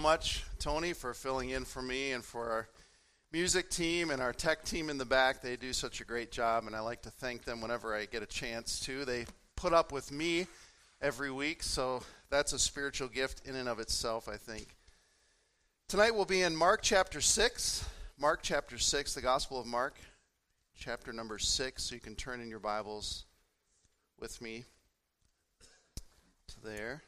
much, 0.00 0.44
Tony, 0.58 0.94
for 0.94 1.12
filling 1.12 1.50
in 1.50 1.64
for 1.64 1.82
me 1.82 2.12
and 2.12 2.24
for 2.24 2.50
our 2.50 2.68
music 3.32 3.68
team 3.68 4.10
and 4.10 4.20
our 4.20 4.32
tech 4.32 4.64
team 4.64 4.88
in 4.88 4.98
the 4.98 5.04
back. 5.04 5.42
They 5.42 5.56
do 5.56 5.72
such 5.72 6.00
a 6.00 6.04
great 6.04 6.32
job, 6.32 6.66
and 6.66 6.74
I 6.74 6.80
like 6.80 7.02
to 7.02 7.10
thank 7.10 7.44
them 7.44 7.60
whenever 7.60 7.94
I 7.94 8.06
get 8.06 8.22
a 8.22 8.26
chance 8.26 8.80
to. 8.80 9.04
They 9.04 9.26
put 9.56 9.72
up 9.72 9.92
with 9.92 10.10
me 10.10 10.46
every 11.02 11.30
week, 11.30 11.62
so 11.62 12.02
that's 12.30 12.54
a 12.54 12.58
spiritual 12.58 13.08
gift 13.08 13.46
in 13.46 13.54
and 13.54 13.68
of 13.68 13.78
itself, 13.78 14.28
I 14.28 14.36
think. 14.36 14.74
Tonight 15.86 16.14
we'll 16.14 16.24
be 16.24 16.42
in 16.42 16.56
Mark 16.56 16.80
chapter 16.82 17.20
6. 17.20 17.84
Mark 18.18 18.40
chapter 18.42 18.78
6, 18.78 19.14
the 19.14 19.20
Gospel 19.20 19.60
of 19.60 19.66
Mark, 19.66 19.96
chapter 20.78 21.12
number 21.12 21.38
6. 21.38 21.82
So 21.82 21.94
you 21.94 22.00
can 22.00 22.14
turn 22.14 22.40
in 22.40 22.48
your 22.48 22.58
Bibles 22.58 23.24
with 24.18 24.40
me 24.40 24.64
to 26.48 26.60
there. 26.62 27.02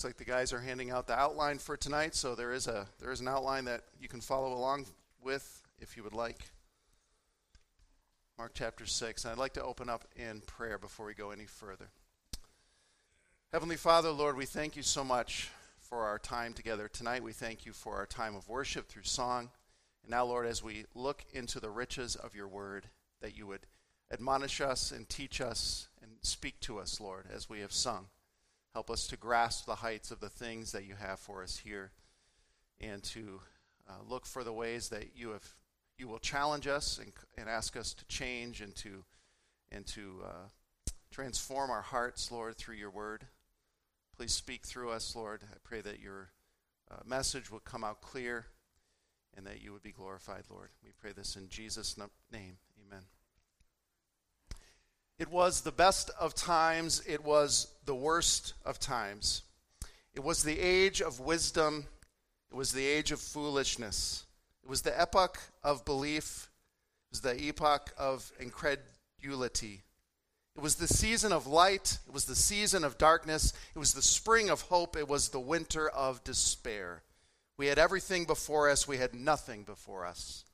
Looks 0.00 0.16
like 0.16 0.26
the 0.26 0.32
guys 0.32 0.54
are 0.54 0.60
handing 0.60 0.90
out 0.90 1.06
the 1.06 1.18
outline 1.18 1.58
for 1.58 1.76
tonight, 1.76 2.14
so 2.14 2.34
there 2.34 2.54
is 2.54 2.66
a 2.66 2.86
there 3.00 3.10
is 3.10 3.20
an 3.20 3.28
outline 3.28 3.66
that 3.66 3.82
you 4.00 4.08
can 4.08 4.22
follow 4.22 4.54
along 4.54 4.86
with 5.22 5.62
if 5.78 5.94
you 5.94 6.02
would 6.02 6.14
like. 6.14 6.52
Mark 8.38 8.52
chapter 8.54 8.86
6. 8.86 9.24
And 9.24 9.32
I'd 9.32 9.36
like 9.36 9.52
to 9.52 9.62
open 9.62 9.90
up 9.90 10.06
in 10.16 10.40
prayer 10.46 10.78
before 10.78 11.04
we 11.04 11.12
go 11.12 11.32
any 11.32 11.44
further. 11.44 11.90
Heavenly 13.52 13.76
Father, 13.76 14.10
Lord, 14.10 14.38
we 14.38 14.46
thank 14.46 14.74
you 14.74 14.82
so 14.82 15.04
much 15.04 15.50
for 15.78 15.98
our 16.06 16.18
time 16.18 16.54
together 16.54 16.88
tonight. 16.88 17.22
We 17.22 17.34
thank 17.34 17.66
you 17.66 17.74
for 17.74 17.96
our 17.96 18.06
time 18.06 18.34
of 18.34 18.48
worship 18.48 18.88
through 18.88 19.02
song. 19.02 19.50
And 20.02 20.10
now, 20.10 20.24
Lord, 20.24 20.46
as 20.46 20.62
we 20.62 20.86
look 20.94 21.26
into 21.34 21.60
the 21.60 21.68
riches 21.68 22.16
of 22.16 22.34
your 22.34 22.48
word, 22.48 22.86
that 23.20 23.36
you 23.36 23.46
would 23.48 23.66
admonish 24.10 24.62
us 24.62 24.92
and 24.92 25.06
teach 25.10 25.42
us 25.42 25.88
and 26.00 26.12
speak 26.22 26.58
to 26.60 26.78
us, 26.78 27.02
Lord, 27.02 27.26
as 27.30 27.50
we 27.50 27.60
have 27.60 27.72
sung. 27.72 28.06
Help 28.72 28.90
us 28.90 29.06
to 29.08 29.16
grasp 29.16 29.66
the 29.66 29.76
heights 29.76 30.10
of 30.10 30.20
the 30.20 30.28
things 30.28 30.72
that 30.72 30.84
you 30.84 30.94
have 30.94 31.18
for 31.18 31.42
us 31.42 31.58
here 31.58 31.90
and 32.80 33.02
to 33.02 33.40
uh, 33.88 33.94
look 34.08 34.26
for 34.26 34.44
the 34.44 34.52
ways 34.52 34.88
that 34.88 35.16
you 35.16 35.30
have 35.30 35.54
you 35.98 36.08
will 36.08 36.18
challenge 36.18 36.66
us 36.66 36.98
and, 36.98 37.12
and 37.36 37.48
ask 37.48 37.76
us 37.76 37.92
to 37.92 38.06
change 38.06 38.62
and 38.62 38.74
to 38.74 39.04
and 39.70 39.86
to 39.86 40.22
uh, 40.24 40.48
transform 41.10 41.70
our 41.70 41.82
hearts, 41.82 42.32
Lord, 42.32 42.56
through 42.56 42.76
your 42.76 42.90
word. 42.90 43.26
Please 44.16 44.32
speak 44.32 44.66
through 44.66 44.90
us, 44.90 45.14
Lord. 45.14 45.42
I 45.44 45.56
pray 45.62 45.80
that 45.82 46.00
your 46.00 46.30
uh, 46.90 46.96
message 47.06 47.50
will 47.50 47.60
come 47.60 47.84
out 47.84 48.00
clear 48.00 48.46
and 49.36 49.46
that 49.46 49.62
you 49.62 49.72
would 49.72 49.82
be 49.82 49.92
glorified, 49.92 50.44
Lord. 50.50 50.70
We 50.82 50.90
pray 50.98 51.12
this 51.12 51.36
in 51.36 51.48
Jesus' 51.48 51.96
name. 52.32 52.56
Amen. 52.86 53.04
It 55.20 55.30
was 55.30 55.60
the 55.60 55.70
best 55.70 56.10
of 56.18 56.34
times, 56.34 57.02
it 57.06 57.22
was 57.22 57.74
the 57.84 57.94
worst 57.94 58.54
of 58.64 58.78
times. 58.78 59.42
It 60.14 60.24
was 60.24 60.42
the 60.42 60.58
age 60.58 61.02
of 61.02 61.20
wisdom, 61.20 61.84
it 62.50 62.56
was 62.56 62.72
the 62.72 62.86
age 62.86 63.12
of 63.12 63.20
foolishness. 63.20 64.24
It 64.64 64.70
was 64.70 64.80
the 64.80 64.98
epoch 64.98 65.38
of 65.62 65.84
belief, 65.84 66.48
it 67.04 67.12
was 67.12 67.20
the 67.20 67.38
epoch 67.38 67.92
of 67.98 68.32
incredulity. 68.40 69.82
It 70.56 70.62
was 70.62 70.76
the 70.76 70.88
season 70.88 71.34
of 71.34 71.46
light, 71.46 71.98
it 72.06 72.14
was 72.14 72.24
the 72.24 72.34
season 72.34 72.82
of 72.82 72.96
darkness, 72.96 73.52
it 73.74 73.78
was 73.78 73.92
the 73.92 74.00
spring 74.00 74.48
of 74.48 74.62
hope, 74.62 74.96
it 74.96 75.06
was 75.06 75.28
the 75.28 75.38
winter 75.38 75.90
of 75.90 76.24
despair. 76.24 77.02
We 77.58 77.66
had 77.66 77.78
everything 77.78 78.24
before 78.24 78.70
us, 78.70 78.88
we 78.88 78.96
had 78.96 79.14
nothing 79.14 79.64
before 79.64 80.06
us. 80.06 80.46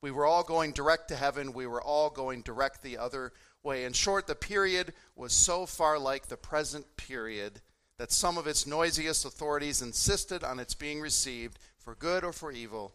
We 0.00 0.10
were 0.12 0.24
all 0.24 0.44
going 0.44 0.72
direct 0.72 1.08
to 1.08 1.16
heaven, 1.16 1.52
we 1.52 1.66
were 1.66 1.82
all 1.82 2.08
going 2.08 2.40
direct 2.40 2.82
the 2.82 2.96
other 2.96 3.34
way. 3.62 3.84
In 3.84 3.92
short, 3.92 4.26
the 4.26 4.34
period 4.34 4.92
was 5.16 5.32
so 5.32 5.66
far 5.66 5.98
like 5.98 6.26
the 6.26 6.36
present 6.36 6.96
period 6.96 7.60
that 7.98 8.12
some 8.12 8.38
of 8.38 8.46
its 8.46 8.66
noisiest 8.66 9.24
authorities 9.24 9.82
insisted 9.82 10.44
on 10.44 10.60
its 10.60 10.74
being 10.74 11.00
received 11.00 11.58
for 11.78 11.94
good 11.94 12.24
or 12.24 12.32
for 12.32 12.52
evil 12.52 12.92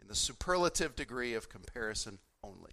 in 0.00 0.08
the 0.08 0.14
superlative 0.14 0.94
degree 0.94 1.34
of 1.34 1.48
comparison 1.48 2.18
only. 2.42 2.72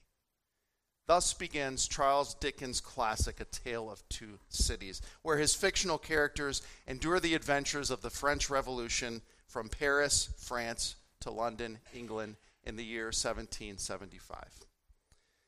Thus 1.08 1.34
begins 1.34 1.88
Charles 1.88 2.36
Dickens' 2.36 2.80
classic, 2.80 3.40
A 3.40 3.46
Tale 3.46 3.90
of 3.90 4.08
Two 4.08 4.40
Cities, 4.50 5.02
where 5.24 5.38
his 5.38 5.56
fictional 5.56 5.98
characters 5.98 6.62
endure 6.88 7.20
the 7.20 7.34
adventures 7.34 7.90
of 7.90 8.02
the 8.02 8.10
French 8.10 8.50
Revolution 8.50 9.22
from 9.48 9.68
Paris, 9.68 10.30
France, 10.38 10.96
to 11.22 11.32
London, 11.32 11.80
England, 11.94 12.36
in 12.64 12.76
the 12.76 12.86
year 12.86 13.06
1775. 13.06 14.71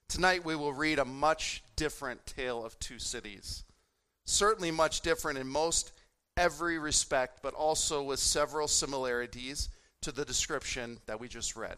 Tonight 0.10 0.46
we 0.46 0.56
will 0.56 0.74
read 0.74 1.00
a 1.00 1.06
much 1.06 1.64
different 1.76 2.26
tale 2.26 2.64
of 2.64 2.78
two 2.80 3.00
cities. 3.00 3.64
Certainly 4.26 4.72
much 4.72 5.02
different 5.02 5.40
in 5.40 5.48
most 5.48 5.92
every 6.38 6.80
respect, 6.80 7.40
but 7.42 7.54
also 7.54 8.04
with 8.04 8.20
several 8.20 8.68
similarities 8.68 9.70
to 10.02 10.12
the 10.12 10.26
description 10.26 11.00
that 11.06 11.20
we 11.20 11.28
just 11.28 11.56
read. 11.56 11.78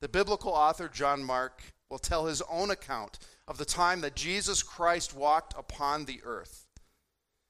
The 0.00 0.08
biblical 0.08 0.52
author 0.52 0.88
John 0.88 1.22
Mark 1.22 1.62
will 1.90 1.98
tell 1.98 2.26
his 2.26 2.42
own 2.50 2.70
account 2.70 3.18
of 3.46 3.58
the 3.58 3.64
time 3.64 4.00
that 4.00 4.16
Jesus 4.16 4.62
Christ 4.62 5.14
walked 5.14 5.54
upon 5.58 6.04
the 6.04 6.20
earth. 6.24 6.66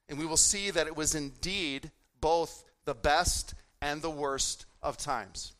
And 0.09 0.19
we 0.19 0.27
will 0.27 0.37
see 0.37 0.71
that 0.71 0.87
it 0.87 0.97
was 0.97 1.15
indeed 1.15 1.91
both 2.21 2.65
the 2.84 2.95
best 2.95 3.55
and 3.81 4.03
the 4.03 4.11
worst 4.11 4.67
of 4.83 4.97
times. 4.97 5.53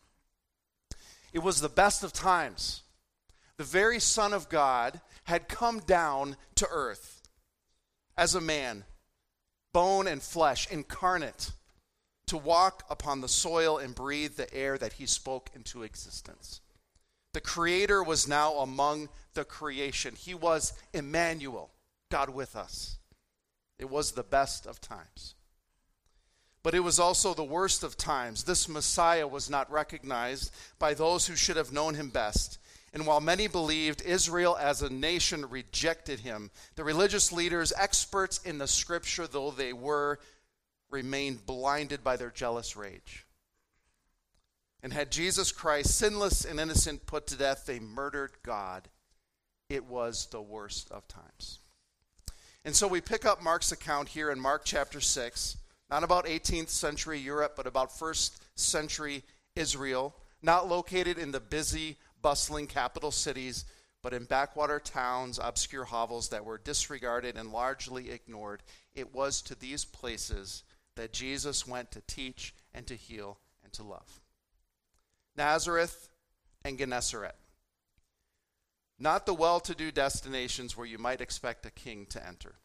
It 1.33 1.41
was 1.41 1.61
the 1.61 1.69
best 1.69 2.03
of 2.03 2.13
times 2.13 2.83
the 3.61 3.65
very 3.65 4.01
Son 4.01 4.33
of 4.33 4.49
God, 4.49 5.03
had 5.25 5.47
come 5.47 5.81
down 5.81 6.35
to 6.55 6.67
earth 6.71 7.29
as 8.17 8.35
a 8.35 8.41
man, 8.41 8.85
bone 9.75 10.07
and 10.09 10.23
flesh, 10.23 10.67
incarnate, 10.71 11.53
to 12.25 12.39
walk 12.39 12.85
upon 12.89 13.21
the 13.21 13.29
soil 13.29 13.77
and 13.77 13.95
breathe 13.95 14.37
the 14.37 14.51
air 14.55 14.79
that 14.79 14.95
he 14.95 15.05
spoke 15.05 15.51
into 15.55 15.83
existence. 15.83 16.63
The 17.35 17.43
Creator 17.43 18.03
was 18.03 18.27
now 18.27 18.55
among 18.55 19.11
the 19.35 19.45
creation. 19.45 20.15
He 20.15 20.33
was 20.33 20.73
Emmanuel, 20.95 21.69
God 22.11 22.31
with 22.31 22.57
us. 22.57 22.97
It 23.79 23.91
was 23.91 24.13
the 24.13 24.23
best 24.23 24.65
of 24.65 24.81
times. 24.81 25.35
But 26.63 26.75
it 26.75 26.81
was 26.81 26.99
also 26.99 27.35
the 27.35 27.45
worst 27.45 27.85
of 27.85 27.99
times. 27.99 28.45
This 28.45 28.71
Messiah 28.71 29.29
was 29.29 29.51
not 29.51 29.71
recognized 29.71 30.51
by 30.79 30.95
those 30.95 31.27
who 31.27 31.37
should 31.37 31.59
have 31.59 31.75
known 31.75 31.95
him 31.95 32.09
best. 32.09 32.59
And 32.93 33.07
while 33.07 33.21
many 33.21 33.47
believed 33.47 34.03
Israel 34.03 34.57
as 34.61 34.83
a 34.83 34.93
nation 34.93 35.49
rejected 35.49 36.21
him, 36.21 36.51
the 36.75 36.85
religious 36.85 37.31
leaders, 37.31 37.73
experts 37.77 38.39
in 38.45 38.59
the 38.59 38.67
scripture 38.67 39.27
though 39.27 39.53
they 39.53 39.73
were, 39.73 40.19
remained 40.91 41.47
blinded 41.47 42.03
by 42.03 42.17
their 42.17 42.31
jealous 42.31 42.77
rage. 42.77 43.27
And 44.83 44.93
had 44.93 45.13
Jesus 45.13 45.53
Christ, 45.53 45.97
sinless 45.97 46.45
and 46.45 46.59
innocent, 46.59 47.07
put 47.07 47.27
to 47.29 47.37
death, 47.37 47.67
they 47.67 47.79
murdered 47.79 48.33
God. 48.43 48.89
It 49.69 49.85
was 49.85 50.27
the 50.27 50.41
worst 50.41 50.91
of 50.91 51.07
times. 51.07 51.59
And 52.65 52.75
so 52.75 52.89
we 52.89 53.01
pick 53.01 53.25
up 53.25 53.43
Mark's 53.43 53.73
account 53.73 54.09
here 54.09 54.31
in 54.31 54.41
Mark 54.41 54.63
chapter 54.65 55.01
6, 55.01 55.57
not 55.91 56.03
about 56.03 56.27
18th 56.27 56.71
century 56.71 57.19
Europe, 57.19 57.55
but 57.57 57.67
about 57.67 57.97
first 57.97 58.43
century 58.59 59.23
Israel, 59.55 60.15
not 60.43 60.69
located 60.69 61.19
in 61.19 61.31
the 61.31 61.41
busy 61.41 61.97
bustling 62.23 62.67
capital 62.67 63.11
cities, 63.11 63.65
but 64.03 64.15
in 64.15 64.25
backwater 64.25 64.81
towns, 64.81 65.39
obscure 65.43 65.85
hovels 65.85 66.31
that 66.31 66.45
were 66.45 66.59
disregarded 66.59 67.37
and 67.37 67.53
largely 67.53 68.11
ignored. 68.11 68.63
It 68.95 69.15
was 69.15 69.43
to 69.43 69.55
these 69.55 69.85
places 69.85 70.63
that 70.97 71.13
Jesus 71.13 71.67
went 71.67 71.91
to 71.93 72.03
teach 72.07 72.55
and 72.75 72.87
to 72.87 72.95
heal 72.95 73.39
and 73.63 73.73
to 73.75 73.83
love. 73.83 74.21
Nazareth 75.37 76.09
and 76.65 76.79
Gennesaret. 76.79 77.37
Not 78.99 79.25
the 79.25 79.35
well 79.35 79.61
to 79.61 79.75
do 79.75 79.91
destinations 79.91 80.77
where 80.77 80.87
you 80.87 80.99
might 80.99 81.23
expect 81.23 81.65
a 81.65 81.71
king 81.71 82.07
to 82.11 82.27
enter. 82.27 82.57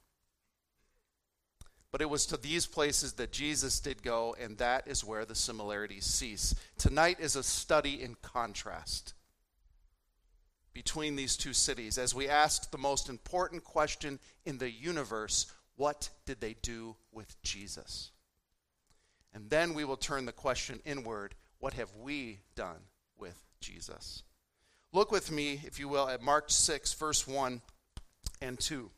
But 1.91 2.01
it 2.01 2.09
was 2.09 2.25
to 2.25 2.37
these 2.37 2.65
places 2.65 3.13
that 3.13 3.31
Jesus 3.31 3.79
did 3.79 4.03
go, 4.03 4.35
and 4.37 4.57
that 4.57 4.85
is 4.85 5.05
where 5.05 5.23
the 5.23 5.33
similarities 5.33 6.03
cease. 6.03 6.53
Tonight 6.77 7.21
is 7.21 7.37
a 7.37 7.43
study 7.43 8.01
in 8.01 8.15
contrast 8.21 9.13
between 10.75 11.15
these 11.15 11.37
two 11.37 11.53
cities 11.53 11.97
as 11.97 12.13
we 12.13 12.27
ask 12.27 12.69
the 12.69 12.77
most 12.77 13.07
important 13.07 13.63
question 13.63 14.19
in 14.43 14.57
the 14.57 14.69
universe 14.69 15.47
what 15.77 16.09
did 16.25 16.41
they 16.41 16.55
do 16.61 16.95
with 17.11 17.41
Jesus? 17.41 18.11
And 19.33 19.49
then 19.49 19.73
we 19.73 19.85
will 19.85 19.97
turn 19.97 20.25
the 20.25 20.31
question 20.33 20.81
inward 20.85 21.33
what 21.59 21.73
have 21.73 21.89
we 21.95 22.41
done 22.55 22.81
with 23.17 23.41
Jesus? 23.61 24.23
Look 24.91 25.11
with 25.11 25.31
me, 25.31 25.61
if 25.65 25.79
you 25.79 25.87
will, 25.87 26.09
at 26.09 26.21
Mark 26.21 26.45
6, 26.49 26.93
verse 26.93 27.25
1 27.25 27.61
and 28.41 28.59
2. 28.59 28.91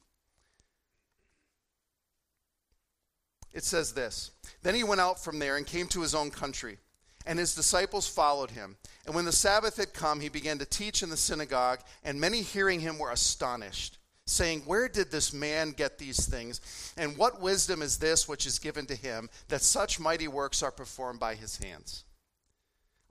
It 3.54 3.64
says 3.64 3.94
this 3.94 4.32
Then 4.64 4.74
he 4.74 4.84
went 4.84 5.02
out 5.02 5.24
from 5.24 5.38
there 5.38 5.58
and 5.58 5.66
came 5.66 5.88
to 5.90 6.02
his 6.02 6.16
own 6.16 6.32
country 6.32 6.80
and 7.28 7.38
his 7.38 7.54
disciples 7.54 8.08
followed 8.08 8.52
him. 8.52 8.78
And 9.06 9.14
when 9.14 9.26
the 9.26 9.32
Sabbath 9.32 9.78
had 9.78 9.94
come, 9.94 10.22
he 10.22 10.30
began 10.30 10.58
to 10.60 10.66
teach 10.66 11.04
in 11.04 11.10
the 11.10 11.18
synagogue, 11.18 11.82
and 12.04 12.20
many 12.20 12.42
hearing 12.42 12.80
him 12.80 12.98
were 12.98 13.12
astonished, 13.12 13.98
saying, 14.26 14.62
Where 14.62 14.88
did 14.88 15.12
this 15.12 15.34
man 15.34 15.72
get 15.72 16.00
these 16.00 16.26
things? 16.26 16.94
And 16.98 17.18
what 17.18 17.42
wisdom 17.42 17.82
is 17.82 17.98
this 17.98 18.28
which 18.28 18.46
is 18.46 18.60
given 18.60 18.86
to 18.88 18.96
him, 18.96 19.30
that 19.50 19.62
such 19.62 20.00
mighty 20.00 20.28
works 20.28 20.64
are 20.64 20.72
performed 20.72 21.20
by 21.20 21.36
his 21.36 21.58
hands? 21.58 22.06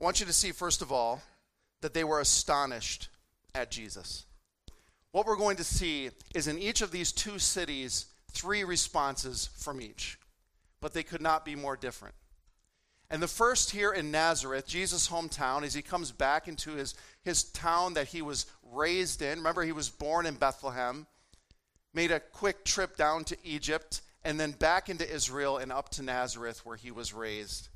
I 0.00 0.04
want 0.04 0.18
you 0.18 0.26
to 0.26 0.32
see, 0.32 0.50
first 0.50 0.82
of 0.82 0.90
all, 0.90 1.22
that 1.82 1.94
they 1.94 2.04
were 2.04 2.20
astonished 2.20 3.08
at 3.54 3.70
Jesus. 3.70 4.24
What 5.12 5.26
we're 5.26 5.36
going 5.36 5.56
to 5.58 5.64
see 5.64 6.10
is 6.34 6.48
in 6.48 6.58
each 6.58 6.80
of 6.80 6.90
these 6.90 7.12
two 7.12 7.38
cities, 7.38 8.06
three 8.32 8.64
responses 8.64 9.50
from 9.56 9.80
each, 9.80 10.18
but 10.80 10.94
they 10.94 11.02
could 11.02 11.22
not 11.22 11.44
be 11.44 11.54
more 11.54 11.76
different. 11.76 12.14
And 13.10 13.22
the 13.22 13.28
first 13.28 13.70
here 13.70 13.92
in 13.92 14.10
Nazareth, 14.10 14.66
Jesus' 14.66 15.08
hometown, 15.08 15.62
as 15.62 15.74
he 15.74 15.82
comes 15.82 16.10
back 16.10 16.48
into 16.48 16.72
his, 16.72 16.94
his 17.22 17.44
town 17.44 17.94
that 17.94 18.08
he 18.08 18.20
was 18.20 18.46
raised 18.72 19.22
in. 19.22 19.38
Remember, 19.38 19.62
he 19.62 19.72
was 19.72 19.88
born 19.88 20.26
in 20.26 20.34
Bethlehem, 20.34 21.06
made 21.94 22.10
a 22.10 22.18
quick 22.18 22.64
trip 22.64 22.96
down 22.96 23.24
to 23.24 23.36
Egypt, 23.44 24.02
and 24.24 24.40
then 24.40 24.50
back 24.50 24.88
into 24.88 25.08
Israel 25.08 25.58
and 25.58 25.70
up 25.70 25.88
to 25.90 26.02
Nazareth 26.02 26.66
where 26.66 26.76
he 26.76 26.90
was 26.90 27.14
raised. 27.14 27.68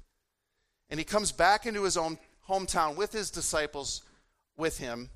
And 0.90 0.98
he 0.98 1.04
comes 1.04 1.30
back 1.30 1.64
into 1.64 1.84
his 1.84 1.96
own 1.96 2.18
hometown 2.48 2.96
with 2.96 3.12
his 3.12 3.30
disciples 3.30 4.02
with 4.56 4.78
him. 4.78 5.10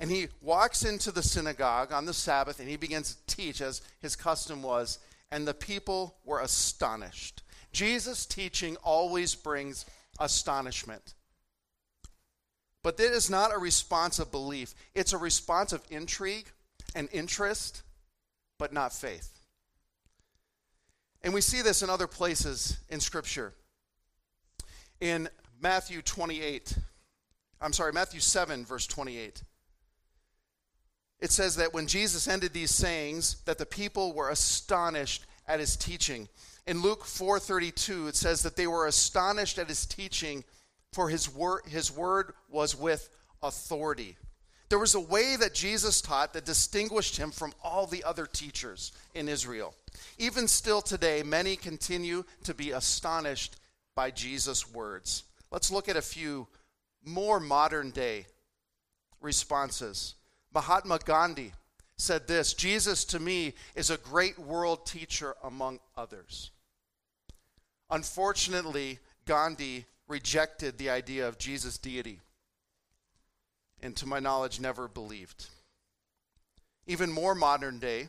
And 0.00 0.10
he 0.10 0.26
walks 0.40 0.84
into 0.84 1.12
the 1.12 1.22
synagogue 1.22 1.92
on 1.92 2.06
the 2.06 2.14
Sabbath 2.14 2.58
and 2.58 2.68
he 2.68 2.76
begins 2.76 3.14
to 3.14 3.36
teach 3.36 3.60
as 3.60 3.80
his 4.00 4.16
custom 4.16 4.60
was. 4.60 4.98
And 5.30 5.46
the 5.46 5.54
people 5.54 6.16
were 6.24 6.40
astonished 6.40 7.42
Jesus' 7.72 8.26
teaching 8.26 8.76
always 8.82 9.34
brings 9.34 9.86
astonishment. 10.18 11.14
But 12.82 12.96
that 12.96 13.12
is 13.12 13.30
not 13.30 13.54
a 13.54 13.58
response 13.58 14.18
of 14.18 14.30
belief, 14.30 14.74
it's 14.94 15.12
a 15.12 15.18
response 15.18 15.72
of 15.72 15.82
intrigue 15.90 16.46
and 16.94 17.08
interest, 17.12 17.82
but 18.58 18.72
not 18.72 18.92
faith. 18.92 19.38
And 21.22 21.34
we 21.34 21.42
see 21.42 21.60
this 21.60 21.82
in 21.82 21.90
other 21.90 22.06
places 22.06 22.78
in 22.88 23.00
Scripture. 23.00 23.52
In 25.00 25.28
Matthew 25.60 26.00
28, 26.00 26.76
I'm 27.60 27.74
sorry, 27.74 27.92
Matthew 27.92 28.20
7, 28.20 28.64
verse 28.64 28.86
28 28.86 29.42
it 31.20 31.30
says 31.30 31.56
that 31.56 31.74
when 31.74 31.86
Jesus 31.86 32.26
ended 32.26 32.52
these 32.52 32.74
sayings 32.74 33.36
that 33.44 33.58
the 33.58 33.66
people 33.66 34.14
were 34.14 34.30
astonished 34.30 35.26
at 35.46 35.60
his 35.60 35.76
teaching 35.76 36.28
in 36.66 36.82
Luke 36.82 37.04
4:32 37.04 38.08
it 38.08 38.16
says 38.16 38.42
that 38.42 38.56
they 38.56 38.66
were 38.66 38.86
astonished 38.86 39.58
at 39.58 39.68
his 39.68 39.86
teaching 39.86 40.44
for 40.92 41.08
his 41.08 41.28
word 41.28 41.62
his 41.66 41.90
word 41.90 42.34
was 42.48 42.74
with 42.76 43.08
authority. 43.42 44.16
There 44.68 44.78
was 44.78 44.94
a 44.94 45.00
way 45.00 45.34
that 45.36 45.52
Jesus 45.52 46.00
taught 46.00 46.32
that 46.32 46.44
distinguished 46.44 47.16
him 47.16 47.32
from 47.32 47.52
all 47.62 47.86
the 47.86 48.04
other 48.04 48.26
teachers 48.26 48.92
in 49.14 49.28
Israel. 49.28 49.74
Even 50.16 50.46
still 50.46 50.80
today 50.80 51.22
many 51.24 51.56
continue 51.56 52.24
to 52.44 52.54
be 52.54 52.70
astonished 52.70 53.56
by 53.96 54.12
Jesus' 54.12 54.72
words. 54.72 55.24
Let's 55.50 55.72
look 55.72 55.88
at 55.88 55.96
a 55.96 56.02
few 56.02 56.46
more 57.04 57.40
modern 57.40 57.90
day 57.90 58.26
responses. 59.20 60.14
Mahatma 60.54 61.00
Gandhi 61.04 61.52
said 62.00 62.26
this 62.26 62.54
Jesus 62.54 63.04
to 63.06 63.20
me 63.20 63.54
is 63.74 63.90
a 63.90 63.96
great 63.98 64.38
world 64.38 64.86
teacher 64.86 65.34
among 65.42 65.80
others. 65.96 66.50
Unfortunately, 67.90 68.98
Gandhi 69.26 69.86
rejected 70.08 70.78
the 70.78 70.90
idea 70.90 71.28
of 71.28 71.38
Jesus' 71.38 71.78
deity, 71.78 72.20
and 73.82 73.96
to 73.96 74.06
my 74.06 74.20
knowledge, 74.20 74.60
never 74.60 74.88
believed. 74.88 75.46
Even 76.86 77.10
more 77.10 77.34
modern 77.34 77.78
day, 77.78 78.08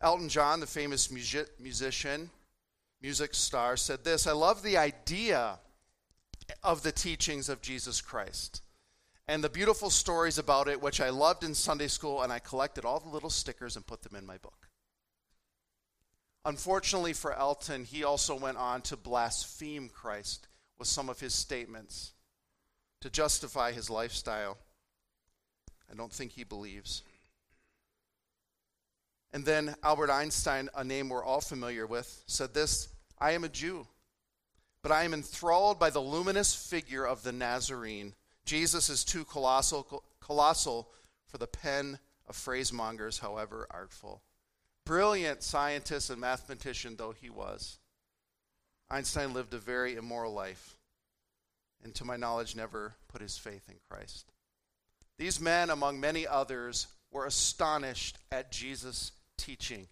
Elton 0.00 0.28
John, 0.28 0.60
the 0.60 0.66
famous 0.66 1.10
music- 1.10 1.60
musician, 1.60 2.30
music 3.00 3.34
star, 3.34 3.76
said 3.76 4.04
this 4.04 4.26
I 4.26 4.32
love 4.32 4.62
the 4.62 4.76
idea 4.76 5.58
of 6.62 6.82
the 6.82 6.92
teachings 6.92 7.48
of 7.48 7.60
Jesus 7.60 8.00
Christ 8.00 8.62
and 9.28 9.44
the 9.44 9.50
beautiful 9.50 9.90
stories 9.90 10.38
about 10.38 10.68
it, 10.68 10.80
which 10.80 11.02
I 11.02 11.10
loved 11.10 11.44
in 11.44 11.54
Sunday 11.54 11.88
school, 11.88 12.22
and 12.22 12.32
I 12.32 12.38
collected 12.38 12.86
all 12.86 12.98
the 12.98 13.10
little 13.10 13.28
stickers 13.28 13.76
and 13.76 13.86
put 13.86 14.02
them 14.02 14.16
in 14.16 14.24
my 14.24 14.38
book. 14.38 14.68
Unfortunately 16.46 17.12
for 17.12 17.34
Elton, 17.34 17.84
he 17.84 18.02
also 18.02 18.34
went 18.34 18.56
on 18.56 18.80
to 18.82 18.96
blaspheme 18.96 19.90
Christ 19.90 20.48
with 20.78 20.88
some 20.88 21.10
of 21.10 21.20
his 21.20 21.34
statements 21.34 22.12
to 23.02 23.10
justify 23.10 23.72
his 23.72 23.90
lifestyle. 23.90 24.56
I 25.92 25.94
don't 25.94 26.12
think 26.12 26.32
he 26.32 26.44
believes. 26.44 27.02
And 29.32 29.44
then 29.44 29.74
Albert 29.82 30.10
Einstein, 30.10 30.70
a 30.74 30.82
name 30.82 31.10
we're 31.10 31.22
all 31.22 31.42
familiar 31.42 31.86
with, 31.86 32.22
said 32.26 32.54
this 32.54 32.88
I 33.18 33.32
am 33.32 33.44
a 33.44 33.48
Jew, 33.50 33.86
but 34.82 34.90
I 34.90 35.02
am 35.02 35.12
enthralled 35.12 35.78
by 35.78 35.90
the 35.90 36.00
luminous 36.00 36.54
figure 36.54 37.06
of 37.06 37.22
the 37.22 37.32
Nazarene. 37.32 38.14
Jesus 38.48 38.88
is 38.88 39.04
too 39.04 39.26
colossal, 39.26 40.02
colossal 40.22 40.88
for 41.26 41.36
the 41.36 41.46
pen 41.46 41.98
of 42.26 42.34
phrasemongers, 42.34 43.20
however 43.20 43.66
artful. 43.70 44.22
Brilliant 44.86 45.42
scientist 45.42 46.08
and 46.08 46.18
mathematician 46.18 46.96
though 46.96 47.12
he 47.12 47.28
was, 47.28 47.78
Einstein 48.90 49.34
lived 49.34 49.52
a 49.52 49.58
very 49.58 49.96
immoral 49.96 50.32
life, 50.32 50.78
and 51.84 51.94
to 51.96 52.06
my 52.06 52.16
knowledge, 52.16 52.56
never 52.56 52.94
put 53.06 53.20
his 53.20 53.36
faith 53.36 53.68
in 53.68 53.74
Christ. 53.90 54.32
These 55.18 55.42
men, 55.42 55.68
among 55.68 56.00
many 56.00 56.26
others, 56.26 56.86
were 57.12 57.26
astonished 57.26 58.16
at 58.32 58.50
Jesus' 58.50 59.12
teaching, 59.36 59.88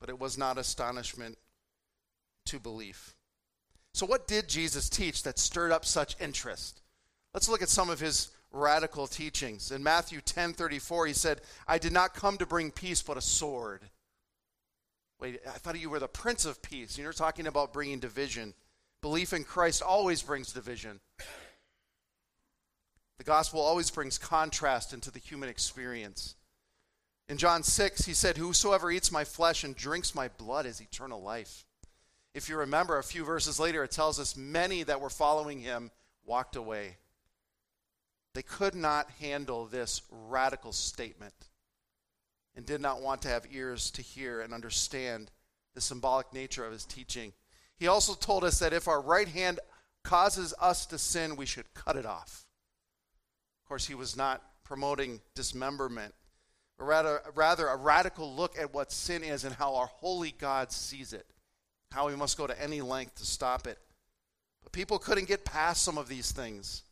but 0.00 0.10
it 0.10 0.20
was 0.20 0.36
not 0.36 0.58
astonishment 0.58 1.38
to 2.44 2.60
belief. 2.60 3.14
So, 3.94 4.04
what 4.04 4.26
did 4.26 4.50
Jesus 4.50 4.90
teach 4.90 5.22
that 5.22 5.38
stirred 5.38 5.72
up 5.72 5.86
such 5.86 6.20
interest? 6.20 6.82
Let's 7.34 7.48
look 7.48 7.62
at 7.62 7.68
some 7.68 7.90
of 7.90 8.00
his 8.00 8.30
radical 8.52 9.08
teachings. 9.08 9.72
In 9.72 9.82
Matthew 9.82 10.20
10:34 10.20 11.06
he 11.06 11.12
said, 11.12 11.42
"I 11.66 11.78
did 11.78 11.92
not 11.92 12.14
come 12.14 12.38
to 12.38 12.46
bring 12.46 12.70
peace 12.70 13.02
but 13.02 13.18
a 13.18 13.20
sword." 13.20 13.90
Wait, 15.18 15.40
I 15.46 15.58
thought 15.58 15.78
you 15.78 15.90
were 15.90 15.98
the 15.98 16.08
prince 16.08 16.44
of 16.44 16.62
peace. 16.62 16.96
You're 16.96 17.12
talking 17.12 17.46
about 17.46 17.72
bringing 17.72 17.98
division. 17.98 18.54
Belief 19.00 19.32
in 19.32 19.44
Christ 19.44 19.82
always 19.82 20.22
brings 20.22 20.52
division. 20.52 21.00
The 23.18 23.24
gospel 23.24 23.60
always 23.60 23.90
brings 23.90 24.18
contrast 24.18 24.92
into 24.92 25.10
the 25.10 25.18
human 25.18 25.48
experience. 25.48 26.34
In 27.28 27.38
John 27.38 27.62
6, 27.62 28.04
he 28.04 28.12
said, 28.12 28.36
Whosoever 28.36 28.90
eats 28.90 29.12
my 29.12 29.24
flesh 29.24 29.64
and 29.64 29.74
drinks 29.74 30.14
my 30.14 30.28
blood 30.28 30.66
has 30.66 30.80
eternal 30.80 31.22
life. 31.22 31.64
If 32.34 32.48
you 32.48 32.56
remember, 32.56 32.98
a 32.98 33.04
few 33.04 33.24
verses 33.24 33.60
later, 33.60 33.84
it 33.84 33.92
tells 33.92 34.18
us 34.18 34.36
many 34.36 34.82
that 34.82 35.00
were 35.00 35.10
following 35.10 35.60
him 35.60 35.90
walked 36.24 36.56
away. 36.56 36.98
They 38.34 38.42
could 38.42 38.74
not 38.74 39.10
handle 39.20 39.66
this 39.66 40.02
radical 40.10 40.72
statement 40.72 41.34
and 42.56 42.66
did 42.66 42.80
not 42.80 43.00
want 43.00 43.22
to 43.22 43.28
have 43.28 43.46
ears 43.52 43.90
to 43.92 44.02
hear 44.02 44.40
and 44.40 44.52
understand 44.52 45.30
the 45.74 45.80
symbolic 45.80 46.32
nature 46.32 46.64
of 46.64 46.72
his 46.72 46.84
teaching. 46.84 47.32
He 47.76 47.88
also 47.88 48.14
told 48.14 48.44
us 48.44 48.58
that 48.60 48.72
if 48.72 48.86
our 48.88 49.00
right 49.00 49.28
hand 49.28 49.60
causes 50.02 50.54
us 50.60 50.86
to 50.86 50.98
sin, 50.98 51.36
we 51.36 51.46
should 51.46 51.74
cut 51.74 51.96
it 51.96 52.06
off. 52.06 52.44
Of 53.62 53.68
course, 53.68 53.86
he 53.86 53.94
was 53.94 54.16
not 54.16 54.42
promoting 54.62 55.20
dismemberment, 55.34 56.14
but 56.78 56.84
rather, 56.84 57.20
rather 57.34 57.66
a 57.66 57.76
radical 57.76 58.34
look 58.34 58.58
at 58.58 58.74
what 58.74 58.92
sin 58.92 59.24
is 59.24 59.44
and 59.44 59.54
how 59.54 59.74
our 59.76 59.86
holy 59.86 60.32
God 60.38 60.70
sees 60.70 61.12
it, 61.12 61.26
how 61.90 62.06
we 62.06 62.16
must 62.16 62.38
go 62.38 62.46
to 62.46 62.62
any 62.62 62.80
length 62.80 63.16
to 63.16 63.26
stop 63.26 63.66
it. 63.66 63.78
But 64.62 64.72
people 64.72 64.98
couldn't 64.98 65.28
get 65.28 65.44
past 65.44 65.82
some 65.82 65.98
of 65.98 66.08
these 66.08 66.30
things. 66.30 66.83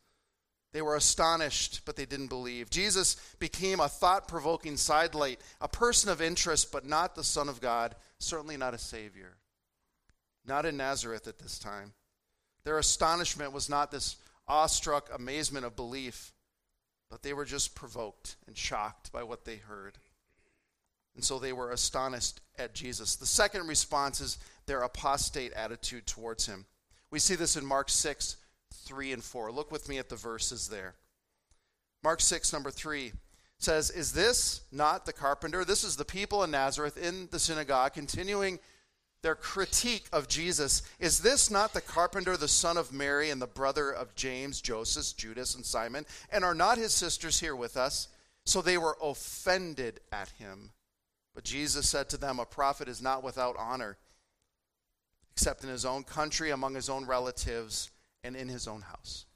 They 0.73 0.83
were 0.83 0.97
astonished, 0.97 1.83
but 1.85 1.97
they 1.97 2.07
didn't 2.07 2.29
believe. 2.29 2.71
Jesus 2.71 3.17
became 3.39 3.79
a 3.79 3.89
thought 3.89 4.27
provoking 4.27 4.77
sidelight, 4.77 5.41
a 5.61 5.69
person 5.69 6.11
of 6.11 6.23
interest, 6.23 6.73
but 6.73 6.87
not 6.87 7.15
the 7.15 7.25
Son 7.25 7.49
of 7.49 7.61
God, 7.61 7.95
certainly 8.19 8.57
not 8.57 8.75
a 8.75 8.79
Savior. 8.79 9.37
Not 10.47 10.65
in 10.65 10.79
Nazareth 10.79 11.29
at 11.29 11.39
this 11.39 11.59
time. 11.59 11.93
Their 12.65 12.79
astonishment 12.79 13.53
was 13.53 13.69
not 13.69 13.91
this 13.91 14.17
awestruck 14.49 15.11
amazement 15.15 15.67
of 15.67 15.77
belief, 15.77 16.33
but 17.11 17.23
they 17.23 17.35
were 17.35 17.45
just 17.45 17.75
provoked 17.75 18.37
and 18.47 18.57
shocked 18.57 19.13
by 19.13 19.23
what 19.23 19.45
they 19.45 19.57
heard. 19.57 19.99
And 21.15 21.23
so 21.23 21.39
they 21.39 21.53
were 21.53 21.71
astonished 21.71 22.41
at 22.59 22.75
Jesus. 22.75 23.17
The 23.17 23.27
second 23.27 23.69
response 23.69 24.21
is 24.21 24.39
their 24.67 24.83
apostate 24.83 25.53
attitude 25.53 26.07
towards 26.07 26.47
him. 26.47 26.65
We 27.11 27.19
see 27.19 27.35
this 27.35 27.57
in 27.57 27.67
Mark 27.67 27.91
6, 27.91 28.39
3 28.73 29.13
and 29.13 29.25
4. 29.25 29.53
Look 29.53 29.71
with 29.71 29.89
me 29.89 29.99
at 29.99 30.09
the 30.09 30.17
verses 30.17 30.69
there. 30.69 30.95
Mark 32.03 32.21
6, 32.21 32.53
number 32.53 32.71
3 32.71 33.13
says, 33.59 33.91
Is 33.91 34.13
this 34.13 34.63
not 34.73 35.07
the 35.07 35.13
carpenter? 35.13 35.65
This 35.65 35.85
is 35.85 35.97
the 35.97 36.05
people 36.05 36.43
in 36.43 36.51
Nazareth 36.51 36.97
in 36.97 37.29
the 37.31 37.39
synagogue 37.39 37.95
continuing 37.95 38.59
their 39.23 39.35
critique 39.37 40.07
of 40.13 40.29
Jesus. 40.29 40.83
Is 40.99 41.21
this 41.21 41.51
not 41.51 41.73
the 41.73 41.81
carpenter, 41.81 42.37
the 42.37 42.49
son 42.49 42.77
of 42.77 42.93
Mary, 42.93 43.31
and 43.31 43.41
the 43.41 43.47
brother 43.47 43.91
of 43.91 44.15
James, 44.17 44.61
Joseph, 44.61 45.17
Judas, 45.17 45.55
and 45.55 45.65
Simon? 45.65 46.05
And 46.31 46.45
are 46.45 46.55
not 46.55 46.79
his 46.79 46.93
sisters 46.93 47.39
here 47.39 47.55
with 47.55 47.77
us? 47.77 48.09
So 48.45 48.61
they 48.61 48.79
were 48.79 48.97
offended 49.01 50.01
at 50.11 50.31
him. 50.31 50.71
But 51.35 51.45
Jesus 51.45 51.89
said 51.89 52.09
to 52.11 52.17
them, 52.17 52.41
A 52.41 52.45
prophet 52.45 52.89
is 52.89 53.01
not 53.01 53.23
without 53.23 53.57
honor, 53.57 53.97
except 55.33 55.63
in 55.63 55.71
his 55.71 55.85
own 55.85 56.03
country, 56.03 56.51
among 56.51 56.75
his 56.75 56.89
own 56.89 57.07
relatives, 57.07 57.91
and 58.25 58.37
in 58.37 58.49
his 58.49 58.69
own 58.69 58.83
house. 58.83 59.27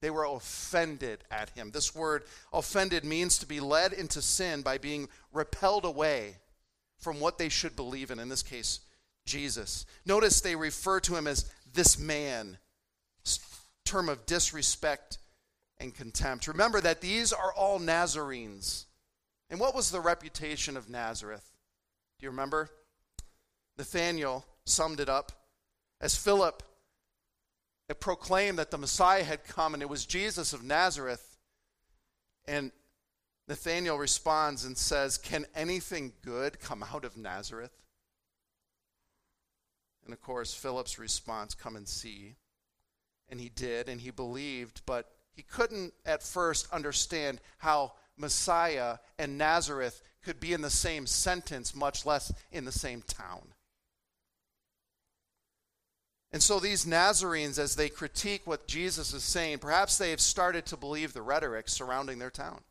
They 0.00 0.10
were 0.10 0.24
offended 0.24 1.24
at 1.30 1.50
him. 1.50 1.70
This 1.70 1.94
word 1.94 2.24
offended 2.52 3.04
means 3.04 3.38
to 3.38 3.46
be 3.46 3.60
led 3.60 3.92
into 3.92 4.20
sin 4.20 4.62
by 4.62 4.76
being 4.76 5.08
repelled 5.32 5.84
away 5.84 6.36
from 6.98 7.20
what 7.20 7.38
they 7.38 7.48
should 7.48 7.74
believe 7.74 8.10
in, 8.10 8.18
in 8.18 8.28
this 8.28 8.42
case, 8.42 8.80
Jesus. 9.24 9.86
Notice 10.04 10.40
they 10.40 10.56
refer 10.56 11.00
to 11.00 11.16
him 11.16 11.26
as 11.26 11.50
this 11.72 11.98
man, 11.98 12.58
term 13.84 14.08
of 14.08 14.26
disrespect 14.26 15.18
and 15.78 15.94
contempt. 15.94 16.48
Remember 16.48 16.80
that 16.80 17.00
these 17.00 17.32
are 17.32 17.52
all 17.52 17.78
Nazarenes. 17.78 18.86
And 19.50 19.58
what 19.60 19.74
was 19.74 19.90
the 19.90 20.00
reputation 20.00 20.76
of 20.76 20.90
Nazareth? 20.90 21.50
Do 22.18 22.24
you 22.24 22.30
remember? 22.30 22.70
Nathanael 23.78 24.44
summed 24.64 25.00
it 25.00 25.08
up 25.08 25.32
as 26.00 26.16
Philip 26.16 26.62
had 27.88 28.00
proclaimed 28.00 28.58
that 28.58 28.70
the 28.70 28.78
Messiah 28.78 29.24
had 29.24 29.44
come 29.44 29.74
and 29.74 29.82
it 29.82 29.88
was 29.88 30.06
Jesus 30.06 30.52
of 30.52 30.62
Nazareth. 30.62 31.36
And 32.46 32.72
Nathanael 33.48 33.98
responds 33.98 34.64
and 34.64 34.76
says, 34.76 35.18
Can 35.18 35.46
anything 35.54 36.12
good 36.22 36.60
come 36.60 36.82
out 36.82 37.04
of 37.04 37.16
Nazareth? 37.16 37.72
And 40.04 40.12
of 40.12 40.20
course, 40.20 40.54
Philip's 40.54 40.98
response, 40.98 41.54
Come 41.54 41.76
and 41.76 41.88
see. 41.88 42.36
And 43.28 43.40
he 43.40 43.48
did, 43.48 43.88
and 43.88 44.00
he 44.00 44.10
believed, 44.10 44.82
but 44.84 45.10
he 45.32 45.42
couldn't 45.42 45.94
at 46.04 46.22
first 46.22 46.68
understand 46.70 47.40
how 47.58 47.94
Messiah 48.16 48.98
and 49.18 49.38
Nazareth 49.38 50.02
could 50.22 50.40
be 50.40 50.52
in 50.52 50.60
the 50.60 50.70
same 50.70 51.06
sentence, 51.06 51.74
much 51.74 52.06
less 52.06 52.32
in 52.52 52.64
the 52.64 52.72
same 52.72 53.02
town. 53.02 53.53
And 56.34 56.42
so 56.42 56.58
these 56.58 56.84
Nazarenes, 56.84 57.60
as 57.60 57.76
they 57.76 57.88
critique 57.88 58.42
what 58.44 58.66
Jesus 58.66 59.14
is 59.14 59.22
saying, 59.22 59.58
perhaps 59.58 59.96
they 59.96 60.10
have 60.10 60.20
started 60.20 60.66
to 60.66 60.76
believe 60.76 61.12
the 61.12 61.22
rhetoric 61.22 61.68
surrounding 61.68 62.18
their 62.18 62.28
town. 62.28 62.62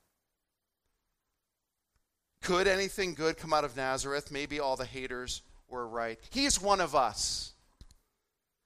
Could 2.41 2.67
anything 2.67 3.13
good 3.13 3.37
come 3.37 3.53
out 3.53 3.63
of 3.63 3.77
Nazareth? 3.77 4.33
Maybe 4.33 4.59
all 4.59 4.75
the 4.75 4.83
haters 4.83 5.43
were 5.69 5.87
right. 5.87 6.19
He's 6.29 6.61
one 6.61 6.81
of 6.81 6.93
us. 6.93 7.53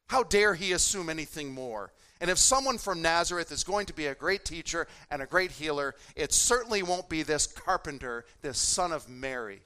How 0.07 0.23
dare 0.23 0.55
he 0.55 0.71
assume 0.71 1.11
anything 1.11 1.53
more? 1.53 1.93
And 2.19 2.31
if 2.31 2.39
someone 2.39 2.79
from 2.79 3.03
Nazareth 3.03 3.51
is 3.51 3.63
going 3.63 3.85
to 3.85 3.93
be 3.93 4.07
a 4.07 4.15
great 4.15 4.45
teacher 4.45 4.87
and 5.11 5.21
a 5.21 5.27
great 5.27 5.51
healer, 5.51 5.93
it 6.15 6.33
certainly 6.33 6.81
won't 6.81 7.07
be 7.07 7.21
this 7.21 7.45
carpenter, 7.45 8.25
this 8.41 8.57
son 8.57 8.91
of 8.91 9.07
Mary. 9.07 9.61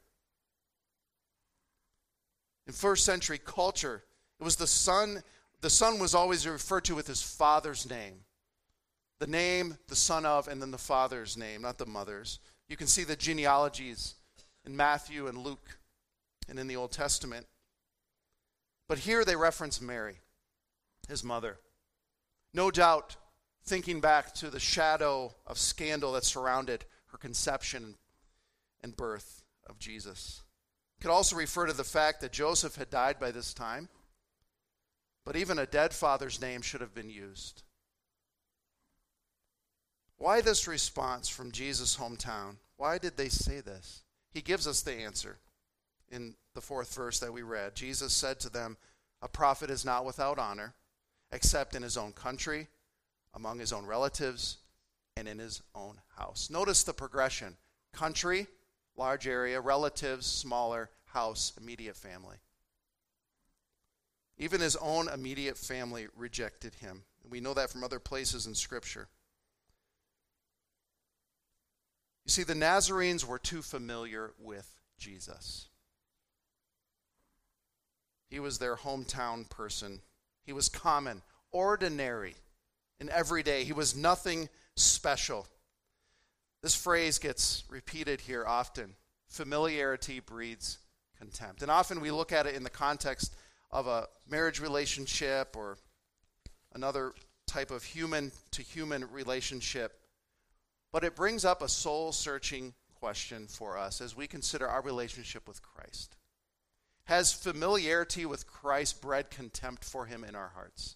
In 2.67 2.73
first 2.73 3.05
century 3.05 3.37
culture, 3.37 4.03
it 4.41 4.43
was 4.43 4.55
the 4.55 4.65
son, 4.65 5.21
the 5.61 5.69
son 5.69 5.99
was 5.99 6.15
always 6.15 6.47
referred 6.47 6.85
to 6.85 6.95
with 6.95 7.05
his 7.05 7.21
father's 7.21 7.87
name. 7.87 8.25
The 9.19 9.27
name, 9.27 9.77
the 9.87 9.95
son 9.95 10.25
of, 10.25 10.47
and 10.47 10.59
then 10.59 10.71
the 10.71 10.79
father's 10.79 11.37
name, 11.37 11.61
not 11.61 11.77
the 11.77 11.85
mother's. 11.85 12.39
You 12.67 12.75
can 12.75 12.87
see 12.87 13.03
the 13.03 13.15
genealogies 13.15 14.15
in 14.65 14.75
Matthew 14.75 15.27
and 15.27 15.37
Luke 15.37 15.77
and 16.49 16.57
in 16.57 16.65
the 16.65 16.75
Old 16.75 16.91
Testament. 16.91 17.45
But 18.87 18.97
here 18.97 19.23
they 19.23 19.35
reference 19.35 19.79
Mary, 19.79 20.15
his 21.07 21.23
mother. 21.23 21.59
No 22.51 22.71
doubt 22.71 23.17
thinking 23.63 24.01
back 24.01 24.33
to 24.33 24.49
the 24.49 24.59
shadow 24.59 25.35
of 25.45 25.59
scandal 25.59 26.13
that 26.13 26.25
surrounded 26.25 26.85
her 27.11 27.17
conception 27.19 27.93
and 28.81 28.97
birth 28.97 29.43
of 29.69 29.77
Jesus. 29.77 30.41
Could 30.99 31.11
also 31.11 31.35
refer 31.35 31.67
to 31.67 31.73
the 31.73 31.83
fact 31.83 32.21
that 32.21 32.31
Joseph 32.31 32.75
had 32.75 32.89
died 32.89 33.19
by 33.19 33.29
this 33.29 33.53
time, 33.53 33.87
but 35.25 35.35
even 35.35 35.59
a 35.59 35.65
dead 35.65 35.93
father's 35.93 36.41
name 36.41 36.61
should 36.61 36.81
have 36.81 36.93
been 36.93 37.09
used. 37.09 37.63
Why 40.17 40.41
this 40.41 40.67
response 40.67 41.29
from 41.29 41.51
Jesus' 41.51 41.97
hometown? 41.97 42.57
Why 42.77 42.97
did 42.97 43.17
they 43.17 43.29
say 43.29 43.59
this? 43.59 44.03
He 44.33 44.41
gives 44.41 44.67
us 44.67 44.81
the 44.81 44.93
answer 44.93 45.37
in 46.09 46.35
the 46.53 46.61
fourth 46.61 46.93
verse 46.93 47.19
that 47.19 47.33
we 47.33 47.41
read. 47.41 47.75
Jesus 47.75 48.13
said 48.13 48.39
to 48.41 48.49
them, 48.49 48.77
A 49.21 49.27
prophet 49.27 49.69
is 49.69 49.85
not 49.85 50.05
without 50.05 50.37
honor 50.37 50.75
except 51.31 51.75
in 51.75 51.83
his 51.83 51.97
own 51.97 52.11
country, 52.11 52.67
among 53.33 53.59
his 53.59 53.71
own 53.71 53.85
relatives, 53.85 54.57
and 55.17 55.27
in 55.27 55.39
his 55.39 55.61
own 55.73 55.99
house. 56.17 56.49
Notice 56.49 56.83
the 56.83 56.93
progression 56.93 57.55
country, 57.93 58.47
large 58.95 59.27
area, 59.27 59.59
relatives, 59.59 60.25
smaller, 60.25 60.89
house, 61.05 61.53
immediate 61.59 61.95
family. 61.95 62.37
Even 64.41 64.59
his 64.59 64.75
own 64.75 65.07
immediate 65.07 65.57
family 65.57 66.07
rejected 66.17 66.75
him. 66.75 67.03
We 67.29 67.39
know 67.39 67.53
that 67.53 67.69
from 67.69 67.83
other 67.83 67.99
places 67.99 68.45
in 68.45 68.55
Scripture. 68.55 69.07
You 72.25 72.31
see, 72.31 72.43
the 72.43 72.53
Nazarenes 72.55 73.25
were 73.25 73.39
too 73.39 73.61
familiar 73.61 74.33
with 74.37 74.69
Jesus. 74.97 75.69
He 78.29 78.41
was 78.41 78.57
their 78.57 78.75
hometown 78.75 79.49
person 79.49 80.01
he 80.43 80.53
was 80.53 80.69
common, 80.69 81.21
ordinary, 81.51 82.35
and 82.99 83.09
everyday. 83.09 83.63
He 83.63 83.73
was 83.73 83.95
nothing 83.95 84.49
special. 84.75 85.47
This 86.61 86.75
phrase 86.75 87.19
gets 87.19 87.63
repeated 87.69 88.21
here 88.21 88.45
often. 88.45 88.95
Familiarity 89.27 90.19
breeds 90.19 90.79
contempt. 91.17 91.61
And 91.61 91.71
often 91.71 92.01
we 92.01 92.11
look 92.11 92.31
at 92.31 92.47
it 92.47 92.55
in 92.55 92.63
the 92.63 92.69
context 92.69 93.35
of 93.71 93.87
a 93.87 94.07
marriage 94.29 94.59
relationship 94.59 95.55
or 95.55 95.77
another 96.73 97.13
type 97.47 97.71
of 97.71 97.83
human 97.83 98.31
to 98.51 98.61
human 98.61 99.09
relationship. 99.11 99.99
But 100.91 101.03
it 101.03 101.15
brings 101.15 101.45
up 101.45 101.61
a 101.61 101.69
soul 101.69 102.11
searching 102.11 102.73
question 102.99 103.47
for 103.47 103.77
us 103.77 104.01
as 104.01 104.15
we 104.15 104.27
consider 104.27 104.67
our 104.67 104.81
relationship 104.81 105.47
with 105.47 105.61
Christ. 105.61 106.15
Has 107.05 107.33
familiarity 107.33 108.25
with 108.25 108.47
Christ 108.47 109.01
bred 109.01 109.31
contempt 109.31 109.83
for 109.83 110.05
him 110.05 110.23
in 110.23 110.35
our 110.35 110.51
hearts? 110.53 110.95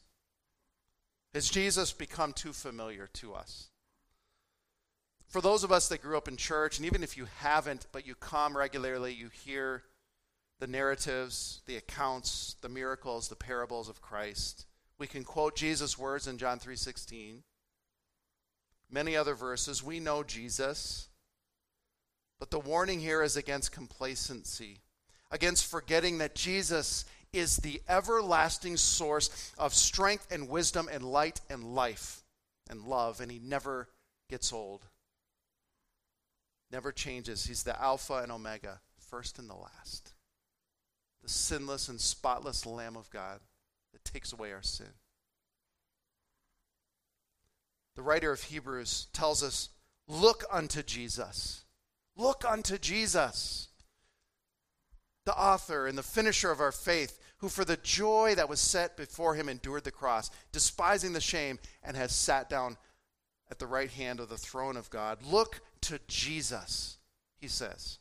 Has 1.33 1.49
Jesus 1.49 1.91
become 1.91 2.31
too 2.31 2.53
familiar 2.53 3.07
to 3.13 3.33
us? 3.33 3.69
For 5.27 5.41
those 5.41 5.63
of 5.63 5.71
us 5.71 5.89
that 5.89 6.01
grew 6.01 6.15
up 6.15 6.27
in 6.27 6.37
church, 6.37 6.77
and 6.77 6.85
even 6.85 7.03
if 7.03 7.17
you 7.17 7.27
haven't, 7.39 7.87
but 7.91 8.07
you 8.07 8.15
come 8.15 8.55
regularly, 8.55 9.13
you 9.13 9.29
hear 9.29 9.83
the 10.59 10.67
narratives, 10.67 11.61
the 11.65 11.77
accounts, 11.77 12.55
the 12.61 12.69
miracles, 12.69 13.27
the 13.27 13.35
parables 13.35 13.89
of 13.89 14.01
Christ. 14.01 14.65
We 14.97 15.07
can 15.07 15.23
quote 15.23 15.55
Jesus' 15.55 15.97
words 15.97 16.27
in 16.27 16.37
John 16.37 16.59
3:16. 16.59 17.43
Many 18.89 19.15
other 19.15 19.35
verses. 19.35 19.83
We 19.83 19.99
know 19.99 20.23
Jesus. 20.23 21.09
But 22.39 22.51
the 22.51 22.59
warning 22.59 22.99
here 22.99 23.21
is 23.21 23.35
against 23.37 23.71
complacency 23.71 24.81
against 25.31 25.65
forgetting 25.65 26.19
that 26.19 26.35
Jesus 26.35 27.05
is 27.33 27.57
the 27.57 27.81
everlasting 27.89 28.77
source 28.77 29.53
of 29.57 29.73
strength 29.73 30.31
and 30.31 30.47
wisdom 30.47 30.89
and 30.91 31.03
light 31.03 31.41
and 31.49 31.75
life 31.75 32.23
and 32.69 32.87
love, 32.87 33.19
and 33.19 33.29
he 33.29 33.39
never 33.39 33.89
gets 34.29 34.53
old. 34.53 34.85
Never 36.71 36.91
changes. 36.91 37.45
He's 37.45 37.63
the 37.63 37.79
Alpha 37.79 38.15
and 38.23 38.31
Omega, 38.31 38.79
first 38.97 39.37
and 39.37 39.49
the 39.49 39.55
last. 39.55 40.14
The 41.25 41.31
sinless 41.31 41.89
and 41.89 41.99
spotless 41.99 42.67
Lamb 42.67 42.95
of 42.95 43.09
God 43.09 43.39
that 43.93 44.05
takes 44.05 44.31
away 44.31 44.53
our 44.53 44.61
sin. 44.61 44.93
The 47.95 48.03
writer 48.03 48.31
of 48.31 48.43
Hebrews 48.43 49.07
tells 49.11 49.41
us 49.41 49.69
look 50.07 50.43
unto 50.51 50.83
Jesus. 50.83 51.63
Look 52.15 52.45
unto 52.47 52.77
Jesus 52.77 53.69
the 55.25 55.35
author 55.35 55.87
and 55.87 55.97
the 55.97 56.03
finisher 56.03 56.51
of 56.51 56.59
our 56.59 56.71
faith, 56.71 57.17
who 57.37 57.49
for 57.49 57.65
the 57.65 57.77
joy 57.77 58.35
that 58.35 58.47
was 58.47 58.61
set 58.61 58.95
before 58.95 59.33
him 59.33 59.49
endured 59.49 59.83
the 59.83 59.89
cross, 59.89 60.29
despising 60.51 61.13
the 61.13 61.21
shame, 61.21 61.57
and 61.83 61.97
has 61.97 62.13
sat 62.13 62.49
down 62.51 62.77
at 63.49 63.57
the 63.57 63.65
right 63.65 63.89
hand 63.89 64.19
of 64.19 64.29
the 64.29 64.37
throne 64.37 64.77
of 64.77 64.91
God. 64.91 65.23
Look 65.23 65.61
to 65.81 65.99
Jesus, 66.07 66.99
he 67.35 67.47
says. 67.47 67.97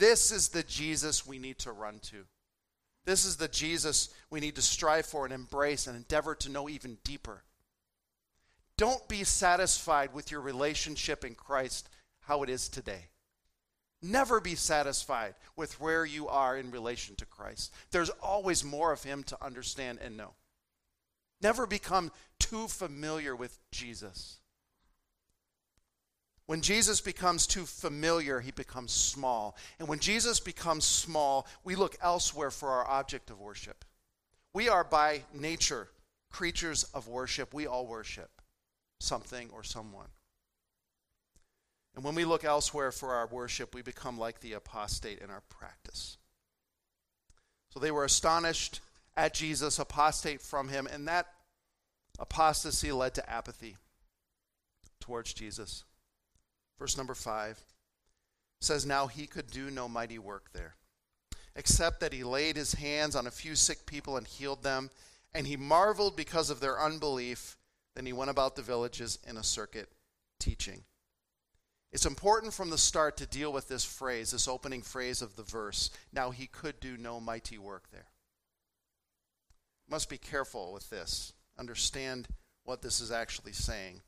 This 0.00 0.32
is 0.32 0.48
the 0.48 0.62
Jesus 0.62 1.26
we 1.26 1.38
need 1.38 1.58
to 1.58 1.72
run 1.72 1.98
to. 2.04 2.24
This 3.04 3.26
is 3.26 3.36
the 3.36 3.48
Jesus 3.48 4.08
we 4.30 4.40
need 4.40 4.54
to 4.56 4.62
strive 4.62 5.04
for 5.04 5.26
and 5.26 5.34
embrace 5.34 5.86
and 5.86 5.94
endeavor 5.94 6.34
to 6.36 6.50
know 6.50 6.70
even 6.70 6.96
deeper. 7.04 7.42
Don't 8.78 9.06
be 9.08 9.24
satisfied 9.24 10.14
with 10.14 10.30
your 10.30 10.40
relationship 10.40 11.22
in 11.22 11.34
Christ 11.34 11.90
how 12.20 12.42
it 12.42 12.48
is 12.48 12.70
today. 12.70 13.08
Never 14.00 14.40
be 14.40 14.54
satisfied 14.54 15.34
with 15.54 15.78
where 15.78 16.06
you 16.06 16.28
are 16.28 16.56
in 16.56 16.70
relation 16.70 17.14
to 17.16 17.26
Christ. 17.26 17.70
There's 17.90 18.08
always 18.22 18.64
more 18.64 18.92
of 18.92 19.02
Him 19.02 19.22
to 19.24 19.44
understand 19.44 19.98
and 20.02 20.16
know. 20.16 20.32
Never 21.42 21.66
become 21.66 22.10
too 22.38 22.68
familiar 22.68 23.36
with 23.36 23.58
Jesus. 23.70 24.39
When 26.50 26.62
Jesus 26.62 27.00
becomes 27.00 27.46
too 27.46 27.64
familiar, 27.64 28.40
he 28.40 28.50
becomes 28.50 28.90
small. 28.90 29.56
And 29.78 29.86
when 29.86 30.00
Jesus 30.00 30.40
becomes 30.40 30.84
small, 30.84 31.46
we 31.62 31.76
look 31.76 31.96
elsewhere 32.02 32.50
for 32.50 32.70
our 32.70 32.88
object 32.88 33.30
of 33.30 33.38
worship. 33.38 33.84
We 34.52 34.68
are 34.68 34.82
by 34.82 35.22
nature 35.32 35.86
creatures 36.28 36.82
of 36.92 37.06
worship. 37.06 37.54
We 37.54 37.68
all 37.68 37.86
worship 37.86 38.42
something 38.98 39.48
or 39.52 39.62
someone. 39.62 40.08
And 41.94 42.02
when 42.02 42.16
we 42.16 42.24
look 42.24 42.42
elsewhere 42.42 42.90
for 42.90 43.14
our 43.14 43.28
worship, 43.28 43.72
we 43.72 43.82
become 43.82 44.18
like 44.18 44.40
the 44.40 44.54
apostate 44.54 45.20
in 45.20 45.30
our 45.30 45.44
practice. 45.50 46.16
So 47.68 47.78
they 47.78 47.92
were 47.92 48.04
astonished 48.04 48.80
at 49.16 49.34
Jesus, 49.34 49.78
apostate 49.78 50.42
from 50.42 50.68
him, 50.68 50.88
and 50.92 51.06
that 51.06 51.28
apostasy 52.18 52.90
led 52.90 53.14
to 53.14 53.30
apathy 53.30 53.76
towards 54.98 55.32
Jesus. 55.32 55.84
Verse 56.80 56.96
number 56.96 57.14
five 57.14 57.60
says, 58.60 58.86
Now 58.86 59.06
he 59.06 59.26
could 59.26 59.50
do 59.50 59.70
no 59.70 59.86
mighty 59.86 60.18
work 60.18 60.50
there, 60.54 60.74
except 61.54 62.00
that 62.00 62.14
he 62.14 62.24
laid 62.24 62.56
his 62.56 62.72
hands 62.72 63.14
on 63.14 63.26
a 63.26 63.30
few 63.30 63.54
sick 63.54 63.84
people 63.84 64.16
and 64.16 64.26
healed 64.26 64.62
them. 64.62 64.90
And 65.32 65.46
he 65.46 65.56
marveled 65.56 66.16
because 66.16 66.50
of 66.50 66.58
their 66.58 66.80
unbelief. 66.80 67.56
Then 67.94 68.06
he 68.06 68.12
went 68.12 68.30
about 68.30 68.56
the 68.56 68.62
villages 68.62 69.18
in 69.28 69.36
a 69.36 69.44
circuit 69.44 69.90
teaching. 70.40 70.82
It's 71.92 72.06
important 72.06 72.54
from 72.54 72.70
the 72.70 72.78
start 72.78 73.16
to 73.18 73.26
deal 73.26 73.52
with 73.52 73.68
this 73.68 73.84
phrase, 73.84 74.30
this 74.30 74.48
opening 74.48 74.80
phrase 74.80 75.22
of 75.22 75.36
the 75.36 75.42
verse. 75.42 75.90
Now 76.12 76.30
he 76.30 76.46
could 76.46 76.80
do 76.80 76.96
no 76.96 77.20
mighty 77.20 77.58
work 77.58 77.90
there. 77.92 78.06
Must 79.88 80.08
be 80.08 80.18
careful 80.18 80.72
with 80.72 80.88
this. 80.88 81.32
Understand 81.58 82.28
what 82.64 82.80
this 82.80 83.00
is 83.00 83.12
actually 83.12 83.52
saying. 83.52 84.00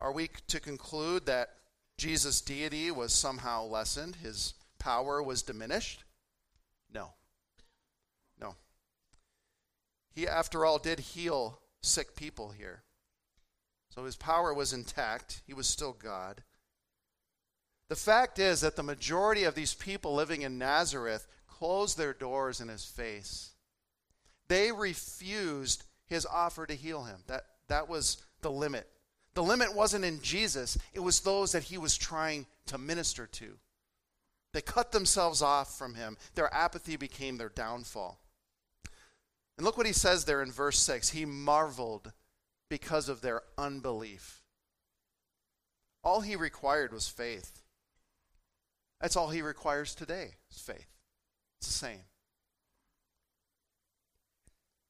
Are 0.00 0.12
we 0.12 0.28
to 0.48 0.60
conclude 0.60 1.26
that 1.26 1.50
Jesus' 1.96 2.40
deity 2.40 2.90
was 2.90 3.12
somehow 3.12 3.64
lessened, 3.64 4.16
his 4.16 4.54
power 4.78 5.22
was 5.22 5.42
diminished? 5.42 6.04
No. 6.92 7.10
No. 8.40 8.56
He, 10.12 10.26
after 10.26 10.64
all, 10.64 10.78
did 10.78 11.00
heal 11.00 11.60
sick 11.82 12.16
people 12.16 12.50
here. 12.50 12.82
So 13.90 14.04
his 14.04 14.16
power 14.16 14.52
was 14.52 14.72
intact, 14.72 15.42
he 15.46 15.54
was 15.54 15.68
still 15.68 15.92
God. 15.92 16.42
The 17.88 17.96
fact 17.96 18.38
is 18.38 18.60
that 18.62 18.76
the 18.76 18.82
majority 18.82 19.44
of 19.44 19.54
these 19.54 19.74
people 19.74 20.14
living 20.14 20.42
in 20.42 20.58
Nazareth 20.58 21.26
closed 21.46 21.96
their 21.96 22.12
doors 22.12 22.60
in 22.60 22.68
his 22.68 22.84
face. 22.84 23.52
They 24.48 24.72
refused 24.72 25.84
his 26.06 26.26
offer 26.26 26.66
to 26.66 26.74
heal 26.74 27.04
him. 27.04 27.20
That, 27.26 27.44
that 27.68 27.88
was 27.88 28.18
the 28.40 28.50
limit. 28.50 28.88
The 29.34 29.42
limit 29.42 29.74
wasn't 29.74 30.04
in 30.04 30.20
Jesus, 30.22 30.78
it 30.92 31.00
was 31.00 31.20
those 31.20 31.52
that 31.52 31.64
he 31.64 31.78
was 31.78 31.96
trying 31.96 32.46
to 32.66 32.78
minister 32.78 33.26
to. 33.26 33.58
They 34.52 34.60
cut 34.60 34.92
themselves 34.92 35.42
off 35.42 35.76
from 35.76 35.94
him. 35.94 36.16
Their 36.36 36.52
apathy 36.54 36.96
became 36.96 37.36
their 37.36 37.48
downfall. 37.48 38.20
And 39.56 39.64
look 39.64 39.76
what 39.76 39.86
he 39.86 39.92
says 39.92 40.24
there 40.24 40.42
in 40.42 40.52
verse 40.52 40.78
6 40.78 41.10
He 41.10 41.24
marveled 41.24 42.12
because 42.68 43.08
of 43.08 43.20
their 43.20 43.42
unbelief. 43.58 44.42
All 46.04 46.20
he 46.20 46.36
required 46.36 46.92
was 46.92 47.08
faith. 47.08 47.62
That's 49.00 49.16
all 49.16 49.30
he 49.30 49.42
requires 49.42 49.94
today 49.94 50.34
is 50.50 50.58
faith. 50.58 50.86
It's 51.58 51.66
the 51.68 51.74
same. 51.74 52.00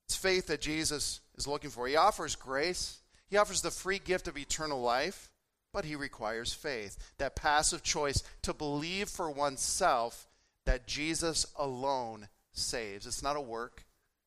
It's 0.07 0.17
faith 0.17 0.49
that 0.49 0.61
Jesus 0.61 1.21
is 1.37 1.47
looking 1.47 1.71
for. 1.71 1.87
He 1.87 1.97
offers 1.97 2.37
grace, 2.37 2.99
he 3.35 3.39
offers 3.39 3.63
the 3.63 3.71
free 3.73 3.99
gift 3.99 4.29
of 4.29 4.39
eternal 4.39 4.81
life, 4.81 5.33
but 5.73 5.85
he 5.85 5.97
requires 5.97 6.55
faith 6.55 6.97
that 7.19 7.35
passive 7.35 7.83
choice 7.83 8.23
to 8.43 8.55
believe 8.55 9.09
for 9.09 9.29
oneself 9.29 10.29
that 10.67 10.87
Jesus 10.87 11.45
alone 11.57 12.29
saves. 12.53 13.09
It's 13.09 13.25
not 13.25 13.35
a 13.35 13.41
work 13.41 13.87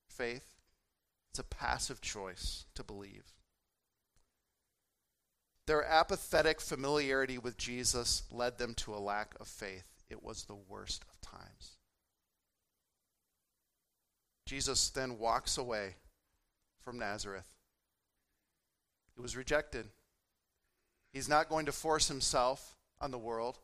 faith, 0.10 0.46
it's 1.32 1.40
a 1.40 1.46
passive 1.46 2.02
choice 2.02 2.66
to 2.76 2.84
believe. 2.84 3.24
Their 5.68 5.86
apathetic 5.86 6.60
familiarity 6.60 7.38
with 7.38 7.56
Jesus 7.56 8.24
led 8.30 8.58
them 8.58 8.74
to 8.74 8.94
a 8.94 9.00
lack 9.00 9.36
of 9.40 9.48
faith. 9.48 9.86
It 10.10 10.22
was 10.22 10.44
the 10.44 10.58
worst 10.68 11.06
of 11.10 11.22
times. 11.22 11.78
Jesus 14.46 14.90
then 14.90 15.18
walks 15.18 15.58
away 15.58 15.96
from 16.82 17.00
Nazareth. 17.00 17.48
He 19.18 19.22
was 19.22 19.36
rejected. 19.36 19.88
He's 21.12 21.28
not 21.28 21.50
going 21.50 21.66
to 21.66 21.72
force 21.72 22.08
himself 22.08 22.78
on 23.02 23.10
the 23.10 23.18
world. 23.18 23.58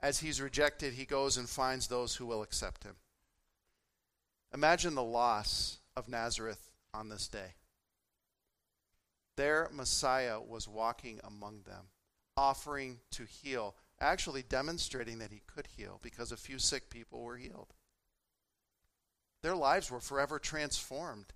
As 0.00 0.20
he's 0.20 0.40
rejected, 0.40 0.94
he 0.94 1.04
goes 1.04 1.36
and 1.36 1.48
finds 1.48 1.88
those 1.88 2.14
who 2.14 2.24
will 2.24 2.42
accept 2.42 2.84
him. 2.84 2.94
Imagine 4.54 4.94
the 4.94 5.02
loss 5.02 5.78
of 5.96 6.08
Nazareth 6.08 6.70
on 6.94 7.08
this 7.08 7.26
day. 7.26 7.54
Their 9.36 9.68
Messiah 9.72 10.40
was 10.40 10.68
walking 10.68 11.20
among 11.24 11.62
them, 11.62 11.86
offering 12.36 12.98
to 13.12 13.24
heal, 13.24 13.74
actually 14.00 14.42
demonstrating 14.42 15.18
that 15.18 15.32
he 15.32 15.42
could 15.46 15.66
heal 15.76 15.98
because 16.02 16.30
a 16.30 16.36
few 16.36 16.60
sick 16.60 16.88
people 16.88 17.22
were 17.22 17.36
healed. 17.36 17.74
Their 19.42 19.56
lives 19.56 19.90
were 19.90 20.00
forever 20.00 20.38
transformed. 20.38 21.32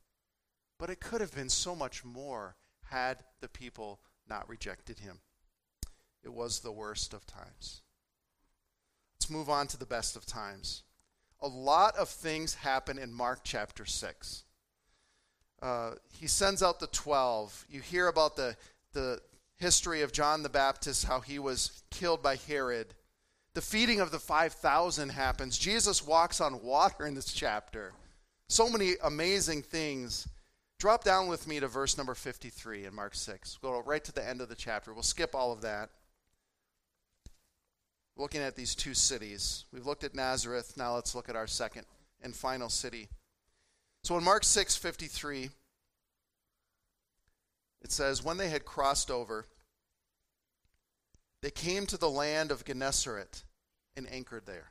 But 0.79 0.91
it 0.91 1.01
could 1.01 1.21
have 1.21 1.35
been 1.35 1.49
so 1.49 1.75
much 1.75 2.05
more 2.05 2.57
had 2.85 3.19
the 3.41 3.49
people 3.49 4.01
not 4.29 4.49
rejected 4.49 4.99
him. 4.99 5.21
It 6.23 6.33
was 6.33 6.61
the 6.61 6.73
worst 6.73 7.15
of 7.15 7.27
times. 7.27 7.83
Let's 9.17 9.31
move 9.31 9.49
on 9.49 9.67
to 9.69 9.79
the 9.79 9.87
best 9.87 10.17
of 10.17 10.27
times. 10.27 10.83
A 11.41 11.49
lot 11.49 11.97
of 11.97 12.09
things 12.09 12.55
happen 12.55 12.99
in 12.99 13.13
Mark 13.13 13.41
chapter 13.45 13.85
6. 13.85 14.45
Uh, 15.63 15.93
he 16.13 16.27
sends 16.27 16.63
out 16.63 16.81
the 16.81 16.87
12. 16.89 17.67
You 17.71 17.81
hear 17.81 18.09
about 18.09 18.37
the, 18.37 18.57
the 18.93 19.21
history 19.57 20.03
of 20.03 20.13
John 20.13 20.43
the 20.43 20.49
Baptist, 20.49 21.05
how 21.07 21.21
he 21.21 21.39
was 21.39 21.83
killed 21.91 22.23
by 22.23 22.37
Herod. 22.37 22.95
The 23.55 23.63
feeding 23.63 24.01
of 24.01 24.11
the 24.11 24.19
5,000 24.19 25.09
happens. 25.11 25.57
Jesus 25.57 26.07
walks 26.07 26.41
on 26.41 26.63
water 26.63 27.07
in 27.07 27.15
this 27.15 27.33
chapter. 27.33 27.93
So 28.49 28.69
many 28.69 28.95
amazing 29.03 29.63
things. 29.63 30.29
Drop 30.79 31.05
down 31.05 31.29
with 31.29 31.49
me 31.49 31.59
to 31.61 31.69
verse 31.69 31.97
number 31.97 32.15
53 32.15 32.85
in 32.85 32.95
Mark 32.95 33.15
6. 33.15 33.59
We'll 33.63 33.73
go 33.73 33.83
right 33.83 34.05
to 34.05 34.13
the 34.13 34.27
end 34.27 34.41
of 34.41 34.49
the 34.49 34.55
chapter. 34.55 34.93
We'll 34.93 35.03
skip 35.03 35.35
all 35.35 35.53
of 35.53 35.63
that. 35.63 35.89
Looking 38.17 38.43
at 38.43 38.57
these 38.57 38.75
two 38.75 38.95
cities. 38.95 39.65
We've 39.73 39.87
looked 39.87 40.05
at 40.05 40.15
Nazareth. 40.15 40.75
Now 40.77 40.95
let's 40.95 41.15
look 41.15 41.29
at 41.29 41.37
our 41.37 41.47
second 41.47 41.87
and 42.23 42.35
final 42.35 42.69
city. 42.69 43.09
So 44.05 44.17
in 44.17 44.25
Mark 44.25 44.43
6:53 44.45 45.51
it 47.83 47.93
says 47.93 48.23
when 48.23 48.37
they 48.37 48.49
had 48.49 48.65
crossed 48.65 49.11
over 49.11 49.47
they 51.43 51.51
came 51.51 51.87
to 51.87 51.97
the 51.97 52.11
land 52.11 52.51
of 52.51 52.65
Gennesaret 52.65 53.45
and 53.97 54.11
anchored 54.11 54.47
there. 54.47 54.71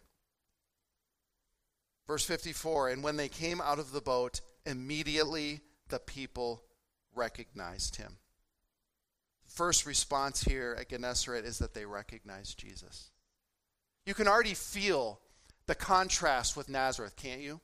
Verse 2.07 2.25
54 2.25 2.89
And 2.89 3.03
when 3.03 3.17
they 3.17 3.29
came 3.29 3.61
out 3.61 3.79
of 3.79 3.91
the 3.91 4.01
boat, 4.01 4.41
immediately 4.65 5.61
the 5.89 5.99
people 5.99 6.63
recognized 7.13 7.95
him. 7.97 8.17
The 9.45 9.51
first 9.51 9.85
response 9.85 10.43
here 10.43 10.75
at 10.79 10.89
Gennesaret 10.89 11.45
is 11.45 11.59
that 11.59 11.73
they 11.73 11.85
recognized 11.85 12.57
Jesus. 12.57 13.09
You 14.05 14.13
can 14.13 14.27
already 14.27 14.53
feel 14.53 15.19
the 15.67 15.75
contrast 15.75 16.55
with 16.55 16.69
Nazareth, 16.69 17.15
can't 17.15 17.41
you? 17.41 17.59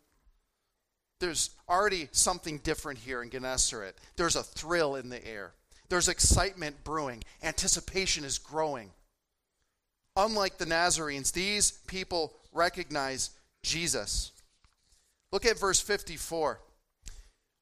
there's 1.22 1.52
already 1.70 2.10
something 2.12 2.58
different 2.58 3.00
here 3.00 3.24
in 3.24 3.30
Gennesaret. 3.30 3.96
There's 4.18 4.36
a 4.36 4.44
thrill 4.44 4.96
in 4.96 5.08
the 5.08 5.26
air, 5.26 5.54
there's 5.88 6.10
excitement 6.10 6.84
brewing, 6.84 7.24
anticipation 7.42 8.26
is 8.26 8.38
growing. 8.38 8.90
Unlike 10.18 10.58
the 10.58 10.66
Nazarenes, 10.66 11.32
these 11.32 11.72
people 11.88 12.34
recognize 12.52 13.30
Jesus. 13.64 14.34
Look 15.32 15.46
at 15.46 15.58
verse 15.58 15.80
54. 15.80 16.60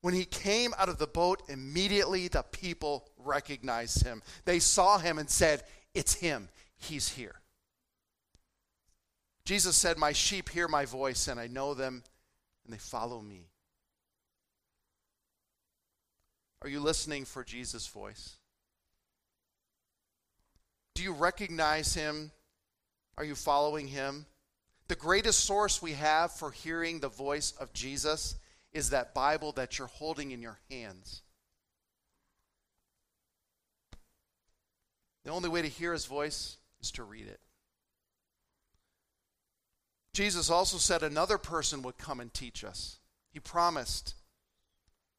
When 0.02 0.14
he 0.14 0.26
came 0.26 0.74
out 0.78 0.90
of 0.90 0.98
the 0.98 1.08
boat, 1.08 1.44
immediately 1.50 2.28
the 2.28 2.44
people 2.44 3.10
recognized 3.18 4.04
him. 4.04 4.22
They 4.46 4.60
saw 4.60 4.98
him 4.98 5.18
and 5.18 5.30
said, 5.30 5.64
It's 5.94 6.14
him. 6.14 6.48
He's 6.78 7.10
here. 7.10 7.36
Jesus 9.44 9.76
said, 9.76 9.98
My 9.98 10.14
sheep 10.14 10.50
hear 10.50 10.68
my 10.68 10.86
voice, 10.86 11.28
and 11.28 11.40
I 11.40 11.48
know 11.48 11.74
them, 11.74 12.04
and 12.64 12.74
they 12.74 12.78
follow 12.78 13.22
me. 13.22 13.50
Are 16.62 16.70
you 16.70 16.80
listening 16.80 17.26
for 17.26 17.44
Jesus' 17.44 17.88
voice? 17.88 18.36
Do 20.96 21.04
you 21.04 21.14
recognize 21.14 21.94
him? 21.94 22.32
Are 23.18 23.24
you 23.24 23.36
following 23.36 23.88
him? 23.88 24.26
The 24.88 24.96
greatest 24.96 25.44
source 25.46 25.82
we 25.82 25.94
have 25.94 26.32
for 26.32 26.52
hearing 26.52 27.00
the 27.00 27.10
voice 27.10 27.54
of 27.60 27.74
Jesus 27.74 28.36
is 28.74 28.92
that 28.92 29.14
Bible 29.14 29.52
that 29.54 29.78
you're 29.78 29.88
holding 29.88 30.32
in 30.32 30.42
your 30.42 30.60
hands. 30.70 31.22
The 35.24 35.32
only 35.32 35.50
way 35.50 35.62
to 35.62 35.68
hear 35.68 35.94
his 35.94 36.06
voice 36.06 36.58
is 36.82 36.92
to 36.92 37.04
read 37.04 37.28
it. 37.28 37.40
Jesus 40.14 40.50
also 40.50 40.78
said 40.78 41.04
another 41.04 41.38
person 41.38 41.82
would 41.84 41.98
come 41.98 42.20
and 42.20 42.34
teach 42.34 42.64
us. 42.64 43.00
He 43.32 43.40
promised 43.40 44.16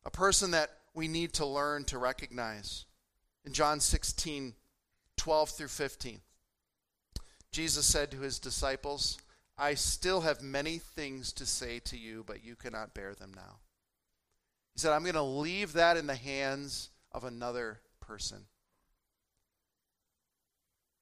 a 0.05 0.11
person 0.11 0.51
that 0.51 0.71
we 0.95 1.09
need 1.09 1.33
to 1.35 1.47
learn 1.47 1.85
to 1.85 1.99
recognize. 1.99 2.87
In 3.45 3.53
John 3.53 3.81
16, 3.81 4.55
12 5.17 5.51
through 5.51 5.69
15, 5.69 6.21
Jesus 7.53 7.87
said 7.87 8.11
to 8.11 8.21
his 8.21 8.39
disciples, 8.39 9.19
I 9.61 9.75
still 9.75 10.23
have 10.23 10.40
many 10.40 10.79
things 10.79 11.35
to 11.35 11.44
say 11.44 11.81
to 11.81 11.99
you, 11.99 12.25
but 12.27 12.42
you 12.42 12.57
cannot 12.57 12.94
bear 12.94 13.14
them 13.14 13.33
now. 13.37 13.59
He 14.73 14.81
said, 14.81 14.92
I'm 14.92 15.03
going 15.03 15.14
to 15.14 15.23
leave 15.23 15.75
that 15.75 15.99
in 15.99 16.07
the 16.07 16.14
hands 16.14 16.88
of 17.12 17.25
another 17.25 17.81
person. 18.01 18.46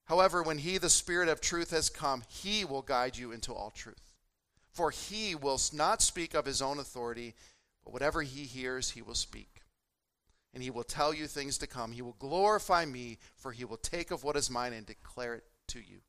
However, 0.05 0.43
when 0.43 0.57
he, 0.57 0.77
the 0.77 0.89
Spirit 0.89 1.29
of 1.29 1.39
truth, 1.39 1.71
has 1.71 1.89
come, 1.89 2.23
he 2.27 2.65
will 2.65 2.81
guide 2.81 3.15
you 3.15 3.31
into 3.31 3.53
all 3.53 3.71
truth. 3.71 4.15
For 4.73 4.91
he 4.91 5.35
will 5.35 5.59
not 5.71 6.01
speak 6.01 6.33
of 6.33 6.45
his 6.45 6.61
own 6.61 6.79
authority, 6.79 7.35
but 7.85 7.93
whatever 7.93 8.23
he 8.23 8.43
hears, 8.43 8.89
he 8.89 9.01
will 9.01 9.15
speak. 9.15 9.61
And 10.53 10.61
he 10.61 10.69
will 10.69 10.83
tell 10.83 11.13
you 11.13 11.27
things 11.27 11.57
to 11.59 11.67
come. 11.67 11.93
He 11.93 12.01
will 12.01 12.17
glorify 12.19 12.83
me, 12.83 13.19
for 13.37 13.53
he 13.53 13.63
will 13.63 13.77
take 13.77 14.11
of 14.11 14.25
what 14.25 14.35
is 14.35 14.49
mine 14.49 14.73
and 14.73 14.85
declare 14.85 15.35
it 15.35 15.43
to 15.69 15.79
you. 15.79 15.99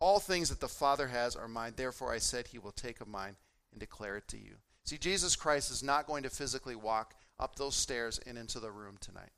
All 0.00 0.20
things 0.20 0.48
that 0.50 0.60
the 0.60 0.68
Father 0.68 1.08
has 1.08 1.36
are 1.36 1.48
mine. 1.48 1.74
Therefore, 1.76 2.12
I 2.12 2.18
said 2.18 2.46
he 2.46 2.58
will 2.58 2.72
take 2.72 3.00
of 3.00 3.08
mine 3.08 3.36
and 3.70 3.80
declare 3.80 4.16
it 4.16 4.28
to 4.28 4.36
you. 4.36 4.56
See, 4.84 4.98
Jesus 4.98 5.34
Christ 5.34 5.70
is 5.70 5.82
not 5.82 6.06
going 6.06 6.22
to 6.24 6.30
physically 6.30 6.76
walk 6.76 7.14
up 7.40 7.56
those 7.56 7.74
stairs 7.74 8.20
and 8.26 8.36
into 8.36 8.60
the 8.60 8.70
room 8.70 8.96
tonight, 9.00 9.32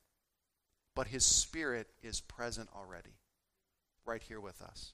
but 0.94 1.06
his 1.06 1.24
Spirit 1.24 1.88
is 2.02 2.20
present 2.20 2.68
already 2.74 3.14
right 4.04 4.22
here 4.22 4.40
with 4.40 4.60
us. 4.60 4.92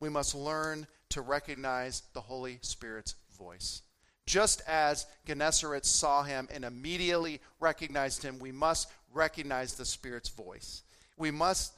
We 0.00 0.08
must 0.08 0.34
learn 0.34 0.86
to 1.10 1.22
recognize 1.22 2.02
the 2.12 2.20
Holy 2.20 2.58
Spirit's 2.60 3.14
voice. 3.36 3.82
Just 4.26 4.60
as 4.68 5.06
Gennesaret 5.26 5.86
saw 5.86 6.22
him 6.22 6.48
and 6.52 6.64
immediately 6.64 7.40
recognized 7.60 8.22
him, 8.22 8.38
we 8.38 8.52
must 8.52 8.90
recognize 9.12 9.74
the 9.74 9.86
Spirit's 9.86 10.28
voice. 10.28 10.82
We 11.16 11.30
must 11.30 11.72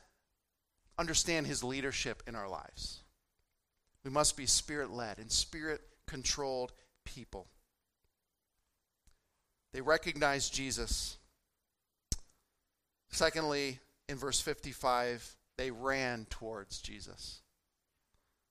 understand 1.00 1.46
his 1.46 1.64
leadership 1.64 2.22
in 2.26 2.34
our 2.36 2.48
lives. 2.48 3.00
We 4.04 4.10
must 4.10 4.36
be 4.36 4.46
spirit 4.46 4.90
led 4.90 5.18
and 5.18 5.32
spirit 5.32 5.80
controlled 6.06 6.72
people. 7.04 7.48
They 9.72 9.80
recognize 9.80 10.50
Jesus. 10.50 11.16
Secondly, 13.10 13.78
in 14.08 14.16
verse 14.16 14.40
55, 14.40 15.36
they 15.56 15.70
ran 15.70 16.26
towards 16.28 16.80
Jesus. 16.80 17.40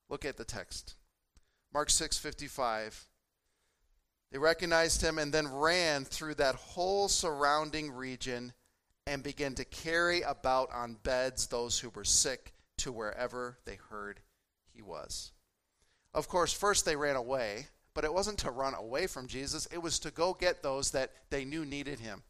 Look 0.09 0.25
at 0.25 0.37
the 0.37 0.45
text. 0.45 0.95
Mark 1.71 1.89
6:55. 1.89 3.07
They 4.31 4.37
recognized 4.37 5.01
him 5.01 5.17
and 5.19 5.33
then 5.33 5.47
ran 5.47 6.05
through 6.05 6.35
that 6.35 6.55
whole 6.55 7.09
surrounding 7.09 7.91
region 7.91 8.53
and 9.09 9.23
began 9.23 9.55
to 9.55 9.65
carry 9.65 10.21
about 10.21 10.71
on 10.71 10.95
beds 11.01 11.47
those 11.47 11.79
who 11.79 11.89
were 11.89 12.03
sick 12.03 12.53
to 12.77 12.91
wherever 12.91 13.57
they 13.65 13.79
heard 13.89 14.19
he 14.71 14.83
was. 14.83 15.31
Of 16.13 16.27
course, 16.27 16.53
first 16.53 16.85
they 16.85 16.95
ran 16.95 17.15
away, 17.15 17.65
but 17.95 18.03
it 18.03 18.13
wasn't 18.13 18.37
to 18.39 18.51
run 18.51 18.75
away 18.75 19.07
from 19.07 19.25
Jesus, 19.25 19.65
it 19.71 19.81
was 19.81 19.97
to 19.99 20.11
go 20.11 20.35
get 20.35 20.61
those 20.61 20.91
that 20.91 21.11
they 21.31 21.43
knew 21.43 21.65
needed 21.65 21.99
him. 21.99 22.21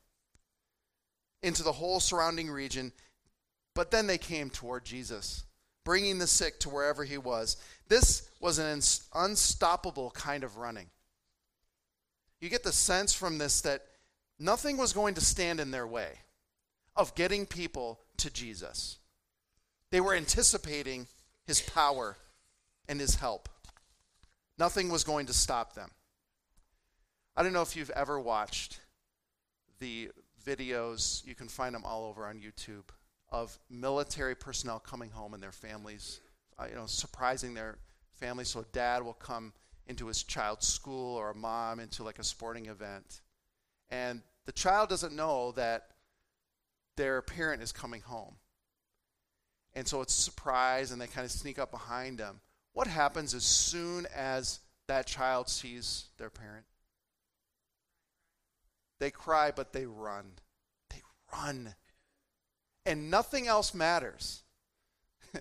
Into 1.43 1.63
the 1.63 1.73
whole 1.73 1.99
surrounding 1.99 2.49
region, 2.49 2.93
but 3.75 3.91
then 3.91 4.07
they 4.07 4.17
came 4.17 4.49
toward 4.49 4.85
Jesus, 4.85 5.43
bringing 5.83 6.17
the 6.17 6.27
sick 6.27 6.61
to 6.61 6.69
wherever 6.69 7.03
he 7.03 7.17
was. 7.17 7.57
This 7.89 8.29
was 8.39 8.57
an 8.57 8.81
unstoppable 9.13 10.11
kind 10.11 10.45
of 10.45 10.55
running. 10.55 10.87
You 12.39 12.49
get 12.49 12.63
the 12.63 12.71
sense 12.71 13.13
from 13.13 13.37
this 13.37 13.59
that 13.61 13.81
nothing 14.39 14.77
was 14.77 14.93
going 14.93 15.15
to 15.15 15.21
stand 15.21 15.59
in 15.59 15.71
their 15.71 15.87
way 15.87 16.19
of 16.99 17.15
getting 17.15 17.45
people 17.45 18.01
to 18.17 18.29
Jesus. 18.29 18.97
They 19.89 20.01
were 20.01 20.13
anticipating 20.13 21.07
his 21.47 21.61
power 21.61 22.17
and 22.89 22.99
his 22.99 23.15
help. 23.15 23.47
Nothing 24.57 24.89
was 24.89 25.05
going 25.05 25.27
to 25.27 25.33
stop 25.33 25.73
them. 25.73 25.89
I 27.37 27.43
don't 27.43 27.53
know 27.53 27.61
if 27.61 27.77
you've 27.77 27.89
ever 27.91 28.19
watched 28.19 28.81
the 29.79 30.11
videos, 30.45 31.25
you 31.25 31.35
can 31.35 31.47
find 31.47 31.73
them 31.73 31.85
all 31.85 32.03
over 32.05 32.25
on 32.25 32.41
YouTube, 32.41 32.83
of 33.29 33.57
military 33.69 34.35
personnel 34.35 34.79
coming 34.79 35.09
home 35.09 35.33
and 35.33 35.41
their 35.41 35.53
families, 35.53 36.19
uh, 36.57 36.65
you 36.69 36.75
know, 36.75 36.85
surprising 36.85 37.53
their 37.53 37.77
families. 38.11 38.49
So 38.49 38.59
a 38.59 38.65
dad 38.73 39.03
will 39.03 39.13
come 39.13 39.53
into 39.87 40.07
his 40.07 40.23
child's 40.23 40.67
school 40.67 41.15
or 41.15 41.31
a 41.31 41.35
mom 41.35 41.79
into 41.79 42.03
like 42.03 42.19
a 42.19 42.23
sporting 42.25 42.65
event. 42.65 43.21
And 43.89 44.21
the 44.45 44.51
child 44.51 44.89
doesn't 44.89 45.15
know 45.15 45.53
that 45.53 45.91
their 46.99 47.21
parent 47.21 47.63
is 47.63 47.71
coming 47.71 48.01
home. 48.01 48.35
And 49.73 49.87
so 49.87 50.01
it's 50.01 50.17
a 50.17 50.21
surprise 50.21 50.91
and 50.91 50.99
they 51.01 51.07
kind 51.07 51.23
of 51.23 51.31
sneak 51.31 51.57
up 51.57 51.71
behind 51.71 52.17
them. 52.17 52.41
What 52.73 52.87
happens 52.87 53.33
as 53.33 53.43
soon 53.43 54.05
as 54.13 54.59
that 54.87 55.07
child 55.07 55.47
sees 55.47 56.09
their 56.17 56.29
parent? 56.29 56.65
They 58.99 59.11
cry, 59.11 59.51
but 59.55 59.71
they 59.71 59.85
run. 59.85 60.33
They 60.89 61.01
run 61.33 61.73
and 62.85 63.11
nothing 63.11 63.47
else 63.47 63.73
matters. 63.73 64.43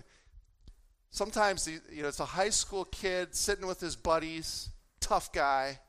Sometimes 1.09 1.67
you 1.67 2.03
know 2.03 2.07
it's 2.07 2.19
a 2.19 2.25
high 2.25 2.51
school 2.51 2.85
kid 2.85 3.35
sitting 3.35 3.65
with 3.65 3.79
his 3.79 3.95
buddies, 3.95 4.69
tough 4.99 5.33
guy, 5.33 5.79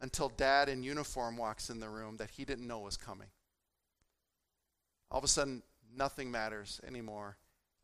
until 0.00 0.30
dad 0.30 0.68
in 0.70 0.82
uniform 0.82 1.36
walks 1.36 1.68
in 1.68 1.80
the 1.80 1.88
room 1.88 2.16
that 2.16 2.30
he 2.30 2.44
didn't 2.44 2.66
know 2.66 2.80
was 2.80 2.96
coming. 2.96 3.28
All 5.10 5.18
of 5.18 5.24
a 5.24 5.28
sudden, 5.28 5.62
nothing 5.96 6.30
matters 6.30 6.80
anymore, 6.86 7.36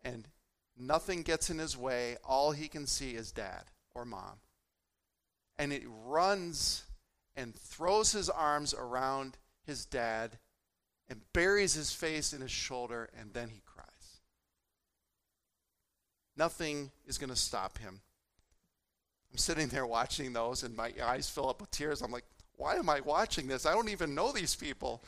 and 0.02 0.28
nothing 0.76 1.22
gets 1.22 1.50
in 1.50 1.58
his 1.58 1.76
way. 1.76 2.16
All 2.24 2.52
he 2.52 2.68
can 2.68 2.86
see 2.86 3.12
is 3.12 3.32
dad 3.32 3.64
or 3.94 4.04
mom. 4.04 4.40
And 5.58 5.72
he 5.72 5.82
runs 6.06 6.84
and 7.36 7.54
throws 7.54 8.12
his 8.12 8.28
arms 8.28 8.74
around 8.74 9.38
his 9.66 9.86
dad 9.86 10.38
and 11.08 11.20
buries 11.32 11.74
his 11.74 11.92
face 11.92 12.32
in 12.32 12.40
his 12.40 12.50
shoulder, 12.50 13.10
and 13.18 13.32
then 13.32 13.48
he 13.48 13.62
cries. 13.64 13.86
Nothing 16.36 16.90
is 17.06 17.18
going 17.18 17.30
to 17.30 17.36
stop 17.36 17.78
him. 17.78 18.00
I'm 19.30 19.38
sitting 19.38 19.68
there 19.68 19.86
watching 19.86 20.32
those, 20.32 20.62
and 20.62 20.76
my 20.76 20.92
eyes 21.02 21.28
fill 21.28 21.48
up 21.48 21.60
with 21.60 21.70
tears. 21.70 22.02
I'm 22.02 22.10
like, 22.10 22.24
why 22.56 22.76
am 22.76 22.88
I 22.88 23.00
watching 23.00 23.48
this? 23.48 23.66
I 23.66 23.72
don't 23.72 23.88
even 23.88 24.14
know 24.14 24.32
these 24.32 24.54
people. 24.54 25.02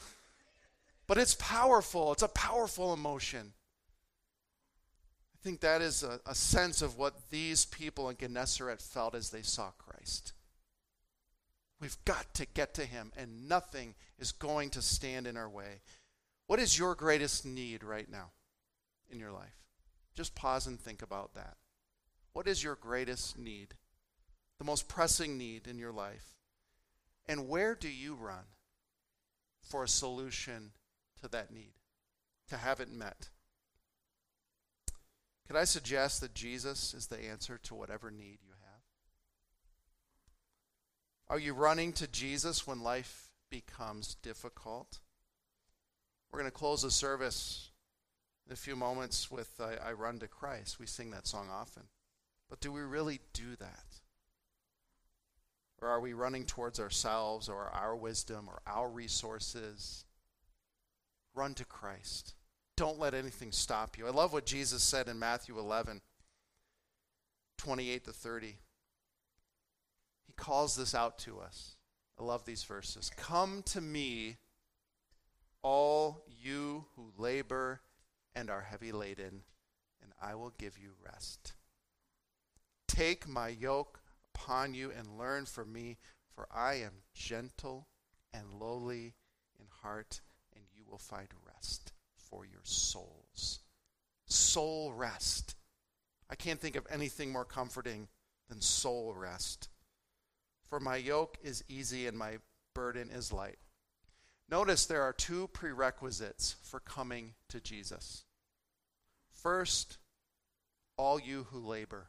But 1.06 1.18
it's 1.18 1.34
powerful, 1.34 2.12
it's 2.12 2.22
a 2.22 2.28
powerful 2.28 2.92
emotion. 2.92 3.52
I 5.34 5.38
think 5.42 5.60
that 5.60 5.80
is 5.80 6.02
a, 6.02 6.20
a 6.26 6.34
sense 6.34 6.82
of 6.82 6.98
what 6.98 7.30
these 7.30 7.64
people 7.64 8.08
in 8.08 8.16
Gennesaret 8.16 8.80
felt 8.80 9.14
as 9.14 9.30
they 9.30 9.42
saw 9.42 9.70
Christ. 9.78 10.32
We've 11.80 11.96
got 12.04 12.32
to 12.34 12.46
get 12.46 12.74
to 12.74 12.84
him, 12.84 13.12
and 13.16 13.48
nothing 13.48 13.94
is 14.18 14.32
going 14.32 14.70
to 14.70 14.82
stand 14.82 15.26
in 15.26 15.36
our 15.36 15.48
way. 15.48 15.82
What 16.46 16.58
is 16.58 16.78
your 16.78 16.94
greatest 16.94 17.44
need 17.44 17.84
right 17.84 18.10
now 18.10 18.30
in 19.10 19.20
your 19.20 19.32
life? 19.32 19.56
Just 20.14 20.34
pause 20.34 20.66
and 20.66 20.80
think 20.80 21.02
about 21.02 21.34
that. 21.34 21.56
What 22.32 22.48
is 22.48 22.64
your 22.64 22.74
greatest 22.74 23.38
need? 23.38 23.74
The 24.58 24.64
most 24.64 24.88
pressing 24.88 25.36
need 25.36 25.66
in 25.66 25.78
your 25.78 25.92
life? 25.92 26.34
And 27.28 27.48
where 27.48 27.74
do 27.74 27.88
you 27.88 28.14
run 28.14 28.44
for 29.60 29.84
a 29.84 29.88
solution 29.88 30.72
to 31.26 31.32
that 31.32 31.52
need, 31.52 31.74
to 32.48 32.56
have 32.56 32.80
it 32.80 32.90
met? 32.90 33.28
Could 35.46 35.56
I 35.56 35.64
suggest 35.64 36.20
that 36.20 36.34
Jesus 36.34 36.94
is 36.94 37.06
the 37.06 37.24
answer 37.24 37.58
to 37.64 37.74
whatever 37.74 38.10
need 38.10 38.38
you 38.42 38.50
have? 38.50 38.66
are 41.28 41.40
you 41.40 41.54
running 41.54 41.92
to 41.92 42.06
Jesus 42.06 42.66
when 42.66 42.82
life 42.82 43.30
becomes 43.50 44.14
difficult? 44.22 45.00
We're 46.30 46.38
going 46.38 46.50
to 46.50 46.56
close 46.56 46.82
the 46.82 46.90
service 46.90 47.70
in 48.46 48.52
a 48.52 48.56
few 48.56 48.76
moments 48.76 49.30
with 49.30 49.60
I, 49.60 49.88
I 49.88 49.92
Run 49.92 50.20
to 50.20 50.28
Christ. 50.28 50.78
We 50.78 50.86
sing 50.86 51.10
that 51.10 51.26
song 51.26 51.48
often. 51.52 51.84
But 52.48 52.60
do 52.60 52.70
we 52.70 52.80
really 52.80 53.20
do 53.32 53.56
that? 53.58 53.84
Or 55.82 55.88
are 55.88 56.00
we 56.00 56.12
running 56.12 56.44
towards 56.44 56.78
ourselves 56.78 57.48
or 57.48 57.70
our 57.70 57.96
wisdom 57.96 58.48
or 58.48 58.60
our 58.66 58.88
resources? 58.88 60.05
Run 61.36 61.54
to 61.54 61.64
Christ. 61.64 62.34
Don't 62.76 62.98
let 62.98 63.14
anything 63.14 63.52
stop 63.52 63.96
you. 63.96 64.06
I 64.06 64.10
love 64.10 64.32
what 64.32 64.46
Jesus 64.46 64.82
said 64.82 65.08
in 65.08 65.18
Matthew 65.18 65.58
11, 65.58 66.00
28 67.58 68.04
to 68.04 68.12
30 68.12 68.56
He 70.26 70.32
calls 70.34 70.76
this 70.76 70.94
out 70.94 71.18
to 71.20 71.38
us. 71.38 71.76
I 72.18 72.24
love 72.24 72.44
these 72.46 72.64
verses. 72.64 73.10
Come 73.16 73.62
to 73.66 73.80
me, 73.80 74.38
all 75.62 76.24
you 76.42 76.86
who 76.96 77.12
labor 77.18 77.80
and 78.34 78.50
are 78.50 78.62
heavy 78.62 78.92
laden, 78.92 79.42
and 80.02 80.12
I 80.20 80.34
will 80.34 80.52
give 80.58 80.78
you 80.78 80.90
rest. 81.04 81.54
Take 82.88 83.28
my 83.28 83.48
yoke 83.48 84.00
upon 84.34 84.74
you 84.74 84.90
and 84.96 85.18
learn 85.18 85.44
from 85.44 85.72
me, 85.72 85.98
for 86.34 86.46
I 86.54 86.74
am 86.74 87.02
gentle 87.14 87.88
and 88.32 88.60
lowly 88.60 89.14
in 89.58 89.66
heart, 89.82 90.20
will 90.96 91.16
find 91.18 91.28
rest 91.46 91.92
for 92.16 92.46
your 92.46 92.62
souls. 92.62 93.60
Soul 94.24 94.94
rest. 94.94 95.54
I 96.30 96.36
can't 96.36 96.58
think 96.58 96.74
of 96.74 96.86
anything 96.90 97.30
more 97.30 97.44
comforting 97.44 98.08
than 98.48 98.62
soul 98.62 99.14
rest. 99.14 99.68
For 100.70 100.80
my 100.80 100.96
yoke 100.96 101.36
is 101.42 101.62
easy 101.68 102.06
and 102.06 102.16
my 102.16 102.38
burden 102.74 103.10
is 103.10 103.30
light. 103.30 103.58
Notice 104.48 104.86
there 104.86 105.02
are 105.02 105.12
two 105.12 105.48
prerequisites 105.48 106.56
for 106.62 106.80
coming 106.80 107.34
to 107.50 107.60
Jesus. 107.60 108.24
First, 109.30 109.98
all 110.96 111.20
you 111.20 111.46
who 111.50 111.58
labor. 111.58 112.06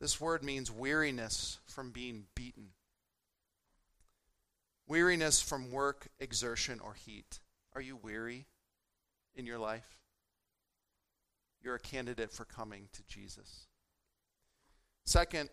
This 0.00 0.20
word 0.20 0.42
means 0.42 0.72
weariness 0.72 1.58
from 1.66 1.92
being 1.92 2.24
beaten, 2.34 2.70
weariness 4.88 5.40
from 5.40 5.70
work, 5.70 6.08
exertion, 6.18 6.80
or 6.80 6.94
heat. 6.94 7.38
Are 7.74 7.80
you 7.80 7.96
weary 7.96 8.46
in 9.36 9.46
your 9.46 9.58
life? 9.58 10.00
You're 11.62 11.76
a 11.76 11.80
candidate 11.80 12.32
for 12.32 12.44
coming 12.44 12.88
to 12.92 13.02
Jesus. 13.06 13.66
Second 15.04 15.50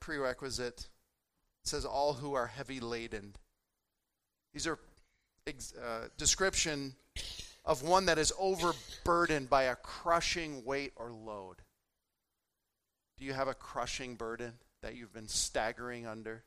prerequisite 0.00 0.88
says, 1.64 1.84
All 1.84 2.12
who 2.12 2.34
are 2.34 2.46
heavy 2.46 2.80
laden. 2.80 3.34
These 4.52 4.66
are 4.66 4.78
uh, 5.48 6.08
description 6.16 6.94
of 7.64 7.82
one 7.82 8.06
that 8.06 8.18
is 8.18 8.32
overburdened 8.38 9.48
by 9.48 9.64
a 9.64 9.76
crushing 9.76 10.64
weight 10.64 10.92
or 10.96 11.10
load. 11.10 11.56
Do 13.18 13.24
you 13.24 13.32
have 13.32 13.48
a 13.48 13.54
crushing 13.54 14.14
burden 14.14 14.54
that 14.82 14.96
you've 14.96 15.12
been 15.12 15.28
staggering 15.28 16.06
under? 16.06 16.44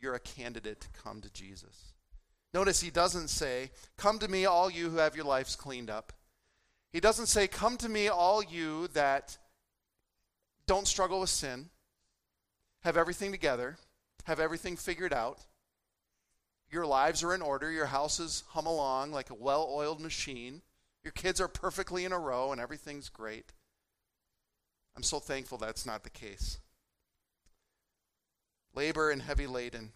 You're 0.00 0.14
a 0.14 0.20
candidate 0.20 0.80
to 0.80 0.88
come 1.02 1.20
to 1.20 1.30
Jesus. 1.30 1.92
Notice 2.52 2.80
he 2.80 2.90
doesn't 2.90 3.28
say, 3.28 3.70
Come 3.96 4.18
to 4.18 4.28
me, 4.28 4.44
all 4.44 4.70
you 4.70 4.90
who 4.90 4.96
have 4.96 5.14
your 5.14 5.24
lives 5.24 5.54
cleaned 5.56 5.90
up. 5.90 6.12
He 6.92 7.00
doesn't 7.00 7.26
say, 7.26 7.46
Come 7.46 7.76
to 7.78 7.88
me, 7.88 8.08
all 8.08 8.42
you 8.42 8.88
that 8.88 9.38
don't 10.66 10.88
struggle 10.88 11.20
with 11.20 11.30
sin, 11.30 11.68
have 12.82 12.96
everything 12.96 13.30
together, 13.30 13.76
have 14.24 14.40
everything 14.40 14.76
figured 14.76 15.12
out. 15.12 15.40
Your 16.70 16.86
lives 16.86 17.22
are 17.22 17.34
in 17.34 17.42
order, 17.42 17.70
your 17.70 17.86
houses 17.86 18.44
hum 18.48 18.66
along 18.66 19.12
like 19.12 19.30
a 19.30 19.34
well 19.34 19.68
oiled 19.70 20.00
machine, 20.00 20.62
your 21.04 21.12
kids 21.12 21.40
are 21.40 21.48
perfectly 21.48 22.04
in 22.04 22.12
a 22.12 22.18
row, 22.18 22.52
and 22.52 22.60
everything's 22.60 23.08
great. 23.08 23.52
I'm 24.96 25.02
so 25.02 25.18
thankful 25.18 25.58
that's 25.58 25.86
not 25.86 26.04
the 26.04 26.10
case. 26.10 26.58
Labor 28.74 29.10
and 29.10 29.20
heavy 29.20 29.46
laden. 29.46 29.92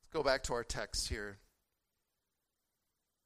Let's 0.00 0.10
go 0.12 0.22
back 0.22 0.42
to 0.44 0.54
our 0.54 0.64
text 0.64 1.08
here. 1.08 1.38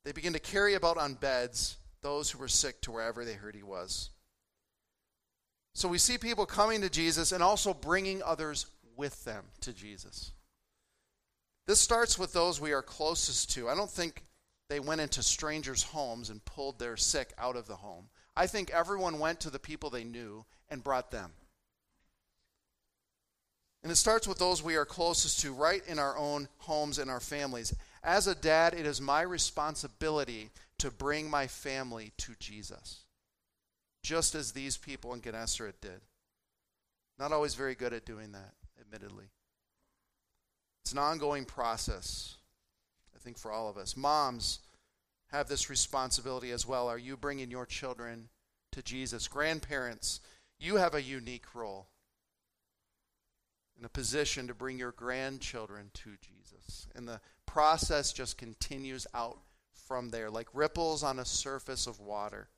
They 0.04 0.12
begin 0.12 0.32
to 0.32 0.38
carry 0.38 0.74
about 0.74 0.96
on 0.96 1.14
beds 1.14 1.76
those 2.00 2.30
who 2.30 2.38
were 2.38 2.48
sick 2.48 2.80
to 2.82 2.92
wherever 2.92 3.24
they 3.24 3.34
heard 3.34 3.54
he 3.54 3.62
was. 3.62 4.10
So 5.74 5.88
we 5.88 5.98
see 5.98 6.18
people 6.18 6.46
coming 6.46 6.80
to 6.80 6.90
Jesus 6.90 7.32
and 7.32 7.42
also 7.42 7.74
bringing 7.74 8.22
others 8.22 8.66
with 8.96 9.24
them 9.24 9.44
to 9.60 9.72
Jesus. 9.72 10.32
This 11.66 11.80
starts 11.80 12.18
with 12.18 12.32
those 12.32 12.60
we 12.60 12.72
are 12.72 12.82
closest 12.82 13.50
to. 13.52 13.68
I 13.68 13.74
don't 13.74 13.90
think 13.90 14.24
they 14.68 14.80
went 14.80 15.00
into 15.00 15.22
strangers' 15.22 15.82
homes 15.82 16.30
and 16.30 16.44
pulled 16.44 16.78
their 16.78 16.96
sick 16.96 17.32
out 17.38 17.56
of 17.56 17.66
the 17.66 17.76
home. 17.76 18.08
I 18.36 18.46
think 18.46 18.70
everyone 18.70 19.18
went 19.18 19.40
to 19.40 19.50
the 19.50 19.58
people 19.58 19.90
they 19.90 20.04
knew 20.04 20.44
and 20.68 20.82
brought 20.82 21.10
them. 21.10 21.32
And 23.82 23.92
it 23.92 23.96
starts 23.96 24.26
with 24.26 24.38
those 24.38 24.62
we 24.62 24.76
are 24.76 24.84
closest 24.84 25.40
to, 25.40 25.52
right 25.52 25.82
in 25.86 25.98
our 25.98 26.16
own 26.18 26.48
homes 26.58 26.98
and 26.98 27.10
our 27.10 27.20
families. 27.20 27.74
As 28.02 28.26
a 28.26 28.34
dad, 28.34 28.74
it 28.74 28.86
is 28.86 29.00
my 29.00 29.22
responsibility 29.22 30.50
to 30.78 30.90
bring 30.90 31.30
my 31.30 31.46
family 31.46 32.12
to 32.18 32.34
Jesus, 32.38 33.04
just 34.02 34.34
as 34.34 34.52
these 34.52 34.76
people 34.76 35.14
in 35.14 35.20
Gennesaret 35.20 35.80
did. 35.80 36.00
Not 37.18 37.32
always 37.32 37.54
very 37.54 37.74
good 37.74 37.92
at 37.92 38.06
doing 38.06 38.32
that, 38.32 38.54
admittedly. 38.80 39.26
It's 40.82 40.92
an 40.92 40.98
ongoing 40.98 41.44
process, 41.44 42.36
I 43.14 43.18
think, 43.18 43.38
for 43.38 43.52
all 43.52 43.68
of 43.68 43.76
us. 43.76 43.96
Moms 43.96 44.60
have 45.30 45.48
this 45.48 45.68
responsibility 45.68 46.50
as 46.50 46.66
well. 46.66 46.88
Are 46.88 46.98
you 46.98 47.16
bringing 47.16 47.50
your 47.50 47.66
children 47.66 48.28
to 48.72 48.82
Jesus? 48.82 49.28
Grandparents, 49.28 50.20
you 50.58 50.76
have 50.76 50.94
a 50.94 51.02
unique 51.02 51.54
role 51.54 51.88
in 53.78 53.84
a 53.84 53.88
position 53.88 54.46
to 54.48 54.54
bring 54.54 54.78
your 54.78 54.92
grandchildren 54.92 55.90
to 55.94 56.10
Jesus. 56.20 56.88
And 56.94 57.06
the 57.06 57.20
process 57.46 58.12
just 58.12 58.36
continues 58.38 59.06
out 59.14 59.38
from 59.86 60.10
there, 60.10 60.30
like 60.30 60.48
ripples 60.52 61.02
on 61.02 61.18
a 61.18 61.24
surface 61.24 61.86
of 61.86 62.00
water, 62.00 62.48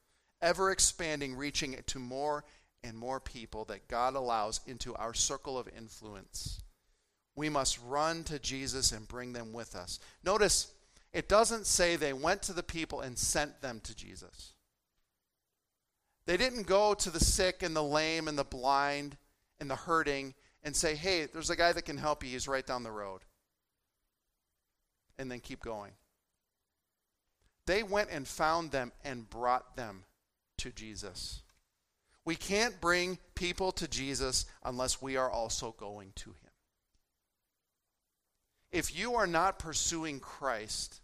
ever 0.41 0.71
expanding, 0.71 1.37
reaching 1.37 1.77
to 1.87 1.99
more 1.99 2.45
and 2.83 2.97
more 2.97 3.21
people 3.21 3.65
that 3.67 3.89
God 3.89 4.15
allows 4.15 4.61
into 4.67 4.95
our 4.95 5.15
circle 5.15 5.59
of 5.59 5.69
influence. 5.77 6.63
We 7.37 7.49
must 7.49 7.79
run 7.87 8.25
to 8.25 8.39
Jesus 8.39 8.93
and 8.93 9.07
bring 9.07 9.33
them 9.33 9.53
with 9.53 9.77
us. 9.77 10.01
Notice, 10.25 10.73
it 11.13 11.29
doesn't 11.29 11.67
say 11.67 11.97
they 11.97 12.13
went 12.13 12.43
to 12.43 12.53
the 12.53 12.63
people 12.63 13.01
and 13.01 13.19
sent 13.19 13.61
them 13.61 13.81
to 13.85 13.95
Jesus. 13.95 14.55
They 16.27 16.37
didn't 16.37 16.67
go 16.67 16.95
to 16.95 17.11
the 17.11 17.21
sick 17.21 17.63
and 17.63 17.75
the 17.75 17.83
lame 17.83 18.29
and 18.29 18.39
the 18.39 18.45
blind 18.45 19.17
and 19.59 19.71
the 19.71 19.77
hurting 19.77 20.35
and 20.63 20.77
say, 20.77 20.95
hey, 20.95 21.27
there's 21.33 21.51
a 21.51 21.57
guy 21.57 21.73
that 21.73 21.85
can 21.85 21.97
help 21.97 22.23
you. 22.23 22.31
He's 22.31 22.49
right 22.49 22.67
down 22.67 22.83
the 22.83 22.91
road. 22.91 23.23
And 25.19 25.31
then 25.31 25.41
keep 25.41 25.61
going. 25.61 25.93
They 27.67 27.83
went 27.83 28.11
and 28.11 28.27
found 28.27 28.71
them 28.71 28.93
and 29.05 29.29
brought 29.29 29.77
them 29.77 30.05
to 30.59 30.71
Jesus. 30.71 31.43
We 32.25 32.37
can't 32.37 32.81
bring 32.81 33.19
people 33.35 33.73
to 33.73 33.89
Jesus 33.89 34.47
unless 34.65 35.01
we 35.01 35.17
are 35.17 35.31
also 35.31 35.75
going 35.79 36.13
to 36.17 36.31
him. 36.31 36.51
If 38.73 38.97
you 38.97 39.15
are 39.15 39.27
not 39.27 39.59
pursuing 39.59 40.21
Christ, 40.21 41.01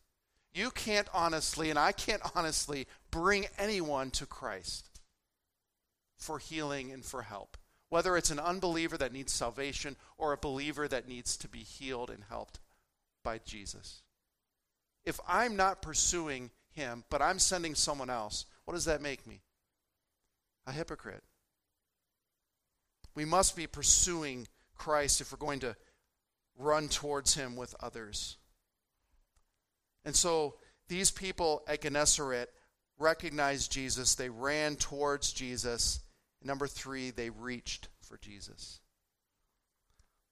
you 0.54 0.70
can't 0.70 1.08
honestly, 1.12 1.70
and 1.70 1.78
I 1.78 1.92
can't 1.92 2.22
honestly, 2.34 2.86
bring 3.10 3.46
anyone 3.58 4.10
to 4.12 4.26
Christ 4.26 5.00
for 6.16 6.38
healing 6.38 6.92
and 6.92 7.04
for 7.04 7.22
help. 7.22 7.56
Whether 7.96 8.18
it's 8.18 8.30
an 8.30 8.38
unbeliever 8.38 8.98
that 8.98 9.14
needs 9.14 9.32
salvation 9.32 9.96
or 10.18 10.34
a 10.34 10.36
believer 10.36 10.86
that 10.86 11.08
needs 11.08 11.34
to 11.38 11.48
be 11.48 11.60
healed 11.60 12.10
and 12.10 12.24
helped 12.28 12.60
by 13.24 13.38
Jesus. 13.38 14.02
If 15.06 15.18
I'm 15.26 15.56
not 15.56 15.80
pursuing 15.80 16.50
him, 16.68 17.04
but 17.08 17.22
I'm 17.22 17.38
sending 17.38 17.74
someone 17.74 18.10
else, 18.10 18.44
what 18.66 18.74
does 18.74 18.84
that 18.84 19.00
make 19.00 19.26
me? 19.26 19.40
A 20.66 20.72
hypocrite. 20.72 21.22
We 23.14 23.24
must 23.24 23.56
be 23.56 23.66
pursuing 23.66 24.46
Christ 24.74 25.22
if 25.22 25.32
we're 25.32 25.38
going 25.38 25.60
to 25.60 25.74
run 26.58 26.90
towards 26.90 27.34
him 27.34 27.56
with 27.56 27.74
others. 27.80 28.36
And 30.04 30.14
so 30.14 30.56
these 30.88 31.10
people 31.10 31.62
at 31.66 31.80
Gennesaret 31.80 32.52
recognized 32.98 33.72
Jesus. 33.72 34.16
They 34.16 34.28
ran 34.28 34.76
towards 34.76 35.32
Jesus. 35.32 36.00
Number 36.46 36.68
three, 36.68 37.10
they 37.10 37.28
reached 37.28 37.88
for 38.00 38.16
Jesus. 38.18 38.78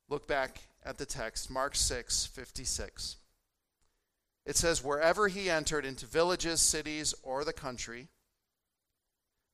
Look 0.09 0.29
back 0.29 0.61
at 0.85 0.97
the 0.97 1.07
text, 1.07 1.51
Mark 1.51 1.75
6 1.75 2.27
56. 2.27 3.17
It 4.47 4.57
says, 4.57 4.85
Wherever 4.85 5.27
he 5.27 5.51
entered 5.51 5.85
into 5.85 6.07
villages, 6.07 6.61
cities, 6.61 7.15
or 7.25 7.45
the 7.45 7.53
country, 7.53 8.07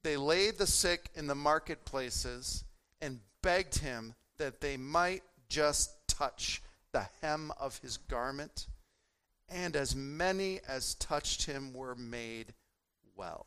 they 0.03 0.18
laid 0.18 0.59
the 0.59 0.66
sick 0.66 1.09
in 1.14 1.29
the 1.29 1.35
marketplaces 1.35 2.64
and 3.01 3.20
begged 3.42 3.79
him 3.79 4.14
that 4.37 4.61
they 4.61 4.77
might 4.77 5.23
just 5.49 5.92
touch 6.09 6.62
the 6.92 7.07
hem 7.23 7.53
of 7.59 7.79
his 7.79 7.96
garment. 7.96 8.66
And 9.49 9.77
as 9.77 9.96
many 9.96 10.61
as 10.68 10.94
touched 10.96 11.46
him 11.46 11.73
were 11.73 11.94
made 11.94 12.53
well. 13.16 13.46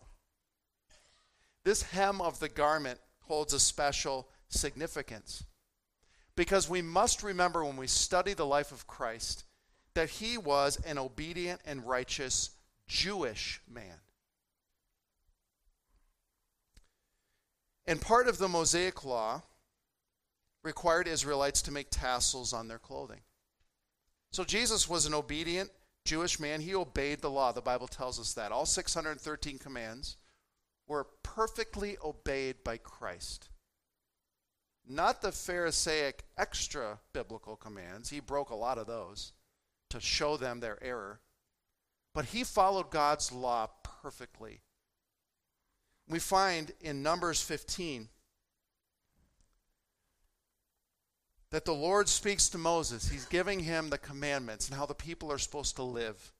This 1.63 1.83
hem 1.83 2.21
of 2.21 2.39
the 2.39 2.49
garment 2.49 2.99
holds 3.21 3.53
a 3.53 3.59
special 3.59 4.27
significance 4.49 5.45
because 6.35 6.69
we 6.69 6.81
must 6.81 7.23
remember 7.23 7.63
when 7.63 7.77
we 7.77 7.87
study 7.87 8.33
the 8.33 8.45
life 8.45 8.71
of 8.71 8.87
Christ 8.87 9.45
that 9.93 10.09
he 10.09 10.37
was 10.37 10.77
an 10.85 10.97
obedient 10.97 11.61
and 11.65 11.87
righteous 11.87 12.51
Jewish 12.87 13.61
man. 13.69 13.99
And 17.85 18.01
part 18.01 18.27
of 18.27 18.37
the 18.37 18.47
Mosaic 18.47 19.03
law 19.03 19.43
required 20.63 21.07
Israelites 21.07 21.61
to 21.63 21.71
make 21.71 21.87
tassels 21.91 22.53
on 22.53 22.67
their 22.67 22.79
clothing. 22.79 23.19
So 24.31 24.43
Jesus 24.43 24.89
was 24.89 25.05
an 25.05 25.13
obedient 25.13 25.69
Jewish 26.05 26.39
man. 26.39 26.61
He 26.61 26.73
obeyed 26.73 27.21
the 27.21 27.29
law. 27.29 27.51
The 27.51 27.61
Bible 27.61 27.87
tells 27.87 28.19
us 28.19 28.33
that. 28.33 28.51
All 28.51 28.65
613 28.65 29.59
commands 29.59 30.17
were 30.93 31.07
perfectly 31.23 31.97
obeyed 32.05 32.63
by 32.63 32.77
Christ. 32.77 33.49
Not 34.87 35.23
the 35.23 35.31
Pharisaic 35.31 36.23
extra 36.37 36.99
biblical 37.13 37.55
commands. 37.55 38.09
He 38.09 38.19
broke 38.19 38.51
a 38.51 38.55
lot 38.55 38.77
of 38.77 38.85
those 38.85 39.33
to 39.89 39.99
show 39.99 40.37
them 40.37 40.59
their 40.59 40.77
error. 40.83 41.19
But 42.13 42.25
he 42.25 42.43
followed 42.43 42.91
God's 42.91 43.31
law 43.31 43.69
perfectly. 44.03 44.61
We 46.07 46.19
find 46.19 46.71
in 46.79 47.01
Numbers 47.01 47.41
15 47.41 48.09
that 51.49 51.65
the 51.65 51.73
Lord 51.73 52.07
speaks 52.07 52.49
to 52.49 52.59
Moses. 52.59 53.09
He's 53.09 53.25
giving 53.25 53.61
him 53.61 53.89
the 53.89 53.97
commandments 53.97 54.67
and 54.67 54.77
how 54.77 54.85
the 54.85 54.93
people 54.93 55.31
are 55.31 55.39
supposed 55.39 55.75
to 55.77 55.83
live. 55.83 56.33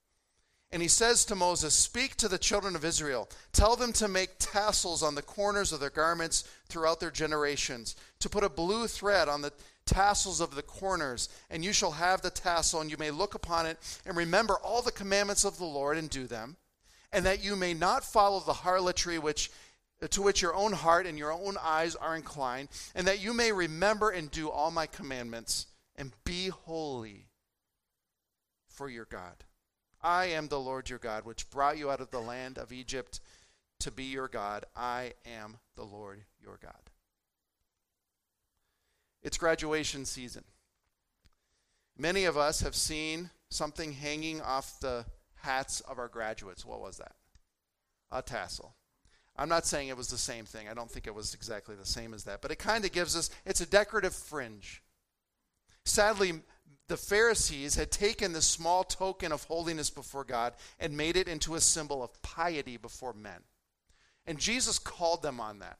And 0.74 0.82
he 0.82 0.88
says 0.88 1.24
to 1.26 1.36
Moses, 1.36 1.72
Speak 1.72 2.16
to 2.16 2.26
the 2.26 2.36
children 2.36 2.74
of 2.74 2.84
Israel. 2.84 3.28
Tell 3.52 3.76
them 3.76 3.92
to 3.92 4.08
make 4.08 4.40
tassels 4.40 5.04
on 5.04 5.14
the 5.14 5.22
corners 5.22 5.72
of 5.72 5.78
their 5.78 5.88
garments 5.88 6.42
throughout 6.66 6.98
their 6.98 7.12
generations, 7.12 7.94
to 8.18 8.28
put 8.28 8.42
a 8.42 8.48
blue 8.48 8.88
thread 8.88 9.28
on 9.28 9.40
the 9.40 9.52
tassels 9.86 10.40
of 10.40 10.56
the 10.56 10.62
corners, 10.64 11.28
and 11.48 11.64
you 11.64 11.72
shall 11.72 11.92
have 11.92 12.22
the 12.22 12.30
tassel, 12.30 12.80
and 12.80 12.90
you 12.90 12.96
may 12.98 13.12
look 13.12 13.36
upon 13.36 13.66
it 13.66 13.78
and 14.04 14.16
remember 14.16 14.56
all 14.64 14.82
the 14.82 14.90
commandments 14.90 15.44
of 15.44 15.58
the 15.58 15.64
Lord 15.64 15.96
and 15.96 16.10
do 16.10 16.26
them, 16.26 16.56
and 17.12 17.24
that 17.24 17.44
you 17.44 17.54
may 17.54 17.72
not 17.72 18.04
follow 18.04 18.40
the 18.40 18.52
harlotry 18.52 19.16
which 19.20 19.52
to 20.10 20.22
which 20.22 20.42
your 20.42 20.56
own 20.56 20.72
heart 20.72 21.06
and 21.06 21.16
your 21.16 21.30
own 21.30 21.56
eyes 21.62 21.94
are 21.94 22.16
inclined, 22.16 22.68
and 22.96 23.06
that 23.06 23.20
you 23.20 23.32
may 23.32 23.52
remember 23.52 24.10
and 24.10 24.28
do 24.28 24.50
all 24.50 24.72
my 24.72 24.86
commandments, 24.86 25.68
and 25.94 26.10
be 26.24 26.48
holy 26.48 27.28
for 28.66 28.88
your 28.88 29.04
God. 29.04 29.44
I 30.04 30.26
am 30.26 30.48
the 30.48 30.60
Lord 30.60 30.90
your 30.90 30.98
God, 30.98 31.24
which 31.24 31.48
brought 31.48 31.78
you 31.78 31.90
out 31.90 32.02
of 32.02 32.10
the 32.10 32.20
land 32.20 32.58
of 32.58 32.72
Egypt 32.72 33.20
to 33.80 33.90
be 33.90 34.04
your 34.04 34.28
God. 34.28 34.66
I 34.76 35.14
am 35.24 35.56
the 35.76 35.82
Lord 35.82 36.20
your 36.40 36.58
God. 36.62 36.72
It's 39.22 39.38
graduation 39.38 40.04
season. 40.04 40.44
Many 41.96 42.26
of 42.26 42.36
us 42.36 42.60
have 42.60 42.74
seen 42.74 43.30
something 43.50 43.92
hanging 43.92 44.42
off 44.42 44.78
the 44.78 45.06
hats 45.36 45.80
of 45.80 45.98
our 45.98 46.08
graduates. 46.08 46.66
What 46.66 46.80
was 46.80 46.98
that? 46.98 47.14
A 48.12 48.20
tassel. 48.20 48.74
I'm 49.36 49.48
not 49.48 49.66
saying 49.66 49.88
it 49.88 49.96
was 49.96 50.08
the 50.08 50.18
same 50.18 50.44
thing. 50.44 50.68
I 50.68 50.74
don't 50.74 50.90
think 50.90 51.06
it 51.06 51.14
was 51.14 51.32
exactly 51.32 51.76
the 51.76 51.86
same 51.86 52.12
as 52.12 52.24
that. 52.24 52.42
But 52.42 52.50
it 52.50 52.58
kind 52.58 52.84
of 52.84 52.92
gives 52.92 53.16
us, 53.16 53.30
it's 53.46 53.62
a 53.62 53.66
decorative 53.66 54.14
fringe. 54.14 54.82
Sadly, 55.86 56.42
the 56.88 56.96
Pharisees 56.96 57.76
had 57.76 57.90
taken 57.90 58.32
this 58.32 58.46
small 58.46 58.84
token 58.84 59.32
of 59.32 59.44
holiness 59.44 59.90
before 59.90 60.24
God 60.24 60.54
and 60.78 60.96
made 60.96 61.16
it 61.16 61.28
into 61.28 61.54
a 61.54 61.60
symbol 61.60 62.02
of 62.02 62.22
piety 62.22 62.76
before 62.76 63.12
men. 63.12 63.40
And 64.26 64.38
Jesus 64.38 64.78
called 64.78 65.22
them 65.22 65.40
on 65.40 65.60
that. 65.60 65.78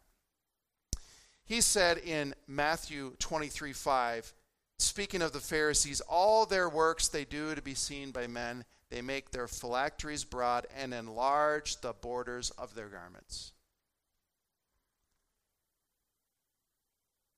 He 1.45 1.61
said 1.61 1.99
in 1.99 2.35
Matthew 2.47 3.15
23 3.19 3.73
5, 3.73 4.33
speaking 4.79 5.23
of 5.23 5.33
the 5.33 5.41
Pharisees, 5.41 6.01
all 6.03 6.47
their 6.47 6.69
works 6.69 7.09
they 7.09 7.25
do 7.25 7.55
to 7.55 7.63
be 7.63 7.75
seen 7.75 8.11
by 8.11 8.27
men, 8.27 8.65
they 8.91 9.03
make 9.03 9.31
their 9.31 9.49
phylacteries 9.49 10.25
broad 10.25 10.67
and 10.77 10.95
enlarge 10.95 11.81
the 11.81 11.93
borders 11.93 12.51
of 12.51 12.75
their 12.75 12.89
garments. 12.89 13.54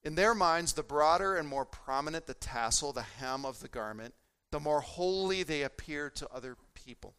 In 0.07 0.14
their 0.14 0.37
minds, 0.37 0.75
the 0.75 0.85
broader 0.85 1.35
and 1.35 1.49
more 1.49 1.64
prominent 1.64 2.27
the 2.27 2.35
tassel, 2.35 2.92
the 2.92 3.03
hem 3.03 3.45
of 3.45 3.59
the 3.59 3.66
garment, 3.66 4.14
the 4.53 4.61
more 4.61 4.81
holy 4.81 5.42
they 5.42 5.62
appear 5.62 6.11
to 6.11 6.33
other 6.33 6.57
people. 6.75 7.16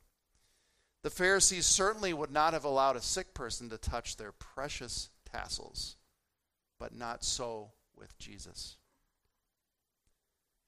The 1.04 1.10
Pharisees 1.10 1.66
certainly 1.66 2.14
would 2.14 2.32
not 2.32 2.54
have 2.54 2.64
allowed 2.64 2.96
a 2.96 3.02
sick 3.02 3.34
person 3.34 3.70
to 3.70 3.78
touch 3.78 4.16
their 4.16 4.32
precious 4.32 5.10
tassels, 5.30 5.98
but 6.80 6.96
not 6.96 7.26
so 7.26 7.72
with 7.98 8.18
Jesus. 8.20 8.78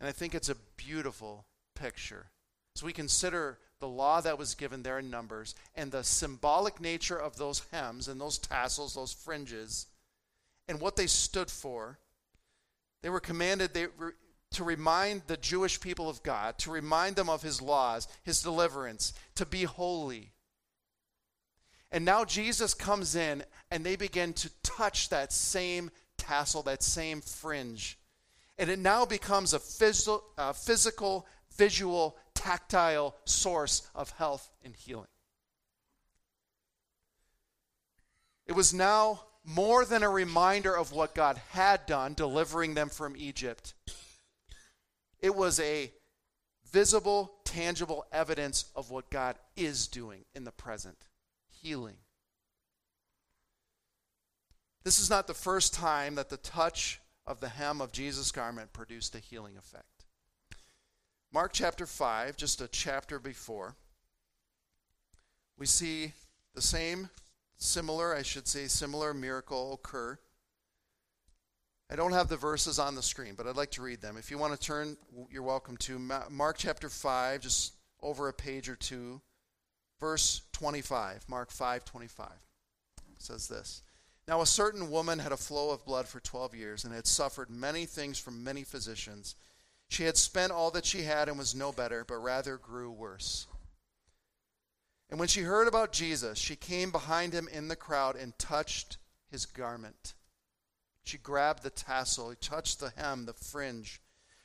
And 0.02 0.10
I 0.10 0.12
think 0.12 0.36
it's 0.36 0.50
a 0.50 0.58
beautiful 0.76 1.46
picture. 1.74 2.32
As 2.76 2.84
we 2.84 2.92
consider 2.92 3.60
the 3.80 3.88
law 3.88 4.20
that 4.20 4.38
was 4.38 4.56
given 4.56 4.84
there 4.84 5.00
in 5.00 5.10
Numbers 5.10 5.56
and 5.74 5.90
the 5.90 6.04
symbolic 6.04 6.82
nature 6.82 7.18
of 7.18 7.38
those 7.38 7.64
hems 7.72 8.10
and 8.10 8.20
those 8.20 8.38
tassels, 8.38 8.96
those 8.96 9.14
fringes, 9.14 9.86
and 10.68 10.82
what 10.82 10.98
they 10.98 11.08
stood 11.08 11.50
for, 11.50 11.98
they 13.02 13.10
were 13.10 13.20
commanded 13.20 13.74
they 13.74 13.88
were, 13.98 14.16
to 14.52 14.64
remind 14.64 15.24
the 15.28 15.38
Jewish 15.38 15.80
people 15.80 16.10
of 16.10 16.24
God, 16.24 16.58
to 16.60 16.72
remind 16.72 17.16
them 17.16 17.30
of 17.30 17.44
his 17.44 17.62
laws, 17.62 18.08
his 18.24 18.42
deliverance, 18.42 19.14
to 19.36 19.46
be 19.46 19.64
holy. 19.64 20.32
And 21.92 22.06
now 22.06 22.26
Jesus 22.26 22.74
comes 22.74 23.16
in 23.16 23.44
and 23.72 23.84
they 23.84 23.96
begin 23.96 24.34
to 24.34 24.50
touch 24.64 25.10
that 25.10 25.32
same 25.32 25.92
tassel, 26.18 26.64
that 26.64 26.84
same 26.84 27.22
fringe. 27.22 27.98
And 28.58 28.70
it 28.70 28.80
now 28.80 29.06
becomes 29.06 29.54
a 29.54 29.60
phys- 29.60 30.56
physical, 30.56 31.26
visual, 31.58 32.18
tactile 32.34 33.16
source 33.26 33.90
of 33.96 34.12
health 34.12 34.50
and 34.64 34.76
healing. 34.76 35.08
It 38.46 38.54
was 38.54 38.74
now 38.74 39.22
more 39.46 39.86
than 39.86 40.04
a 40.04 40.10
reminder 40.10 40.76
of 40.76 40.92
what 40.92 41.16
God 41.16 41.42
had 41.52 41.86
done, 41.86 42.14
delivering 42.14 42.74
them 42.74 42.90
from 42.90 43.16
Egypt. 43.18 43.74
It 45.20 45.36
was 45.36 45.60
a 45.60 45.92
visible, 46.72 47.32
tangible 47.46 48.06
evidence 48.12 48.66
of 48.76 48.92
what 48.92 49.10
God 49.10 49.36
is 49.56 49.88
doing 49.88 50.26
in 50.36 50.44
the 50.44 50.52
present 50.52 51.08
healing. 51.50 51.98
This 54.84 55.00
is 55.00 55.10
not 55.10 55.28
the 55.28 55.34
first 55.34 55.74
time 55.74 56.16
that 56.16 56.30
the 56.30 56.38
touch 56.38 57.02
of 57.28 57.42
the 57.42 57.50
hem 57.50 57.82
of 57.82 57.92
Jesus' 57.92 58.32
garment 58.32 58.74
produced 58.74 59.14
a 59.16 59.20
healing 59.20 59.58
effect. 59.58 60.06
Mark 61.32 61.52
chapter 61.54 61.86
5, 61.86 62.38
just 62.38 62.62
a 62.62 62.68
chapter 62.68 63.20
before, 63.20 63.76
we 65.58 65.66
see 65.66 66.14
the 66.56 66.62
same 66.62 67.10
similar, 67.60 68.16
I 68.16 68.24
should 68.24 68.48
say, 68.48 68.68
similar 68.68 69.14
miracle 69.14 69.74
occur. 69.74 70.18
I 71.92 71.96
don't 71.96 72.14
have 72.14 72.28
the 72.28 72.38
verses 72.38 72.80
on 72.80 72.96
the 72.96 73.04
screen, 73.04 73.36
but 73.36 73.48
I'd 73.48 73.56
like 73.56 73.72
to 73.72 73.82
read 73.82 74.02
them. 74.02 74.18
If 74.18 74.32
you 74.32 74.38
want 74.38 74.54
to 74.54 74.60
turn, 74.60 74.98
you're 75.30 75.44
welcome 75.44 75.78
to. 75.78 76.00
Mark 76.30 76.58
chapter 76.58 76.90
5, 76.90 77.42
just 77.42 77.74
over 78.02 78.28
a 78.28 78.34
page 78.34 78.70
or 78.70 78.76
two, 78.76 79.22
verse 80.00 80.42
25. 80.54 81.28
Mark 81.28 81.52
5 81.52 81.86
25 81.86 82.28
says 83.18 83.48
this. 83.48 83.82
Now, 84.28 84.42
a 84.42 84.46
certain 84.46 84.92
woman 84.92 85.18
had 85.18 85.32
a 85.32 85.38
flow 85.38 85.72
of 85.72 85.84
blood 85.86 86.08
for 86.08 86.20
12 86.20 86.54
years 86.54 86.86
and 86.86 86.94
had 86.94 87.08
suffered 87.08 87.50
many 87.50 87.86
things 87.86 88.20
from 88.20 88.44
many 88.44 88.64
physicians. 88.64 89.36
She 89.90 90.04
had 90.04 90.18
spent 90.18 90.52
all 90.52 90.70
that 90.72 90.86
she 90.86 91.02
had 91.02 91.28
and 91.28 91.38
was 91.38 91.56
no 91.56 91.72
better, 91.72 92.06
but 92.06 92.18
rather 92.18 92.58
grew 92.58 92.92
worse. 92.92 93.48
And 95.10 95.20
when 95.20 95.28
she 95.28 95.42
heard 95.42 95.68
about 95.68 95.92
Jesus, 95.92 96.38
she 96.38 96.56
came 96.56 96.92
behind 96.92 97.34
him 97.34 97.48
in 97.52 97.68
the 97.68 97.76
crowd 97.76 98.16
and 98.16 98.38
touched 98.38 98.98
his 99.32 99.46
garment. 99.46 100.14
She 101.04 101.18
grabbed 101.18 101.64
the 101.64 101.72
tassel, 101.72 102.34
touched 102.40 102.80
the 102.80 102.92
hem, 102.96 103.26
the 103.26 103.34
fringe. 103.34 104.02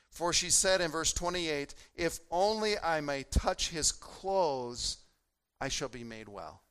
For 0.09 0.33
she 0.33 0.49
said 0.49 0.81
in 0.81 0.91
verse 0.91 1.13
28, 1.13 1.75
If 1.95 2.19
only 2.31 2.79
I 2.79 3.01
may 3.01 3.23
touch 3.23 3.69
his 3.69 3.91
clothes, 3.91 4.97
I 5.61 5.67
shall 5.67 5.89
be 5.89 6.03
made 6.03 6.29
well. 6.29 6.61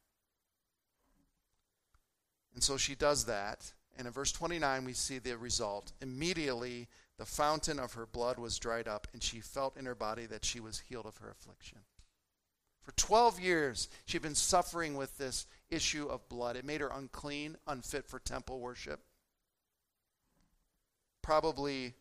And 2.54 2.62
so 2.62 2.76
she 2.76 2.94
does 2.94 3.26
that. 3.26 3.72
And 3.96 4.06
in 4.06 4.12
verse 4.12 4.32
29, 4.32 4.84
we 4.84 4.92
see 4.92 5.18
the 5.18 5.36
result. 5.36 5.92
Immediately, 6.00 6.88
the 7.18 7.26
fountain 7.26 7.78
of 7.78 7.92
her 7.92 8.06
blood 8.06 8.38
was 8.38 8.58
dried 8.58 8.88
up, 8.88 9.06
and 9.12 9.22
she 9.22 9.40
felt 9.40 9.76
in 9.76 9.86
her 9.86 9.94
body 9.94 10.26
that 10.26 10.44
she 10.44 10.58
was 10.58 10.80
healed 10.80 11.06
of 11.06 11.18
her 11.18 11.30
affliction. 11.30 11.78
For 12.84 12.92
12 12.92 13.40
years, 13.40 13.88
she'd 14.04 14.22
been 14.22 14.34
suffering 14.34 14.94
with 14.94 15.16
this 15.16 15.46
issue 15.70 16.06
of 16.06 16.28
blood. 16.28 16.56
It 16.56 16.66
made 16.66 16.82
her 16.82 16.90
unclean, 16.92 17.56
unfit 17.66 18.06
for 18.06 18.18
temple 18.18 18.60
worship. 18.60 19.00
Probably 21.22 21.94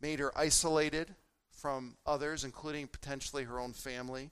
made 0.00 0.20
her 0.20 0.36
isolated 0.36 1.14
from 1.50 1.96
others, 2.06 2.42
including 2.42 2.88
potentially 2.88 3.44
her 3.44 3.60
own 3.60 3.74
family. 3.74 4.30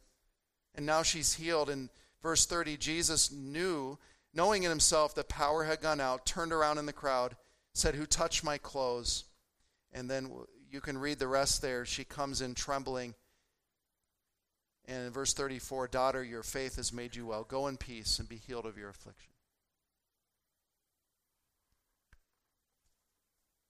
And 0.75 0.87
now 0.87 1.03
she's 1.03 1.35
healed. 1.35 1.69
In 1.69 1.91
verse 2.23 2.47
30, 2.47 2.79
Jesus 2.79 3.31
knew, 3.31 3.99
knowing 4.33 4.63
in 4.63 4.71
himself 4.71 5.15
that 5.15 5.29
power 5.29 5.65
had 5.65 5.83
gone 5.83 6.01
out, 6.01 6.25
turned 6.25 6.55
around 6.55 6.79
in 6.79 6.87
the 6.87 6.93
crowd, 6.95 7.37
said, 7.75 7.95
Who 7.95 8.07
touched 8.07 8.43
my 8.43 8.57
clothes? 8.57 9.25
And 9.93 10.11
then 10.11 10.31
you 10.71 10.81
can 10.81 10.97
read 10.97 11.19
the 11.19 11.29
rest 11.29 11.61
there. 11.61 11.85
She 11.85 12.05
comes 12.05 12.41
in 12.41 12.55
trembling 12.55 13.15
and 14.89 15.07
in 15.07 15.13
verse 15.13 15.33
34, 15.33 15.89
daughter, 15.89 16.25
your 16.25 16.43
faith 16.43 16.77
has 16.77 16.93
made 16.93 17.15
you 17.15 17.27
well. 17.27 17.45
Go 17.45 17.69
in 17.69 17.77
peace 17.77 18.19
and 18.19 18.29
be 18.29 18.37
healed 18.37 18.67
of 18.67 18.77
your 18.77 18.89
affliction. 18.89 19.31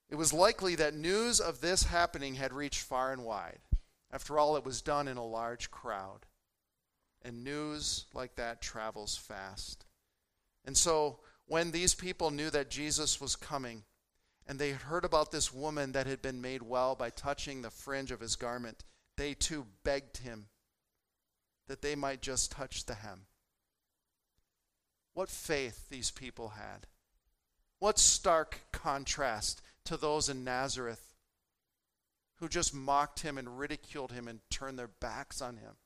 It 0.09 0.17
was 0.17 0.33
likely 0.33 0.75
that 0.77 0.95
news 0.95 1.41
of 1.41 1.61
this 1.61 1.85
happening 1.85 2.35
had 2.35 2.53
reached 2.53 2.81
far 2.81 3.13
and 3.13 3.25
wide. 3.25 3.61
After 4.11 4.39
all, 4.39 4.57
it 4.57 4.65
was 4.65 4.83
done 4.83 5.09
in 5.09 5.17
a 5.17 5.25
large 5.25 5.71
crowd. 5.71 6.27
And 7.23 7.45
news 7.45 8.07
like 8.13 8.35
that 8.37 8.61
travels 8.61 9.17
fast. 9.17 9.85
And 10.65 10.77
so, 10.77 11.21
when 11.47 11.71
these 11.71 11.95
people 11.95 12.31
knew 12.31 12.51
that 12.51 12.71
Jesus 12.71 13.21
was 13.21 13.37
coming, 13.37 13.85
and 14.47 14.59
they 14.59 14.73
heard 14.73 15.05
about 15.05 15.31
this 15.31 15.53
woman 15.53 15.93
that 15.93 16.07
had 16.07 16.21
been 16.21 16.41
made 16.41 16.63
well 16.63 16.95
by 16.95 17.11
touching 17.11 17.63
the 17.63 17.71
fringe 17.71 18.11
of 18.11 18.21
his 18.21 18.37
garment, 18.37 18.85
they 19.17 19.35
too 19.35 19.67
begged 19.85 20.19
him 20.19 20.47
that 21.69 21.83
they 21.83 21.95
might 21.95 22.23
just 22.23 22.53
touch 22.53 22.85
the 22.85 22.95
hem. 22.95 23.27
What 25.15 25.29
faith 25.29 25.89
these 25.89 26.11
people 26.11 26.51
had. 26.51 26.87
What 27.79 27.99
stark 27.99 28.61
contrast 28.73 29.63
to 29.85 29.97
those 29.97 30.29
in 30.29 30.45
Nazareth 30.45 31.13
who 32.37 32.49
just 32.49 32.75
mocked 32.75 33.21
him 33.21 33.39
and 33.39 33.59
ridiculed 33.59 34.11
him 34.11 34.27
and 34.27 34.41
turned 34.51 34.79
their 34.79 34.89
backs 34.89 35.41
on 35.41 35.57
him. 35.57 35.77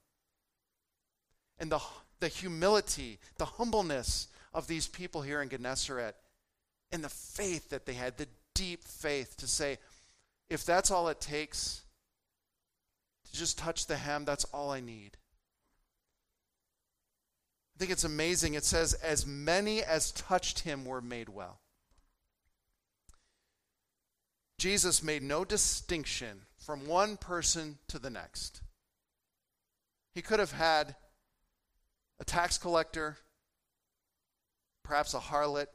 And 1.58 1.70
the, 1.70 1.80
the 2.18 2.28
humility, 2.28 3.18
the 3.36 3.44
humbleness 3.44 4.28
of 4.54 4.66
these 4.66 4.88
people 4.88 5.20
here 5.20 5.42
in 5.42 5.50
Gennesaret, 5.50 6.14
and 6.90 7.04
the 7.04 7.10
faith 7.10 7.68
that 7.70 7.84
they 7.84 7.92
had, 7.92 8.16
the 8.16 8.28
deep 8.54 8.84
faith 8.84 9.36
to 9.36 9.46
say, 9.46 9.76
if 10.48 10.64
that's 10.64 10.90
all 10.90 11.08
it 11.08 11.20
takes 11.20 11.82
to 13.26 13.38
just 13.38 13.58
touch 13.58 13.86
the 13.86 13.96
hem, 13.96 14.24
that's 14.24 14.44
all 14.44 14.70
I 14.70 14.80
need. 14.80 15.18
I 17.76 17.78
think 17.78 17.90
it's 17.90 18.04
amazing. 18.04 18.54
It 18.54 18.64
says, 18.64 18.94
as 18.94 19.26
many 19.26 19.82
as 19.82 20.10
touched 20.12 20.60
him 20.60 20.86
were 20.86 21.02
made 21.02 21.28
well. 21.28 21.60
Jesus 24.56 25.02
made 25.02 25.22
no 25.22 25.44
distinction 25.44 26.46
from 26.56 26.86
one 26.86 27.18
person 27.18 27.76
to 27.88 27.98
the 27.98 28.08
next. 28.08 28.62
He 30.14 30.22
could 30.22 30.40
have 30.40 30.52
had 30.52 30.96
a 32.18 32.24
tax 32.24 32.56
collector, 32.56 33.18
perhaps 34.82 35.12
a 35.12 35.18
harlot, 35.18 35.66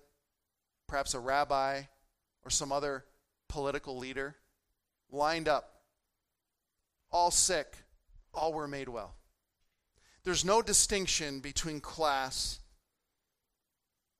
perhaps 0.88 1.14
a 1.14 1.20
rabbi, 1.20 1.84
or 2.43 2.49
some 2.49 2.72
other 2.72 3.06
political 3.47 3.95
leader 3.95 4.38
lined 5.12 5.47
up, 5.47 5.84
all 7.12 7.30
sick, 7.30 7.78
all 8.34 8.54
were 8.54 8.68
made 8.68 8.89
well. 8.89 9.14
There's 10.24 10.46
no 10.46 10.62
distinction 10.62 11.40
between 11.40 11.80
class, 11.80 12.60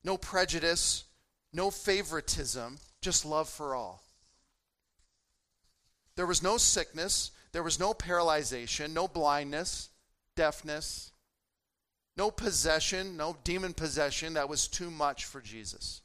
no 0.04 0.18
prejudice, 0.18 1.04
no 1.54 1.70
favoritism, 1.70 2.80
just 3.02 3.26
love 3.26 3.48
for 3.48 3.76
all. 3.76 4.04
There 6.16 6.26
was 6.26 6.42
no 6.42 6.58
sickness, 6.58 7.32
there 7.52 7.64
was 7.64 7.80
no 7.80 7.94
paralyzation, 7.94 8.94
no 8.94 9.08
blindness, 9.08 9.90
deafness, 10.36 11.12
no 12.18 12.32
possession, 12.32 13.16
no 13.16 13.38
demon 13.44 13.74
possession 13.74 14.34
that 14.34 14.50
was 14.50 14.68
too 14.68 14.92
much 14.92 15.26
for 15.26 15.40
Jesus. 15.40 16.02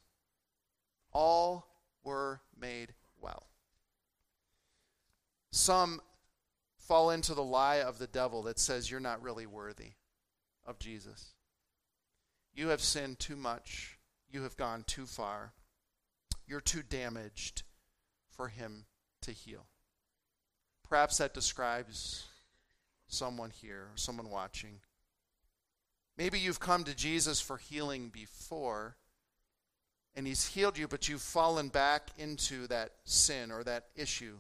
All 1.13 1.67
were 2.05 2.41
made 2.59 2.93
well. 3.21 3.47
Some 5.53 6.01
fall 6.87 7.11
into 7.11 7.35
the 7.35 7.45
lie 7.45 7.81
of 7.81 7.99
the 7.99 8.07
devil 8.07 8.43
that 8.43 8.59
says 8.59 8.91
you're 8.91 9.01
not 9.01 9.23
really 9.23 9.47
worthy 9.47 9.93
of 10.65 10.79
Jesus. 10.79 11.33
You 12.55 12.69
have 12.69 12.81
sinned 12.81 13.19
too 13.19 13.37
much. 13.37 13.99
You 14.31 14.43
have 14.43 14.57
gone 14.57 14.85
too 14.87 15.07
far. 15.07 15.53
You're 16.47 16.61
too 16.61 16.83
damaged 16.83 17.65
for 18.31 18.49
him 18.49 18.87
to 19.23 19.33
heal. 19.33 19.67
Perhaps 20.89 21.19
that 21.19 21.35
describes 21.35 22.27
someone 23.09 23.51
here, 23.51 23.89
someone 23.97 24.31
watching. 24.31 24.81
Maybe 26.17 26.39
you've 26.39 26.61
come 26.61 26.85
to 26.85 26.95
Jesus 26.95 27.41
for 27.41 27.57
healing 27.57 28.09
before, 28.09 28.97
and 30.15 30.27
he's 30.27 30.47
healed 30.47 30.79
you, 30.79 30.87
but 30.87 31.09
you've 31.09 31.21
fallen 31.21 31.69
back 31.69 32.11
into 32.17 32.69
that 32.69 32.93
sin 33.05 33.51
or 33.51 33.65
that 33.65 33.87
issue 33.97 34.37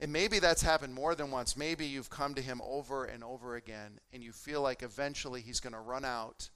and 0.00 0.12
maybe 0.12 0.38
that's 0.38 0.62
happened 0.62 0.94
more 0.94 1.14
than 1.14 1.30
once. 1.30 1.56
Maybe 1.56 1.86
you've 1.86 2.10
come 2.10 2.34
to 2.34 2.42
him 2.42 2.60
over 2.64 3.04
and 3.04 3.22
over 3.22 3.56
again, 3.56 4.00
and 4.12 4.22
you 4.22 4.32
feel 4.32 4.60
like 4.60 4.82
eventually 4.82 5.40
he's 5.40 5.60
going 5.60 5.74
to 5.74 5.80
run 5.80 6.04
out 6.04 6.50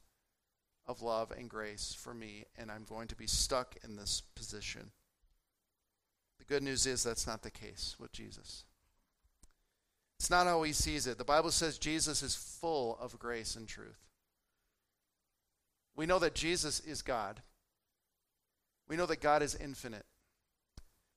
of 0.86 1.02
love 1.02 1.32
and 1.32 1.48
grace 1.48 1.96
for 1.98 2.14
me, 2.14 2.44
and 2.56 2.70
I'm 2.70 2.84
going 2.84 3.08
to 3.08 3.16
be 3.16 3.26
stuck 3.26 3.76
in 3.84 3.96
this 3.96 4.22
position. 4.34 4.90
The 6.38 6.44
good 6.44 6.62
news 6.62 6.86
is 6.86 7.02
that's 7.02 7.26
not 7.26 7.42
the 7.42 7.50
case 7.50 7.96
with 7.98 8.12
Jesus. 8.12 8.64
It's 10.18 10.30
not 10.30 10.46
how 10.46 10.62
he 10.62 10.72
sees 10.72 11.06
it. 11.06 11.18
The 11.18 11.24
Bible 11.24 11.50
says 11.50 11.78
Jesus 11.78 12.22
is 12.22 12.34
full 12.34 12.96
of 13.00 13.18
grace 13.18 13.54
and 13.54 13.68
truth. 13.68 14.06
We 15.94 16.06
know 16.06 16.18
that 16.18 16.34
Jesus 16.34 16.80
is 16.80 17.02
God. 17.02 17.42
We 18.88 18.96
know 18.96 19.06
that 19.06 19.20
God 19.20 19.42
is 19.42 19.54
infinite. 19.54 20.06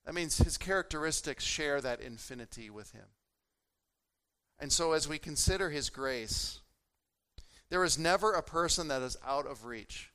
That 0.10 0.16
means 0.16 0.40
his 0.40 0.58
characteristics 0.58 1.44
share 1.44 1.82
that 1.82 2.02
infinity 2.02 2.72
with 2.72 2.94
him. 2.94 3.06
And 4.58 4.74
so, 4.74 4.94
as 4.94 5.08
we 5.08 5.20
consider 5.20 5.70
his 5.70 5.92
grace, 5.92 6.62
there 7.70 7.84
is 7.84 8.00
never 8.00 8.34
a 8.34 8.42
person 8.42 8.88
that 8.88 9.04
is 9.04 9.18
out 9.24 9.46
of 9.46 9.66
reach 9.66 10.10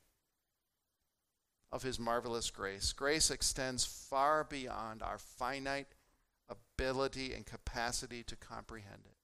of 1.71 1.83
his 1.83 1.97
marvelous 1.97 2.51
grace. 2.51 2.91
Grace 2.91 3.31
extends 3.31 3.85
far 3.85 4.43
beyond 4.43 5.01
our 5.01 5.17
finite 5.17 5.95
ability 6.49 7.33
and 7.33 7.45
capacity 7.45 8.21
to 8.23 8.35
comprehend 8.35 9.03
it. 9.05 9.17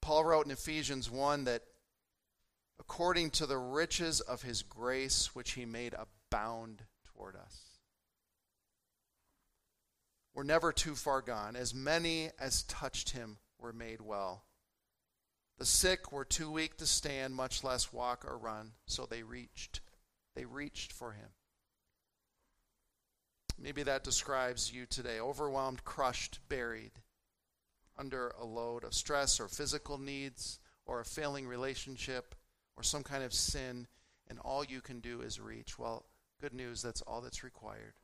Paul 0.00 0.24
wrote 0.24 0.46
in 0.46 0.50
Ephesians 0.50 1.10
1 1.10 1.44
that 1.44 1.64
according 2.80 3.28
to 3.32 3.44
the 3.44 3.58
riches 3.58 4.22
of 4.22 4.40
his 4.40 4.62
grace, 4.62 5.34
which 5.34 5.50
he 5.50 5.66
made 5.66 5.94
abound 5.94 6.84
toward 7.24 7.36
us. 7.36 7.78
We're 10.34 10.42
never 10.42 10.72
too 10.72 10.94
far 10.94 11.22
gone. 11.22 11.56
As 11.56 11.74
many 11.74 12.30
as 12.38 12.64
touched 12.64 13.10
him 13.10 13.38
were 13.58 13.72
made 13.72 14.00
well. 14.00 14.44
The 15.58 15.64
sick 15.64 16.10
were 16.10 16.24
too 16.24 16.50
weak 16.50 16.76
to 16.78 16.86
stand, 16.86 17.34
much 17.34 17.62
less 17.62 17.92
walk 17.92 18.24
or 18.26 18.36
run, 18.36 18.72
so 18.86 19.06
they 19.06 19.22
reached. 19.22 19.80
They 20.34 20.44
reached 20.44 20.92
for 20.92 21.12
him. 21.12 21.28
Maybe 23.56 23.84
that 23.84 24.02
describes 24.02 24.72
you 24.72 24.84
today 24.84 25.20
overwhelmed, 25.20 25.84
crushed, 25.84 26.40
buried 26.48 26.92
under 27.96 28.34
a 28.40 28.44
load 28.44 28.82
of 28.82 28.92
stress 28.92 29.38
or 29.38 29.46
physical 29.46 29.96
needs 29.96 30.58
or 30.84 31.00
a 31.00 31.04
failing 31.04 31.46
relationship 31.46 32.34
or 32.76 32.82
some 32.82 33.04
kind 33.04 33.22
of 33.22 33.32
sin, 33.32 33.86
and 34.28 34.40
all 34.40 34.64
you 34.64 34.80
can 34.80 34.98
do 34.98 35.20
is 35.20 35.38
reach. 35.38 35.78
Well, 35.78 36.04
Good 36.44 36.52
news, 36.52 36.82
that's 36.82 37.00
all 37.00 37.22
that's 37.22 37.42
required. 37.42 37.94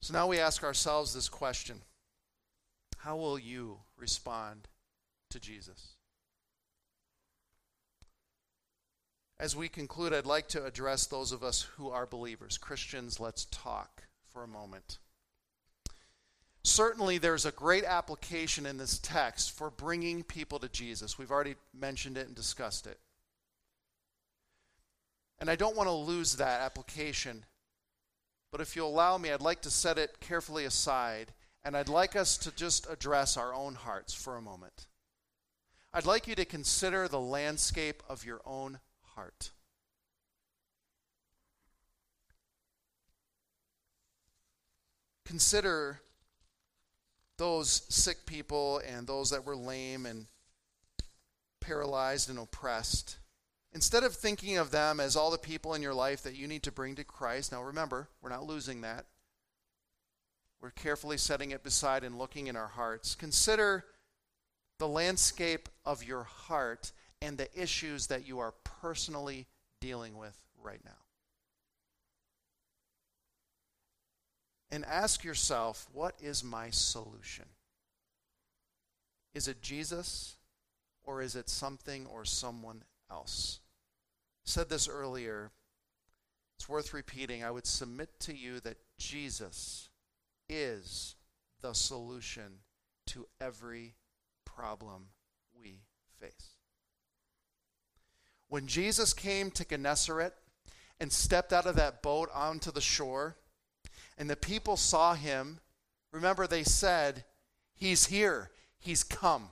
So 0.00 0.14
now 0.14 0.26
we 0.28 0.38
ask 0.38 0.64
ourselves 0.64 1.12
this 1.12 1.28
question 1.28 1.82
How 2.96 3.18
will 3.18 3.38
you 3.38 3.80
respond 3.98 4.68
to 5.28 5.38
Jesus? 5.38 5.88
As 9.38 9.54
we 9.54 9.68
conclude, 9.68 10.14
I'd 10.14 10.24
like 10.24 10.48
to 10.48 10.64
address 10.64 11.04
those 11.04 11.30
of 11.30 11.42
us 11.42 11.68
who 11.76 11.90
are 11.90 12.06
believers. 12.06 12.56
Christians, 12.56 13.20
let's 13.20 13.44
talk 13.50 14.04
for 14.32 14.42
a 14.42 14.48
moment. 14.48 14.96
Certainly, 16.62 17.18
there's 17.18 17.44
a 17.44 17.52
great 17.52 17.84
application 17.84 18.64
in 18.64 18.78
this 18.78 18.98
text 19.00 19.52
for 19.52 19.68
bringing 19.68 20.22
people 20.22 20.58
to 20.60 20.68
Jesus. 20.70 21.18
We've 21.18 21.30
already 21.30 21.56
mentioned 21.78 22.16
it 22.16 22.26
and 22.26 22.34
discussed 22.34 22.86
it. 22.86 22.98
And 25.38 25.50
I 25.50 25.56
don't 25.56 25.76
want 25.76 25.88
to 25.88 25.92
lose 25.92 26.36
that 26.36 26.60
application. 26.60 27.44
But 28.50 28.60
if 28.60 28.76
you'll 28.76 28.88
allow 28.88 29.18
me, 29.18 29.30
I'd 29.32 29.40
like 29.40 29.62
to 29.62 29.70
set 29.70 29.98
it 29.98 30.20
carefully 30.20 30.64
aside, 30.64 31.32
and 31.64 31.76
I'd 31.76 31.88
like 31.88 32.14
us 32.14 32.36
to 32.38 32.54
just 32.54 32.88
address 32.88 33.36
our 33.36 33.52
own 33.52 33.74
hearts 33.74 34.14
for 34.14 34.36
a 34.36 34.42
moment. 34.42 34.86
I'd 35.92 36.06
like 36.06 36.26
you 36.26 36.34
to 36.36 36.44
consider 36.44 37.08
the 37.08 37.20
landscape 37.20 38.02
of 38.08 38.24
your 38.24 38.40
own 38.44 38.78
heart. 39.14 39.50
Consider 45.24 46.00
those 47.38 47.82
sick 47.88 48.26
people 48.26 48.80
and 48.86 49.06
those 49.06 49.30
that 49.30 49.44
were 49.44 49.56
lame 49.56 50.06
and 50.06 50.26
paralyzed 51.60 52.30
and 52.30 52.38
oppressed. 52.38 53.16
Instead 53.74 54.04
of 54.04 54.14
thinking 54.14 54.56
of 54.56 54.70
them 54.70 55.00
as 55.00 55.16
all 55.16 55.30
the 55.30 55.38
people 55.38 55.74
in 55.74 55.82
your 55.82 55.94
life 55.94 56.22
that 56.22 56.36
you 56.36 56.46
need 56.46 56.62
to 56.62 56.72
bring 56.72 56.94
to 56.94 57.04
Christ, 57.04 57.50
now 57.50 57.62
remember, 57.62 58.08
we're 58.22 58.30
not 58.30 58.46
losing 58.46 58.82
that. 58.82 59.06
We're 60.60 60.70
carefully 60.70 61.18
setting 61.18 61.50
it 61.50 61.62
beside 61.62 62.04
and 62.04 62.16
looking 62.16 62.46
in 62.46 62.56
our 62.56 62.68
hearts. 62.68 63.14
Consider 63.14 63.84
the 64.78 64.88
landscape 64.88 65.68
of 65.84 66.04
your 66.04 66.22
heart 66.22 66.92
and 67.20 67.36
the 67.36 67.48
issues 67.60 68.06
that 68.06 68.26
you 68.26 68.38
are 68.38 68.54
personally 68.62 69.46
dealing 69.80 70.16
with 70.16 70.36
right 70.62 70.80
now. 70.84 71.04
and 74.74 74.84
ask 74.86 75.22
yourself 75.22 75.86
what 75.92 76.16
is 76.20 76.42
my 76.42 76.68
solution? 76.68 77.44
Is 79.32 79.46
it 79.46 79.62
Jesus 79.62 80.34
or 81.04 81.22
is 81.22 81.36
it 81.36 81.48
something 81.48 82.06
or 82.06 82.24
someone 82.24 82.82
else? 83.08 83.60
Said 84.44 84.68
this 84.68 84.88
earlier. 84.88 85.50
It's 86.56 86.68
worth 86.68 86.94
repeating. 86.94 87.42
I 87.42 87.50
would 87.50 87.66
submit 87.66 88.20
to 88.20 88.36
you 88.36 88.60
that 88.60 88.76
Jesus 88.98 89.88
is 90.48 91.16
the 91.60 91.72
solution 91.72 92.60
to 93.06 93.26
every 93.40 93.94
problem 94.44 95.06
we 95.58 95.80
face. 96.20 96.50
When 98.48 98.66
Jesus 98.66 99.12
came 99.12 99.50
to 99.52 99.64
Gennesaret 99.64 100.32
and 101.00 101.12
stepped 101.12 101.52
out 101.52 101.66
of 101.66 101.76
that 101.76 102.02
boat 102.02 102.30
onto 102.32 102.70
the 102.70 102.80
shore, 102.80 103.36
and 104.16 104.30
the 104.30 104.36
people 104.36 104.76
saw 104.76 105.14
him, 105.14 105.58
remember 106.12 106.46
they 106.46 106.62
said, 106.62 107.24
He's 107.74 108.06
here, 108.06 108.50
He's 108.78 109.02
come. 109.02 109.48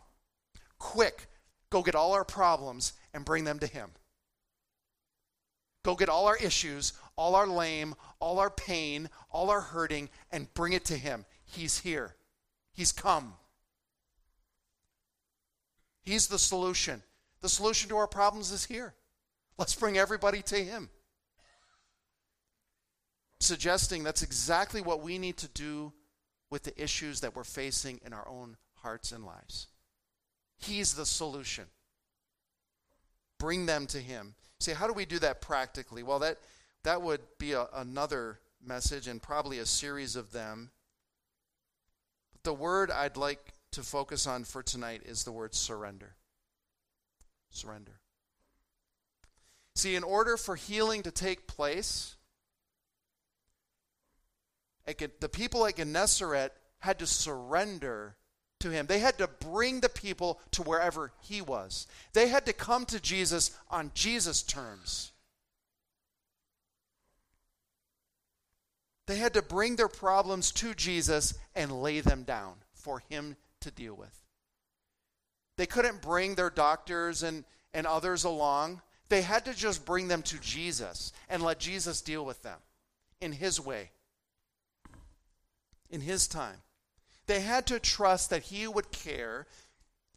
Quick, 0.79 1.27
go 1.71 1.83
get 1.83 1.95
all 1.95 2.13
our 2.13 2.25
problems 2.25 2.93
and 3.15 3.25
bring 3.25 3.45
them 3.45 3.59
to 3.61 3.67
Him. 3.67 3.91
Go 5.85 5.95
get 5.97 6.09
all 6.09 6.27
our 6.27 6.37
issues, 6.37 6.93
all 7.17 7.35
our 7.35 7.47
lame, 7.47 7.95
all 8.21 8.39
our 8.39 8.51
pain, 8.51 9.09
all 9.31 9.51
our 9.51 9.61
hurting, 9.61 10.09
and 10.31 10.53
bring 10.55 10.73
it 10.73 10.85
to 10.87 10.97
Him. 10.97 11.25
He's 11.45 11.79
here. 11.79 12.15
He's 12.73 12.93
come. 12.93 13.35
He's 16.03 16.29
the 16.29 16.39
solution. 16.39 17.03
The 17.41 17.49
solution 17.49 17.89
to 17.89 17.97
our 17.97 18.07
problems 18.07 18.53
is 18.53 18.65
here. 18.65 18.95
Let's 19.59 19.75
bring 19.75 19.99
everybody 19.99 20.43
to 20.43 20.57
Him. 20.57 20.89
Suggesting 23.41 24.05
that's 24.05 24.23
exactly 24.23 24.81
what 24.81 25.03
we 25.03 25.19
need 25.19 25.37
to 25.39 25.49
do 25.49 25.93
with 26.49 26.63
the 26.63 26.83
issues 26.83 27.21
that 27.21 27.35
we're 27.35 27.45
facing 27.45 28.01
in 28.05 28.13
our 28.13 28.29
own 28.29 28.57
hearts 28.75 29.11
and 29.11 29.25
lives. 29.25 29.67
He's 30.59 30.95
the 30.95 31.07
solution. 31.07 31.65
Bring 33.39 33.67
them 33.67 33.87
to 33.87 33.99
Him. 33.99 34.35
Say, 34.63 34.75
how 34.75 34.87
do 34.87 34.93
we 34.93 35.05
do 35.05 35.19
that 35.19 35.41
practically? 35.41 36.03
Well, 36.03 36.21
that, 36.21 36.39
that 36.85 37.03
would 37.03 37.21
be 37.39 37.53
a, 37.53 37.67
another 37.75 38.39
message 38.65 39.09
and 39.09 39.21
probably 39.21 39.59
a 39.59 39.67
series 39.67 40.15
of 40.15 40.31
them. 40.31 40.71
But 42.33 42.45
the 42.45 42.55
word 42.55 42.91
I'd 42.91 43.17
like 43.17 43.55
to 43.73 43.83
focus 43.83 44.27
on 44.27 44.45
for 44.45 44.63
tonight 44.63 45.03
is 45.05 45.25
the 45.25 45.33
word 45.33 45.55
surrender. 45.55 46.15
Surrender. 47.51 48.01
See, 49.75 49.97
in 49.97 50.05
order 50.05 50.37
for 50.37 50.55
healing 50.55 51.03
to 51.03 51.11
take 51.11 51.49
place, 51.49 52.15
the 54.87 55.29
people 55.29 55.67
at 55.67 55.77
Gennesaret 55.77 56.53
had 56.81 57.01
to 57.01 57.07
surrender 57.07 58.17
to 58.63 58.71
him. 58.71 58.87
They 58.87 58.99
had 58.99 59.19
to 59.19 59.29
bring 59.29 59.81
the 59.81 59.89
people 59.89 60.41
to 60.53 60.63
wherever 60.63 61.13
he 61.21 61.43
was. 61.43 61.87
They 62.13 62.29
had 62.29 62.47
to 62.47 62.53
come 62.53 62.87
to 62.87 63.01
Jesus 63.01 63.57
on 63.71 63.93
Jesus' 63.95 64.43
terms. 64.43 65.13
They 69.07 69.17
had 69.17 69.35
to 69.35 69.43
bring 69.43 69.77
their 69.77 69.89
problems 69.89 70.53
to 70.53 70.75
Jesus 70.75 71.35
and 71.55 71.83
lay 71.83 72.01
them 72.01 72.23
down 72.23 72.55
for 72.73 73.01
him 73.11 73.37
to 73.61 73.71
deal 73.71 73.95
with. 73.95 74.17
They 75.59 75.67
couldn't 75.67 76.01
bring 76.01 76.35
their 76.35 76.51
doctors 76.51 77.23
and, 77.23 77.45
and 77.75 77.87
others 77.87 78.25
along. 78.25 78.81
They 79.09 79.23
had 79.23 79.45
to 79.45 79.55
just 79.55 79.85
bring 79.85 80.09
them 80.09 80.23
to 80.23 80.39
Jesus 80.39 81.13
and 81.29 81.43
let 81.43 81.59
Jesus 81.59 82.01
deal 82.01 82.25
with 82.25 82.43
them 82.43 82.59
in 83.21 83.33
his 83.33 83.61
way, 83.61 83.91
in 85.91 86.01
his 86.01 86.27
time. 86.27 86.63
They 87.33 87.41
had 87.41 87.65
to 87.69 87.81
trust 87.81 88.29
that 88.29 88.43
he 88.43 88.69
would 88.69 88.93
care, 88.93 89.47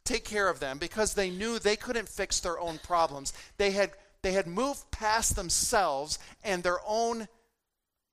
take 0.03 0.25
care 0.25 0.49
of 0.49 0.59
them, 0.59 0.77
because 0.77 1.13
they 1.13 1.29
knew 1.29 1.57
they 1.57 1.77
couldn't 1.77 2.09
fix 2.09 2.41
their 2.41 2.59
own 2.59 2.77
problems. 2.77 3.31
They 3.55 3.71
had, 3.71 3.91
they 4.21 4.33
had 4.33 4.47
moved 4.47 4.91
past 4.91 5.37
themselves 5.37 6.19
and 6.43 6.61
their 6.61 6.79
own 6.85 7.29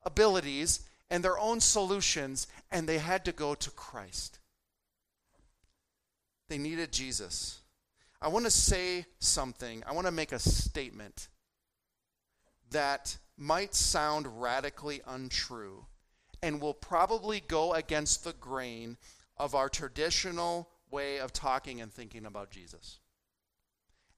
abilities 0.04 0.82
and 1.10 1.24
their 1.24 1.36
own 1.36 1.58
solutions, 1.58 2.46
and 2.70 2.88
they 2.88 2.98
had 2.98 3.24
to 3.24 3.32
go 3.32 3.56
to 3.56 3.70
Christ. 3.72 4.38
They 6.48 6.58
needed 6.58 6.92
Jesus. 6.92 7.60
I 8.20 8.28
want 8.28 8.44
to 8.44 8.52
say 8.52 9.06
something. 9.18 9.82
I 9.84 9.94
want 9.94 10.06
to 10.06 10.12
make 10.12 10.30
a 10.30 10.38
statement 10.38 11.26
that 12.70 13.18
might 13.36 13.74
sound 13.74 14.40
radically 14.40 15.00
untrue 15.08 15.86
and 16.42 16.60
will 16.60 16.74
probably 16.74 17.40
go 17.40 17.72
against 17.72 18.24
the 18.24 18.32
grain 18.34 18.96
of 19.36 19.54
our 19.54 19.68
traditional 19.68 20.68
way 20.90 21.18
of 21.18 21.32
talking 21.32 21.80
and 21.80 21.92
thinking 21.92 22.26
about 22.26 22.50
Jesus. 22.50 22.98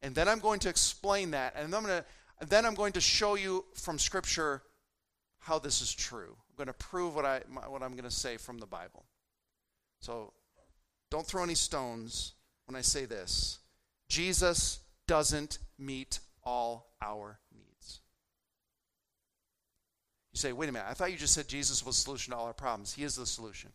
And 0.02 0.14
then 0.14 0.28
I'm 0.28 0.40
going 0.40 0.60
to 0.60 0.68
explain 0.68 1.30
that, 1.30 1.54
and 1.56 1.72
then 1.72 1.78
I'm 1.78 1.86
going 1.86 2.02
to, 2.02 2.46
then 2.46 2.66
I'm 2.66 2.74
going 2.74 2.92
to 2.92 3.00
show 3.00 3.36
you 3.36 3.64
from 3.74 3.98
Scripture 3.98 4.62
how 5.38 5.58
this 5.58 5.80
is 5.80 5.94
true. 5.94 6.36
I'm 6.50 6.56
going 6.56 6.66
to 6.66 6.72
prove 6.74 7.14
what, 7.14 7.24
I, 7.24 7.40
what 7.68 7.82
I'm 7.82 7.92
going 7.92 8.04
to 8.04 8.10
say 8.10 8.36
from 8.36 8.58
the 8.58 8.66
Bible. 8.66 9.04
So 10.00 10.32
don't 11.10 11.26
throw 11.26 11.42
any 11.42 11.54
stones 11.54 12.32
when 12.66 12.76
I 12.76 12.80
say 12.80 13.04
this. 13.04 13.58
Jesus 14.08 14.80
doesn't 15.06 15.58
meet 15.78 16.20
all 16.42 16.94
our. 17.00 17.38
You 20.34 20.38
say, 20.38 20.52
wait 20.52 20.68
a 20.68 20.72
minute, 20.72 20.86
I 20.88 20.94
thought 20.94 21.12
you 21.12 21.16
just 21.16 21.32
said 21.32 21.46
Jesus 21.48 21.86
was 21.86 21.96
the 21.96 22.02
solution 22.02 22.32
to 22.32 22.36
all 22.36 22.46
our 22.46 22.52
problems. 22.52 22.92
He 22.92 23.04
is 23.04 23.14
the 23.14 23.24
solution. 23.24 23.70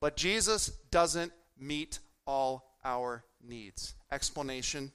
But 0.00 0.16
Jesus 0.16 0.68
doesn't 0.90 1.30
meet 1.58 1.98
all 2.26 2.72
our 2.84 3.22
needs. 3.46 3.94
Explanation 4.10 4.92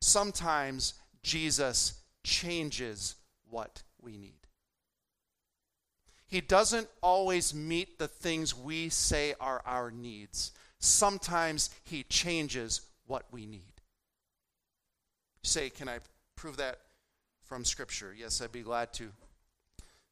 sometimes 0.00 0.94
Jesus 1.22 2.00
changes 2.24 3.16
what 3.48 3.82
we 4.00 4.16
need. 4.16 4.34
He 6.26 6.40
doesn't 6.40 6.88
always 7.02 7.54
meet 7.54 7.98
the 7.98 8.08
things 8.08 8.56
we 8.56 8.88
say 8.88 9.34
are 9.40 9.62
our 9.66 9.90
needs. 9.90 10.52
Sometimes 10.78 11.70
He 11.84 12.04
changes 12.04 12.82
what 13.06 13.24
we 13.32 13.46
need. 13.46 13.74
You 15.42 15.48
say, 15.48 15.70
Can 15.70 15.88
I 15.88 15.98
prove 16.36 16.56
that 16.58 16.78
from 17.44 17.64
Scripture? 17.64 18.14
Yes, 18.16 18.40
I'd 18.40 18.52
be 18.52 18.62
glad 18.62 18.92
to. 18.94 19.10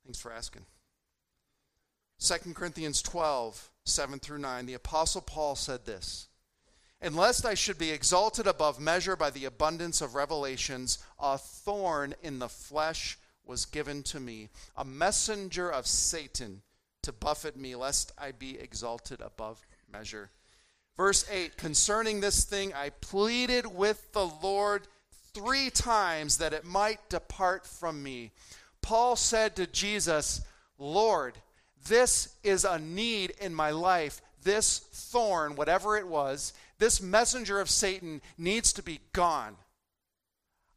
Thanks 0.08 0.20
for 0.20 0.32
asking. 0.32 0.64
2 2.20 2.54
Corinthians 2.54 3.02
12, 3.02 3.70
7 3.84 4.18
through 4.18 4.38
9, 4.38 4.64
the 4.64 4.72
Apostle 4.72 5.20
Paul 5.20 5.54
said 5.54 5.84
this 5.84 6.28
And 6.98 7.14
lest 7.14 7.44
I 7.44 7.52
should 7.52 7.76
be 7.76 7.90
exalted 7.90 8.46
above 8.46 8.80
measure 8.80 9.16
by 9.16 9.28
the 9.28 9.44
abundance 9.44 10.00
of 10.00 10.14
revelations, 10.14 10.98
a 11.18 11.36
thorn 11.36 12.14
in 12.22 12.38
the 12.38 12.48
flesh 12.48 13.18
was 13.44 13.66
given 13.66 14.02
to 14.04 14.18
me, 14.18 14.48
a 14.78 14.84
messenger 14.84 15.70
of 15.70 15.86
Satan 15.86 16.62
to 17.02 17.12
buffet 17.12 17.58
me, 17.58 17.76
lest 17.76 18.10
I 18.16 18.32
be 18.32 18.58
exalted 18.58 19.20
above 19.20 19.66
measure. 19.92 20.30
Verse 20.96 21.28
8 21.30 21.58
Concerning 21.58 22.20
this 22.20 22.46
thing, 22.46 22.72
I 22.72 22.92
pleaded 23.02 23.66
with 23.66 24.10
the 24.12 24.26
Lord 24.42 24.88
three 25.34 25.68
times 25.68 26.38
that 26.38 26.54
it 26.54 26.64
might 26.64 27.10
depart 27.10 27.66
from 27.66 28.02
me. 28.02 28.32
Paul 28.82 29.16
said 29.16 29.56
to 29.56 29.66
Jesus, 29.66 30.40
Lord, 30.78 31.34
this 31.88 32.36
is 32.42 32.64
a 32.64 32.78
need 32.78 33.32
in 33.40 33.54
my 33.54 33.70
life. 33.70 34.20
This 34.42 34.78
thorn, 34.78 35.56
whatever 35.56 35.96
it 35.96 36.06
was, 36.06 36.52
this 36.78 37.00
messenger 37.00 37.60
of 37.60 37.68
Satan 37.68 38.22
needs 38.36 38.72
to 38.74 38.82
be 38.82 39.00
gone. 39.12 39.56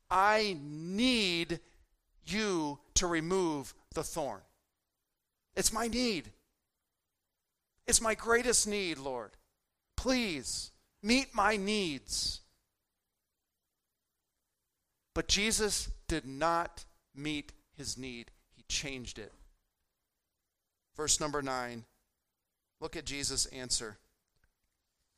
I 0.10 0.58
need 0.62 1.60
you 2.26 2.80
to 2.96 3.08
remove 3.08 3.74
the 3.94 4.04
thorn. 4.04 4.42
It's 5.56 5.72
my 5.72 5.88
need. 5.88 6.32
It's 7.88 8.02
my 8.02 8.16
greatest 8.16 8.68
need, 8.68 8.98
Lord. 8.98 9.32
Please 9.96 10.72
meet 11.04 11.34
my 11.34 11.56
needs. 11.56 12.42
But 15.14 15.28
Jesus 15.28 15.90
did 16.08 16.26
not 16.26 16.86
meet 17.16 17.52
his 17.82 17.98
need, 17.98 18.30
he 18.56 18.64
changed 18.70 19.18
it. 19.18 19.34
Verse 20.96 21.20
number 21.20 21.42
nine. 21.42 21.86
Look 22.80 22.96
at 22.96 23.06
Jesus' 23.06 23.48
answer. 23.48 23.98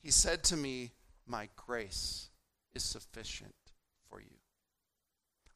He 0.01 0.11
said 0.11 0.45
to 0.45 0.55
me, 0.55 0.91
My 1.27 1.49
grace 1.57 2.29
is 2.73 2.83
sufficient 2.83 3.53
for 4.09 4.21
you. 4.21 4.37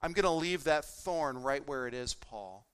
I'm 0.01 0.11
going 0.11 0.23
to 0.23 0.31
leave 0.31 0.65
that 0.65 0.83
thorn 0.83 1.41
right 1.41 1.65
where 1.65 1.87
it 1.87 1.93
is, 1.93 2.13
Paul, 2.13 2.67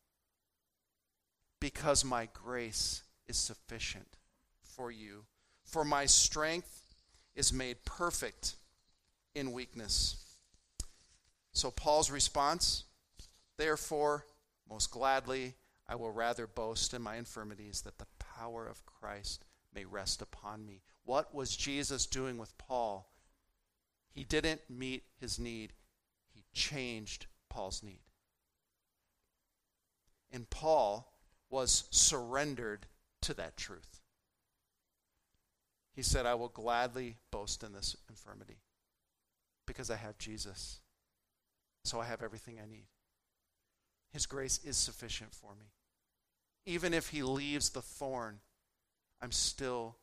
because 1.60 2.04
my 2.04 2.28
grace 2.34 3.04
is 3.28 3.38
sufficient 3.38 4.18
for 4.64 4.90
you. 4.90 5.26
For 5.64 5.86
my 5.86 6.08
strength 6.08 6.96
is 7.36 7.54
made 7.54 7.86
perfect 7.86 8.56
in 9.36 9.52
weakness. 9.52 10.18
So, 11.52 11.70
Paul's 11.70 12.10
response, 12.10 12.86
therefore, 13.58 14.26
most 14.70 14.92
gladly, 14.92 15.56
I 15.88 15.96
will 15.96 16.12
rather 16.12 16.48
boast 16.48 16.94
in 16.94 17.02
my 17.02 17.18
infirmities 17.18 17.82
that 17.82 17.98
the 17.98 18.08
power 18.20 18.66
of 18.68 18.86
Christ 18.86 19.46
may 19.74 19.86
rest 19.86 20.22
upon 20.22 20.66
me. 20.66 20.82
What 21.04 21.34
was 21.34 21.56
Jesus 21.56 22.06
doing 22.06 22.38
with 22.38 22.58
Paul? 22.58 23.10
He 24.12 24.24
didn't 24.24 24.62
meet 24.70 25.04
his 25.20 25.40
need, 25.40 25.74
he 26.34 26.44
changed 26.54 27.26
Paul's 27.50 27.84
need. 27.84 28.02
And 30.32 30.50
Paul 30.50 31.12
was 31.50 31.84
surrendered 31.92 32.88
to 33.22 33.34
that 33.36 33.58
truth. 33.58 34.02
He 35.96 36.02
said, 36.02 36.26
I 36.26 36.34
will 36.34 36.50
gladly 36.50 37.18
boast 37.30 37.64
in 37.64 37.74
this 37.74 37.96
infirmity 38.10 38.58
because 39.68 39.92
I 39.92 39.96
have 39.96 40.18
Jesus. 40.18 40.80
So 41.84 42.00
I 42.00 42.06
have 42.06 42.24
everything 42.24 42.60
I 42.60 42.70
need. 42.70 42.88
His 44.14 44.28
grace 44.28 44.60
is 44.64 44.78
sufficient 44.78 45.34
for 45.34 45.56
me. 45.60 45.66
Even 46.66 46.94
if 46.94 47.10
he 47.10 47.24
leaves 47.24 47.72
the 47.72 47.82
thorn, 47.82 48.40
I'm 49.22 49.32
still 49.32 49.98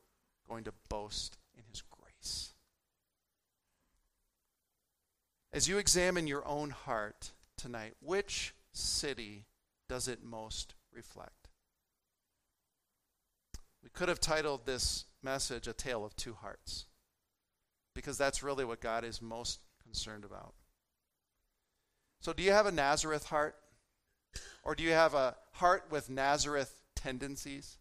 going 0.49 0.65
to 0.65 0.73
boast 0.89 1.39
in 1.57 1.63
his 1.71 1.83
grace. 1.83 2.53
As 5.53 5.69
you 5.69 5.79
examine 5.79 6.27
your 6.27 6.47
own 6.47 6.71
heart 6.71 7.31
tonight, 7.57 7.95
which 8.01 8.55
city 8.73 9.47
does 9.89 10.09
it 10.09 10.25
most 10.25 10.75
reflect? 10.93 11.49
We 13.83 13.91
could 13.91 14.09
have 14.09 14.21
titled 14.21 14.67
this 14.67 15.07
message 15.23 15.67
A 15.67 15.73
Tale 15.73 16.05
of 16.05 16.15
Two 16.17 16.35
Hearts, 16.35 16.87
because 17.95 18.19
that's 18.19 18.43
really 18.43 18.65
what 18.65 18.81
God 18.81 19.05
is 19.05 19.23
most 19.23 19.61
concerned 19.83 20.25
about. 20.25 20.55
So, 22.21 22.33
do 22.33 22.43
you 22.43 22.53
have 22.53 22.67
a 22.67 22.73
Nazareth 22.73 23.27
heart? 23.27 23.57
Or 24.63 24.75
do 24.75 24.83
you 24.83 24.91
have 24.91 25.15
a 25.15 25.37
heart 25.53 25.85
with 25.91 26.11
Nazareth 26.11 26.81
tendencies? 26.95 27.79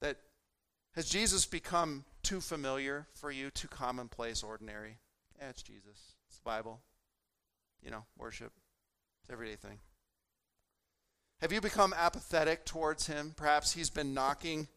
That 0.00 0.18
has 0.94 1.08
Jesus 1.08 1.46
become 1.46 2.04
too 2.22 2.40
familiar 2.40 3.06
for 3.14 3.30
you, 3.30 3.50
too 3.50 3.68
commonplace, 3.68 4.42
ordinary? 4.42 4.98
Yeah, 5.38 5.50
it's 5.50 5.62
Jesus. 5.62 6.14
It's 6.28 6.38
the 6.38 6.44
Bible. 6.44 6.80
You 7.82 7.90
know, 7.90 8.04
worship. 8.18 8.52
It's 9.22 9.30
everyday 9.30 9.56
thing. 9.56 9.78
Have 11.40 11.52
you 11.52 11.60
become 11.60 11.94
apathetic 11.96 12.64
towards 12.64 13.06
him? 13.06 13.34
Perhaps 13.36 13.72
he's 13.72 13.90
been 13.90 14.14
knocking 14.14 14.68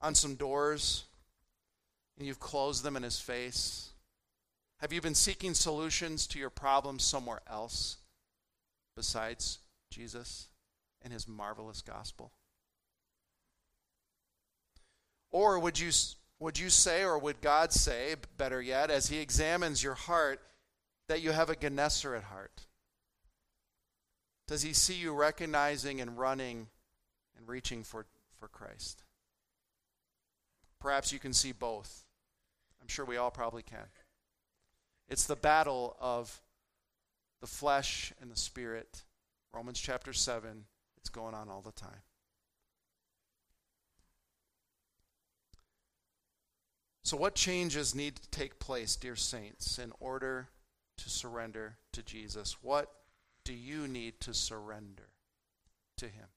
on 0.00 0.14
some 0.14 0.36
doors 0.36 1.04
and 2.16 2.26
you've 2.26 2.40
closed 2.40 2.84
them 2.84 2.96
in 2.96 3.02
his 3.02 3.18
face. 3.18 3.91
Have 4.82 4.92
you 4.92 5.00
been 5.00 5.14
seeking 5.14 5.54
solutions 5.54 6.26
to 6.26 6.40
your 6.40 6.50
problems 6.50 7.04
somewhere 7.04 7.40
else 7.48 7.98
besides 8.96 9.60
Jesus 9.92 10.48
and 11.02 11.12
his 11.12 11.28
marvelous 11.28 11.82
gospel? 11.82 12.32
Or 15.30 15.60
would 15.60 15.78
you, 15.78 15.92
would 16.40 16.58
you 16.58 16.68
say, 16.68 17.04
or 17.04 17.16
would 17.16 17.40
God 17.40 17.72
say, 17.72 18.16
better 18.36 18.60
yet, 18.60 18.90
as 18.90 19.06
he 19.06 19.20
examines 19.20 19.84
your 19.84 19.94
heart, 19.94 20.40
that 21.08 21.22
you 21.22 21.30
have 21.30 21.48
a 21.48 21.54
Gennesaret 21.54 22.24
heart? 22.24 22.66
Does 24.48 24.62
he 24.62 24.72
see 24.72 24.94
you 24.94 25.14
recognizing 25.14 26.00
and 26.00 26.18
running 26.18 26.66
and 27.38 27.46
reaching 27.46 27.84
for, 27.84 28.06
for 28.40 28.48
Christ? 28.48 29.04
Perhaps 30.80 31.12
you 31.12 31.20
can 31.20 31.32
see 31.32 31.52
both. 31.52 32.02
I'm 32.80 32.88
sure 32.88 33.04
we 33.04 33.16
all 33.16 33.30
probably 33.30 33.62
can. 33.62 33.86
It's 35.12 35.26
the 35.26 35.36
battle 35.36 35.94
of 36.00 36.40
the 37.42 37.46
flesh 37.46 38.14
and 38.22 38.32
the 38.32 38.36
spirit. 38.36 39.02
Romans 39.54 39.78
chapter 39.78 40.14
7, 40.14 40.64
it's 40.96 41.10
going 41.10 41.34
on 41.34 41.50
all 41.50 41.60
the 41.60 41.70
time. 41.70 42.00
So, 47.04 47.18
what 47.18 47.34
changes 47.34 47.94
need 47.94 48.16
to 48.16 48.30
take 48.30 48.58
place, 48.58 48.96
dear 48.96 49.14
saints, 49.14 49.78
in 49.78 49.92
order 50.00 50.48
to 50.96 51.10
surrender 51.10 51.76
to 51.92 52.02
Jesus? 52.02 52.62
What 52.62 52.90
do 53.44 53.52
you 53.52 53.86
need 53.86 54.18
to 54.20 54.32
surrender 54.32 55.10
to 55.98 56.06
Him? 56.06 56.28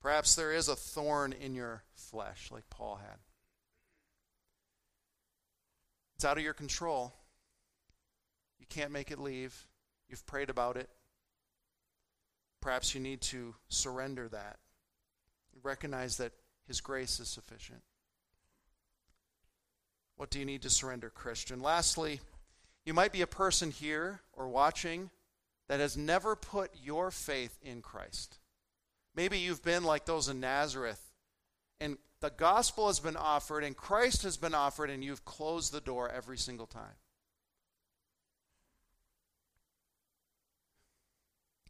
Perhaps 0.00 0.36
there 0.36 0.52
is 0.52 0.68
a 0.68 0.76
thorn 0.76 1.32
in 1.32 1.56
your 1.56 1.82
flesh, 1.92 2.52
like 2.52 2.70
Paul 2.70 3.00
had. 3.02 3.18
It's 6.20 6.26
out 6.26 6.36
of 6.36 6.44
your 6.44 6.52
control. 6.52 7.14
You 8.58 8.66
can't 8.68 8.92
make 8.92 9.10
it 9.10 9.18
leave. 9.18 9.66
You've 10.06 10.26
prayed 10.26 10.50
about 10.50 10.76
it. 10.76 10.90
Perhaps 12.60 12.94
you 12.94 13.00
need 13.00 13.22
to 13.22 13.54
surrender 13.70 14.28
that. 14.28 14.58
Recognize 15.62 16.18
that 16.18 16.32
His 16.66 16.82
grace 16.82 17.20
is 17.20 17.28
sufficient. 17.28 17.80
What 20.16 20.28
do 20.28 20.38
you 20.38 20.44
need 20.44 20.60
to 20.60 20.68
surrender, 20.68 21.08
Christian? 21.08 21.62
Lastly, 21.62 22.20
you 22.84 22.92
might 22.92 23.12
be 23.12 23.22
a 23.22 23.26
person 23.26 23.70
here 23.70 24.20
or 24.34 24.46
watching 24.46 25.08
that 25.68 25.80
has 25.80 25.96
never 25.96 26.36
put 26.36 26.70
your 26.84 27.10
faith 27.10 27.58
in 27.62 27.80
Christ. 27.80 28.38
Maybe 29.14 29.38
you've 29.38 29.64
been 29.64 29.84
like 29.84 30.04
those 30.04 30.28
in 30.28 30.38
Nazareth 30.38 31.09
and 31.80 31.96
the 32.20 32.30
gospel 32.30 32.88
has 32.88 33.00
been 33.00 33.16
offered 33.16 33.64
and 33.64 33.76
Christ 33.76 34.22
has 34.22 34.36
been 34.36 34.54
offered, 34.54 34.90
and 34.90 35.02
you've 35.02 35.24
closed 35.24 35.72
the 35.72 35.80
door 35.80 36.10
every 36.10 36.36
single 36.36 36.66
time. 36.66 36.96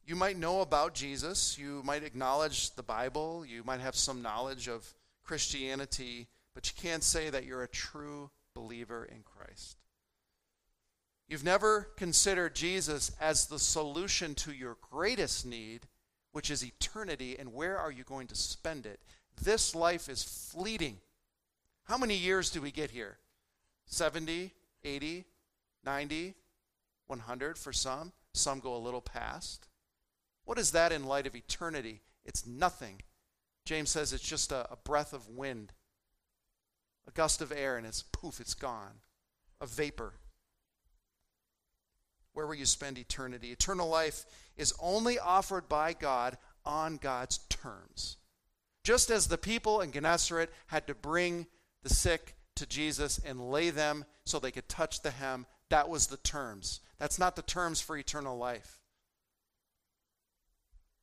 You 0.05 0.17
might 0.17 0.37
know 0.37 0.61
about 0.61 0.95
Jesus, 0.95 1.57
you 1.57 1.83
might 1.85 2.03
acknowledge 2.03 2.75
the 2.75 2.83
Bible, 2.83 3.45
you 3.47 3.63
might 3.63 3.79
have 3.79 3.95
some 3.95 4.23
knowledge 4.23 4.67
of 4.67 4.93
Christianity, 5.23 6.27
but 6.53 6.67
you 6.67 6.75
can't 6.83 7.05
say 7.05 7.31
that 7.31 7.45
you're 7.45 7.63
a 7.63 7.69
true 7.69 8.31
believer 8.55 9.05
in 9.05 9.23
Christ. 9.23 9.77
You've 11.29 11.45
never 11.45 11.91
considered 11.97 12.57
Jesus 12.57 13.13
as 13.21 13.47
the 13.47 13.61
solution 13.61 14.35
to 14.35 14.51
your 14.51 14.77
greatest 14.91 15.47
need, 15.47 15.87
which 16.33 16.51
is 16.51 16.65
eternity, 16.65 17.37
and 17.39 17.55
where 17.55 17.79
are 17.79 17.93
you 17.93 18.03
going 18.03 18.27
to 18.27 18.35
spend 18.35 18.87
it? 18.87 18.99
This 19.43 19.75
life 19.75 20.09
is 20.09 20.23
fleeting. 20.23 20.99
How 21.85 21.97
many 21.97 22.17
years 22.17 22.51
do 22.51 22.61
we 22.61 22.71
get 22.71 22.91
here? 22.91 23.19
70, 23.87 24.53
80, 24.85 25.25
90, 25.85 26.35
100 27.07 27.59
for 27.59 27.73
some. 27.73 28.13
Some 28.33 28.61
go 28.61 28.77
a 28.77 28.79
little 28.79 29.01
past. 29.01 29.69
What 30.45 30.59
is 30.59 30.73
that 30.73 30.93
in 30.93 31.05
light 31.05 31.27
of 31.27 31.35
eternity? 31.35 32.03
It's 32.25 32.47
nothing. 32.47 33.03
James 33.65 33.91
says 33.91 34.13
it's 34.13 34.23
just 34.23 34.53
a, 34.53 34.71
a 34.71 34.77
breath 34.77 35.13
of 35.13 35.29
wind, 35.29 35.73
a 37.07 37.11
gust 37.11 37.41
of 37.41 37.53
air, 37.53 37.77
and 37.77 37.87
it's 37.87 38.03
poof, 38.03 38.41
it's 38.41 38.55
gone. 38.55 39.01
A 39.61 39.67
vapor. 39.67 40.15
Where 42.33 42.47
will 42.47 42.55
you 42.55 42.67
spend 42.67 42.99
eternity? 42.99 43.51
Eternal 43.51 43.89
life 43.89 44.25
is 44.57 44.73
only 44.81 45.19
offered 45.19 45.69
by 45.69 45.93
God 45.93 46.39
on 46.65 46.97
God's 46.97 47.39
terms. 47.49 48.17
Just 48.91 49.09
as 49.09 49.29
the 49.29 49.39
people 49.39 49.81
in 49.83 49.93
Gennesaret 49.93 50.51
had 50.67 50.89
to 50.89 50.97
bring 50.97 51.47
the 51.85 51.89
sick 51.89 52.35
to 52.57 52.67
Jesus 52.67 53.21
and 53.25 53.53
lay 53.53 53.71
them 53.71 54.05
so 54.27 54.41
they 54.41 54.51
could 54.51 54.69
touch 54.69 55.03
the 55.03 55.13
hem, 55.13 55.47
that 55.69 55.89
was 55.89 56.09
the 56.09 56.17
terms. 56.17 56.81
That's 56.99 57.17
not 57.17 57.37
the 57.37 57.43
terms 57.43 57.81
for 57.81 57.97
eternal 57.97 58.37
life. 58.37 58.81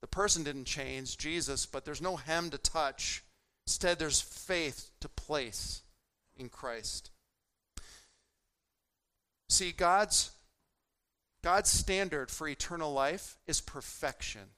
The 0.01 0.07
person 0.07 0.43
didn't 0.43 0.65
change, 0.65 1.17
Jesus, 1.17 1.65
but 1.65 1.85
there's 1.85 2.01
no 2.01 2.17
hem 2.17 2.49
to 2.49 2.57
touch. 2.57 3.23
Instead, 3.65 3.99
there's 3.99 4.19
faith 4.19 4.89
to 4.99 5.07
place 5.07 5.81
in 6.35 6.49
Christ. 6.49 7.09
See, 9.47 9.71
God's, 9.71 10.31
God's 11.41 11.69
standard 11.69 12.31
for 12.31 12.49
eternal 12.49 12.91
life 12.91 13.37
is 13.47 13.61
perfection. 13.61 14.49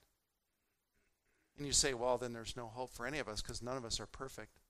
And 1.60 1.68
you 1.68 1.74
say, 1.74 1.94
well, 1.94 2.18
then 2.18 2.32
there's 2.32 2.56
no 2.56 2.68
hope 2.68 2.94
for 2.94 3.06
any 3.06 3.20
of 3.20 3.28
us 3.28 3.42
because 3.42 3.62
none 3.62 3.76
of 3.76 3.84
us 3.84 4.00
are 4.00 4.06
perfect. 4.06 4.62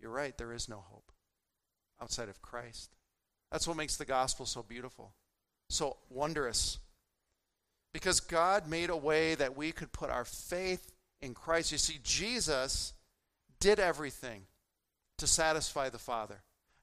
You're 0.00 0.12
right, 0.12 0.38
there 0.38 0.52
is 0.52 0.68
no 0.68 0.84
hope 0.88 1.10
outside 2.00 2.28
of 2.28 2.40
Christ. 2.40 2.94
That's 3.50 3.66
what 3.66 3.76
makes 3.76 3.96
the 3.96 4.04
gospel 4.04 4.46
so 4.46 4.62
beautiful, 4.62 5.14
so 5.68 5.96
wondrous. 6.08 6.78
Because 7.92 8.20
God 8.20 8.68
made 8.68 8.88
a 8.88 8.96
way 8.96 9.34
that 9.34 9.56
we 9.56 9.72
could 9.72 9.90
put 9.90 10.08
our 10.08 10.24
faith 10.24 10.92
in 11.20 11.34
Christ. 11.34 11.72
You 11.72 11.78
see, 11.78 11.98
Jesus 12.04 12.92
did 13.58 13.80
everything 13.80 14.42
to 15.18 15.26
satisfy 15.26 15.88
the 15.88 15.98
Father. 15.98 16.42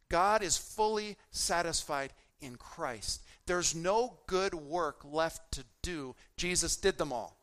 God 0.09 0.43
is 0.43 0.57
fully 0.57 1.15
satisfied 1.32 2.11
in 2.41 2.57
Christ. 2.57 3.24
There's 3.45 3.74
no 3.74 4.17
good 4.28 4.53
work 4.53 5.01
left 5.05 5.53
to 5.53 5.63
do. 5.82 6.13
Jesus 6.36 6.76
did 6.76 6.97
them 6.97 7.13
all 7.13 7.38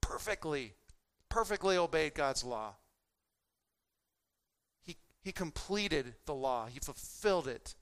perfectly 0.00 0.74
perfectly 1.36 1.76
obeyed 1.76 2.14
God's 2.14 2.42
law. 2.44 2.72
He, 4.80 4.96
he 5.20 5.32
completed 5.32 6.14
the 6.24 6.32
law, 6.32 6.64
he 6.64 6.80
fulfilled 6.80 7.46
it 7.46 7.74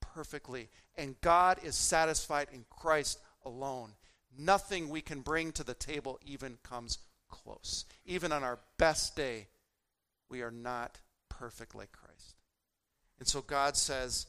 perfectly. 0.00 0.70
And 0.96 1.20
God 1.20 1.58
is 1.62 1.74
satisfied 1.74 2.48
in 2.54 2.64
Christ 2.70 3.18
alone. 3.44 3.90
Nothing 4.38 4.88
we 4.88 5.02
can 5.02 5.20
bring 5.20 5.52
to 5.52 5.62
the 5.62 5.74
table 5.74 6.18
even 6.24 6.56
comes 6.62 6.96
close. 7.28 7.84
Even 8.06 8.32
on 8.32 8.42
our 8.42 8.60
best 8.78 9.14
day, 9.14 9.48
we 10.30 10.40
are 10.40 10.50
not 10.50 10.98
perfect 11.28 11.74
like 11.74 11.92
Christ. 11.92 12.36
And 13.18 13.28
so 13.28 13.42
God 13.42 13.76
says, 13.76 14.26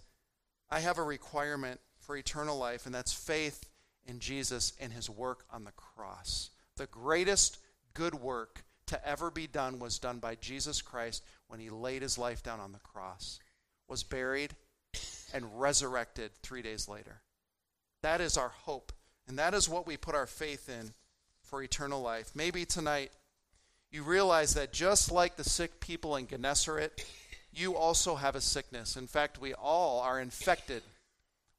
I 0.70 0.82
have 0.82 0.98
a 0.98 1.04
requirement 1.04 1.80
for 2.02 2.18
eternal 2.18 2.58
life, 2.58 2.86
and 2.86 2.94
that's 2.94 3.14
faith 3.14 3.64
in 4.06 4.20
Jesus 4.20 4.74
and 4.78 4.92
his 4.92 5.10
work 5.10 5.46
on 5.50 5.64
the 5.64 5.72
cross. 5.72 6.50
The 6.76 6.88
greatest 6.88 7.60
good 7.94 8.16
work 8.16 8.66
to 8.88 9.08
ever 9.08 9.32
be 9.32 9.48
done 9.48 9.80
was 9.80 10.00
done 10.00 10.20
by 10.20 10.36
Jesus 10.36 10.82
Christ 10.82 11.24
when 11.48 11.60
he 11.60 11.70
laid 11.70 12.02
his 12.02 12.18
life 12.18 12.44
down 12.44 12.60
on 12.60 12.72
the 12.72 12.80
cross, 12.80 13.40
was 13.88 14.04
buried, 14.04 14.56
and 15.34 15.60
resurrected 15.60 16.32
three 16.42 16.62
days 16.62 16.88
later. 16.88 17.22
That 18.02 18.22
is 18.22 18.38
our 18.38 18.50
hope, 18.50 18.92
and 19.28 19.40
that 19.40 19.54
is 19.54 19.70
what 19.70 19.88
we 19.88 19.98
put 19.98 20.16
our 20.16 20.28
faith 20.28 20.70
in 20.70 20.94
for 21.42 21.64
eternal 21.64 22.02
life. 22.02 22.32
Maybe 22.36 22.66
tonight 22.66 23.12
you 23.92 24.04
realize 24.04 24.54
that 24.56 24.74
just 24.74 25.12
like 25.12 25.36
the 25.36 25.44
sick 25.44 25.80
people 25.80 26.16
in 26.16 26.28
Gennesaret, 26.28 27.06
you 27.54 27.76
also 27.76 28.16
have 28.16 28.36
a 28.36 28.42
sickness. 28.42 28.98
In 28.98 29.08
fact, 29.08 29.40
we 29.40 29.54
all 29.54 30.02
are 30.02 30.20
infected. 30.20 30.84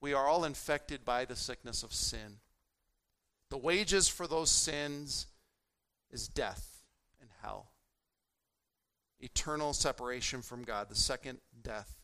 We 0.01 0.13
are 0.13 0.27
all 0.27 0.45
infected 0.45 1.05
by 1.05 1.25
the 1.25 1.37
sickness 1.37 1.83
of 1.83 1.93
sin. 1.93 2.39
The 3.51 3.57
wages 3.57 4.09
for 4.09 4.27
those 4.27 4.51
sins 4.51 5.27
is 6.11 6.29
death 6.29 6.74
hell. 7.45 7.71
Eternal 9.21 9.73
separation 9.73 10.43
from 10.43 10.63
God, 10.63 10.89
the 10.89 10.95
second 10.95 11.39
death. 11.63 11.97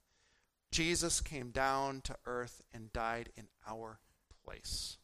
Jesus 0.70 1.20
came 1.20 1.51
down 1.51 2.01
to 2.03 2.16
earth 2.26 2.62
and 2.72 2.93
died 2.93 3.30
in 3.36 3.49
our 3.66 3.99
place. 4.45 4.99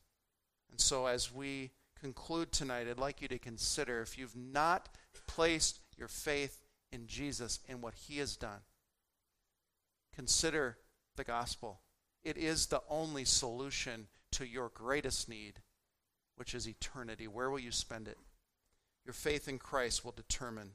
And 0.71 0.81
so, 0.81 1.07
as 1.07 1.35
we 1.35 1.73
conclude 2.01 2.53
tonight, 2.53 2.87
I'd 2.89 2.99
like 2.99 3.21
you 3.21 3.29
to 3.29 3.39
consider 3.39 4.01
if 4.01 4.17
you've 4.17 4.37
not 4.37 4.89
placed 5.27 5.81
your 5.97 6.09
faith 6.09 6.63
in 6.93 7.07
Jesus 7.07 7.59
and 7.69 7.83
what 7.83 7.95
he 7.95 8.19
has 8.19 8.37
done, 8.37 8.61
consider 10.15 10.79
the 11.17 11.25
gospel. 11.25 11.81
It 12.23 12.37
is 12.37 12.67
the 12.67 12.83
only 12.89 13.25
solution 13.25 14.07
to 14.33 14.47
your 14.47 14.69
greatest 14.69 15.29
need, 15.29 15.61
which 16.37 16.55
is 16.55 16.69
eternity. 16.69 17.27
Where 17.27 17.51
will 17.51 17.59
you 17.59 17.73
spend 17.73 18.07
it? 18.07 18.19
Your 19.07 19.15
faith 19.15 19.47
in 19.47 19.61
Christ 19.61 20.05
will 20.05 20.13
determine 20.13 20.73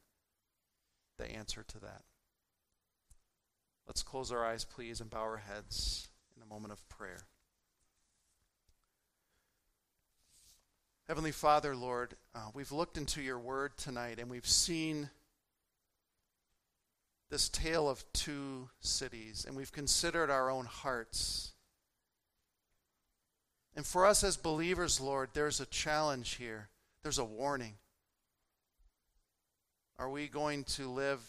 the 1.17 1.29
answer 1.29 1.65
to 1.67 1.79
that. 1.81 2.03
Let's 3.85 4.03
close 4.03 4.31
our 4.31 4.45
eyes, 4.45 4.63
please, 4.63 5.01
and 5.01 5.09
bow 5.09 5.19
our 5.19 5.37
heads 5.37 6.07
in 6.37 6.41
a 6.41 6.45
moment 6.45 6.71
of 6.71 6.87
prayer. 6.87 7.25
Heavenly 11.09 11.33
Father, 11.33 11.75
Lord, 11.75 12.13
uh, 12.33 12.51
we've 12.53 12.71
looked 12.71 12.97
into 12.97 13.21
your 13.21 13.37
word 13.37 13.75
tonight 13.75 14.17
and 14.17 14.29
we've 14.29 14.47
seen 14.47 15.09
this 17.29 17.49
tale 17.49 17.89
of 17.89 18.05
two 18.13 18.69
cities 18.79 19.43
and 19.45 19.57
we've 19.57 19.73
considered 19.73 20.29
our 20.29 20.49
own 20.49 20.63
hearts. 20.63 21.51
And 23.75 23.85
for 23.85 24.05
us 24.05 24.23
as 24.23 24.37
believers, 24.37 25.01
Lord, 25.01 25.31
there's 25.33 25.59
a 25.59 25.65
challenge 25.65 26.35
here, 26.35 26.69
there's 27.03 27.19
a 27.19 27.25
warning. 27.25 27.73
Are 30.01 30.09
we 30.09 30.27
going 30.27 30.63
to 30.63 30.89
live 30.89 31.21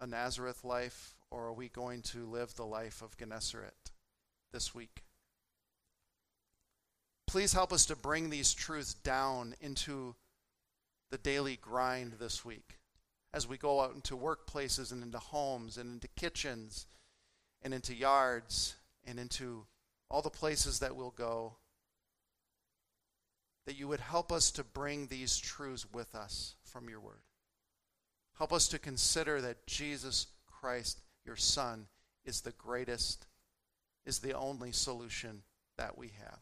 a 0.00 0.06
Nazareth 0.06 0.62
life 0.62 1.16
or 1.28 1.48
are 1.48 1.52
we 1.52 1.68
going 1.68 2.02
to 2.02 2.24
live 2.24 2.54
the 2.54 2.64
life 2.64 3.02
of 3.02 3.16
Gennesaret 3.16 3.90
this 4.52 4.72
week? 4.72 5.02
Please 7.26 7.52
help 7.52 7.72
us 7.72 7.84
to 7.86 7.96
bring 7.96 8.30
these 8.30 8.54
truths 8.54 8.94
down 8.94 9.56
into 9.60 10.14
the 11.10 11.18
daily 11.18 11.56
grind 11.60 12.12
this 12.20 12.44
week 12.44 12.78
as 13.32 13.48
we 13.48 13.56
go 13.56 13.80
out 13.80 13.96
into 13.96 14.16
workplaces 14.16 14.92
and 14.92 15.02
into 15.02 15.18
homes 15.18 15.76
and 15.76 15.94
into 15.94 16.06
kitchens 16.14 16.86
and 17.60 17.74
into 17.74 17.92
yards 17.92 18.76
and 19.04 19.18
into 19.18 19.66
all 20.08 20.22
the 20.22 20.30
places 20.30 20.78
that 20.78 20.94
we'll 20.94 21.10
go. 21.10 21.56
That 23.66 23.76
you 23.76 23.88
would 23.88 23.98
help 23.98 24.30
us 24.30 24.52
to 24.52 24.62
bring 24.62 25.08
these 25.08 25.36
truths 25.38 25.84
with 25.92 26.14
us 26.14 26.54
from 26.62 26.88
your 26.88 27.00
word. 27.00 27.18
Help 28.38 28.52
us 28.52 28.68
to 28.68 28.78
consider 28.78 29.40
that 29.40 29.66
Jesus 29.66 30.26
Christ 30.46 31.00
your 31.24 31.36
Son 31.36 31.86
is 32.24 32.40
the 32.40 32.52
greatest, 32.52 33.26
is 34.04 34.18
the 34.18 34.32
only 34.32 34.72
solution 34.72 35.42
that 35.76 35.96
we 35.96 36.08
have. 36.18 36.40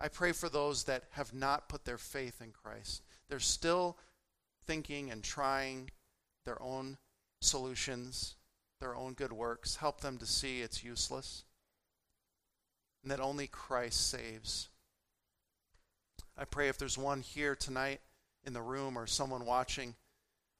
I 0.00 0.08
pray 0.08 0.32
for 0.32 0.48
those 0.48 0.84
that 0.84 1.04
have 1.10 1.32
not 1.32 1.68
put 1.68 1.84
their 1.84 1.98
faith 1.98 2.42
in 2.42 2.52
Christ. 2.52 3.02
They're 3.28 3.38
still 3.38 3.96
thinking 4.66 5.10
and 5.10 5.22
trying 5.22 5.90
their 6.44 6.60
own 6.60 6.98
solutions, 7.40 8.34
their 8.80 8.94
own 8.94 9.14
good 9.14 9.32
works. 9.32 9.76
Help 9.76 10.00
them 10.00 10.18
to 10.18 10.26
see 10.26 10.60
it's 10.60 10.84
useless 10.84 11.44
and 13.06 13.12
that 13.12 13.20
only 13.20 13.46
Christ 13.46 14.10
saves. 14.10 14.68
I 16.36 16.44
pray 16.44 16.68
if 16.68 16.76
there's 16.76 16.98
one 16.98 17.20
here 17.20 17.54
tonight 17.54 18.00
in 18.44 18.52
the 18.52 18.60
room 18.60 18.98
or 18.98 19.06
someone 19.06 19.46
watching 19.46 19.94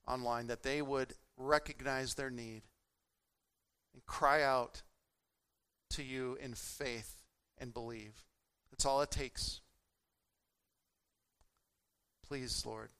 online 0.07 0.47
that 0.49 0.63
they 0.63 0.83
would 0.83 1.15
recognize 1.37 2.15
their 2.15 2.31
need 2.31 2.63
and 3.93 4.05
cry 4.07 4.43
out 4.43 4.83
to 5.91 6.03
you 6.03 6.37
in 6.41 6.55
faith 6.55 7.23
and 7.59 7.73
believe. 7.73 8.25
That's 8.71 8.85
all 8.85 9.01
it 9.03 9.11
takes. 9.11 9.61
Please, 12.27 12.65
Lord, 12.67 12.91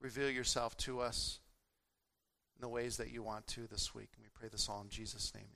reveal 0.00 0.30
yourself 0.30 0.76
to 0.78 1.00
us 1.00 1.40
in 2.56 2.60
the 2.60 2.68
ways 2.68 2.96
that 2.98 3.10
you 3.10 3.22
want 3.22 3.46
to 3.48 3.66
this 3.66 3.94
week. 3.94 4.10
And 4.16 4.24
we 4.24 4.30
pray 4.32 4.48
this 4.48 4.68
all 4.68 4.82
in 4.82 4.88
Jesus' 4.88 5.34
name. 5.34 5.55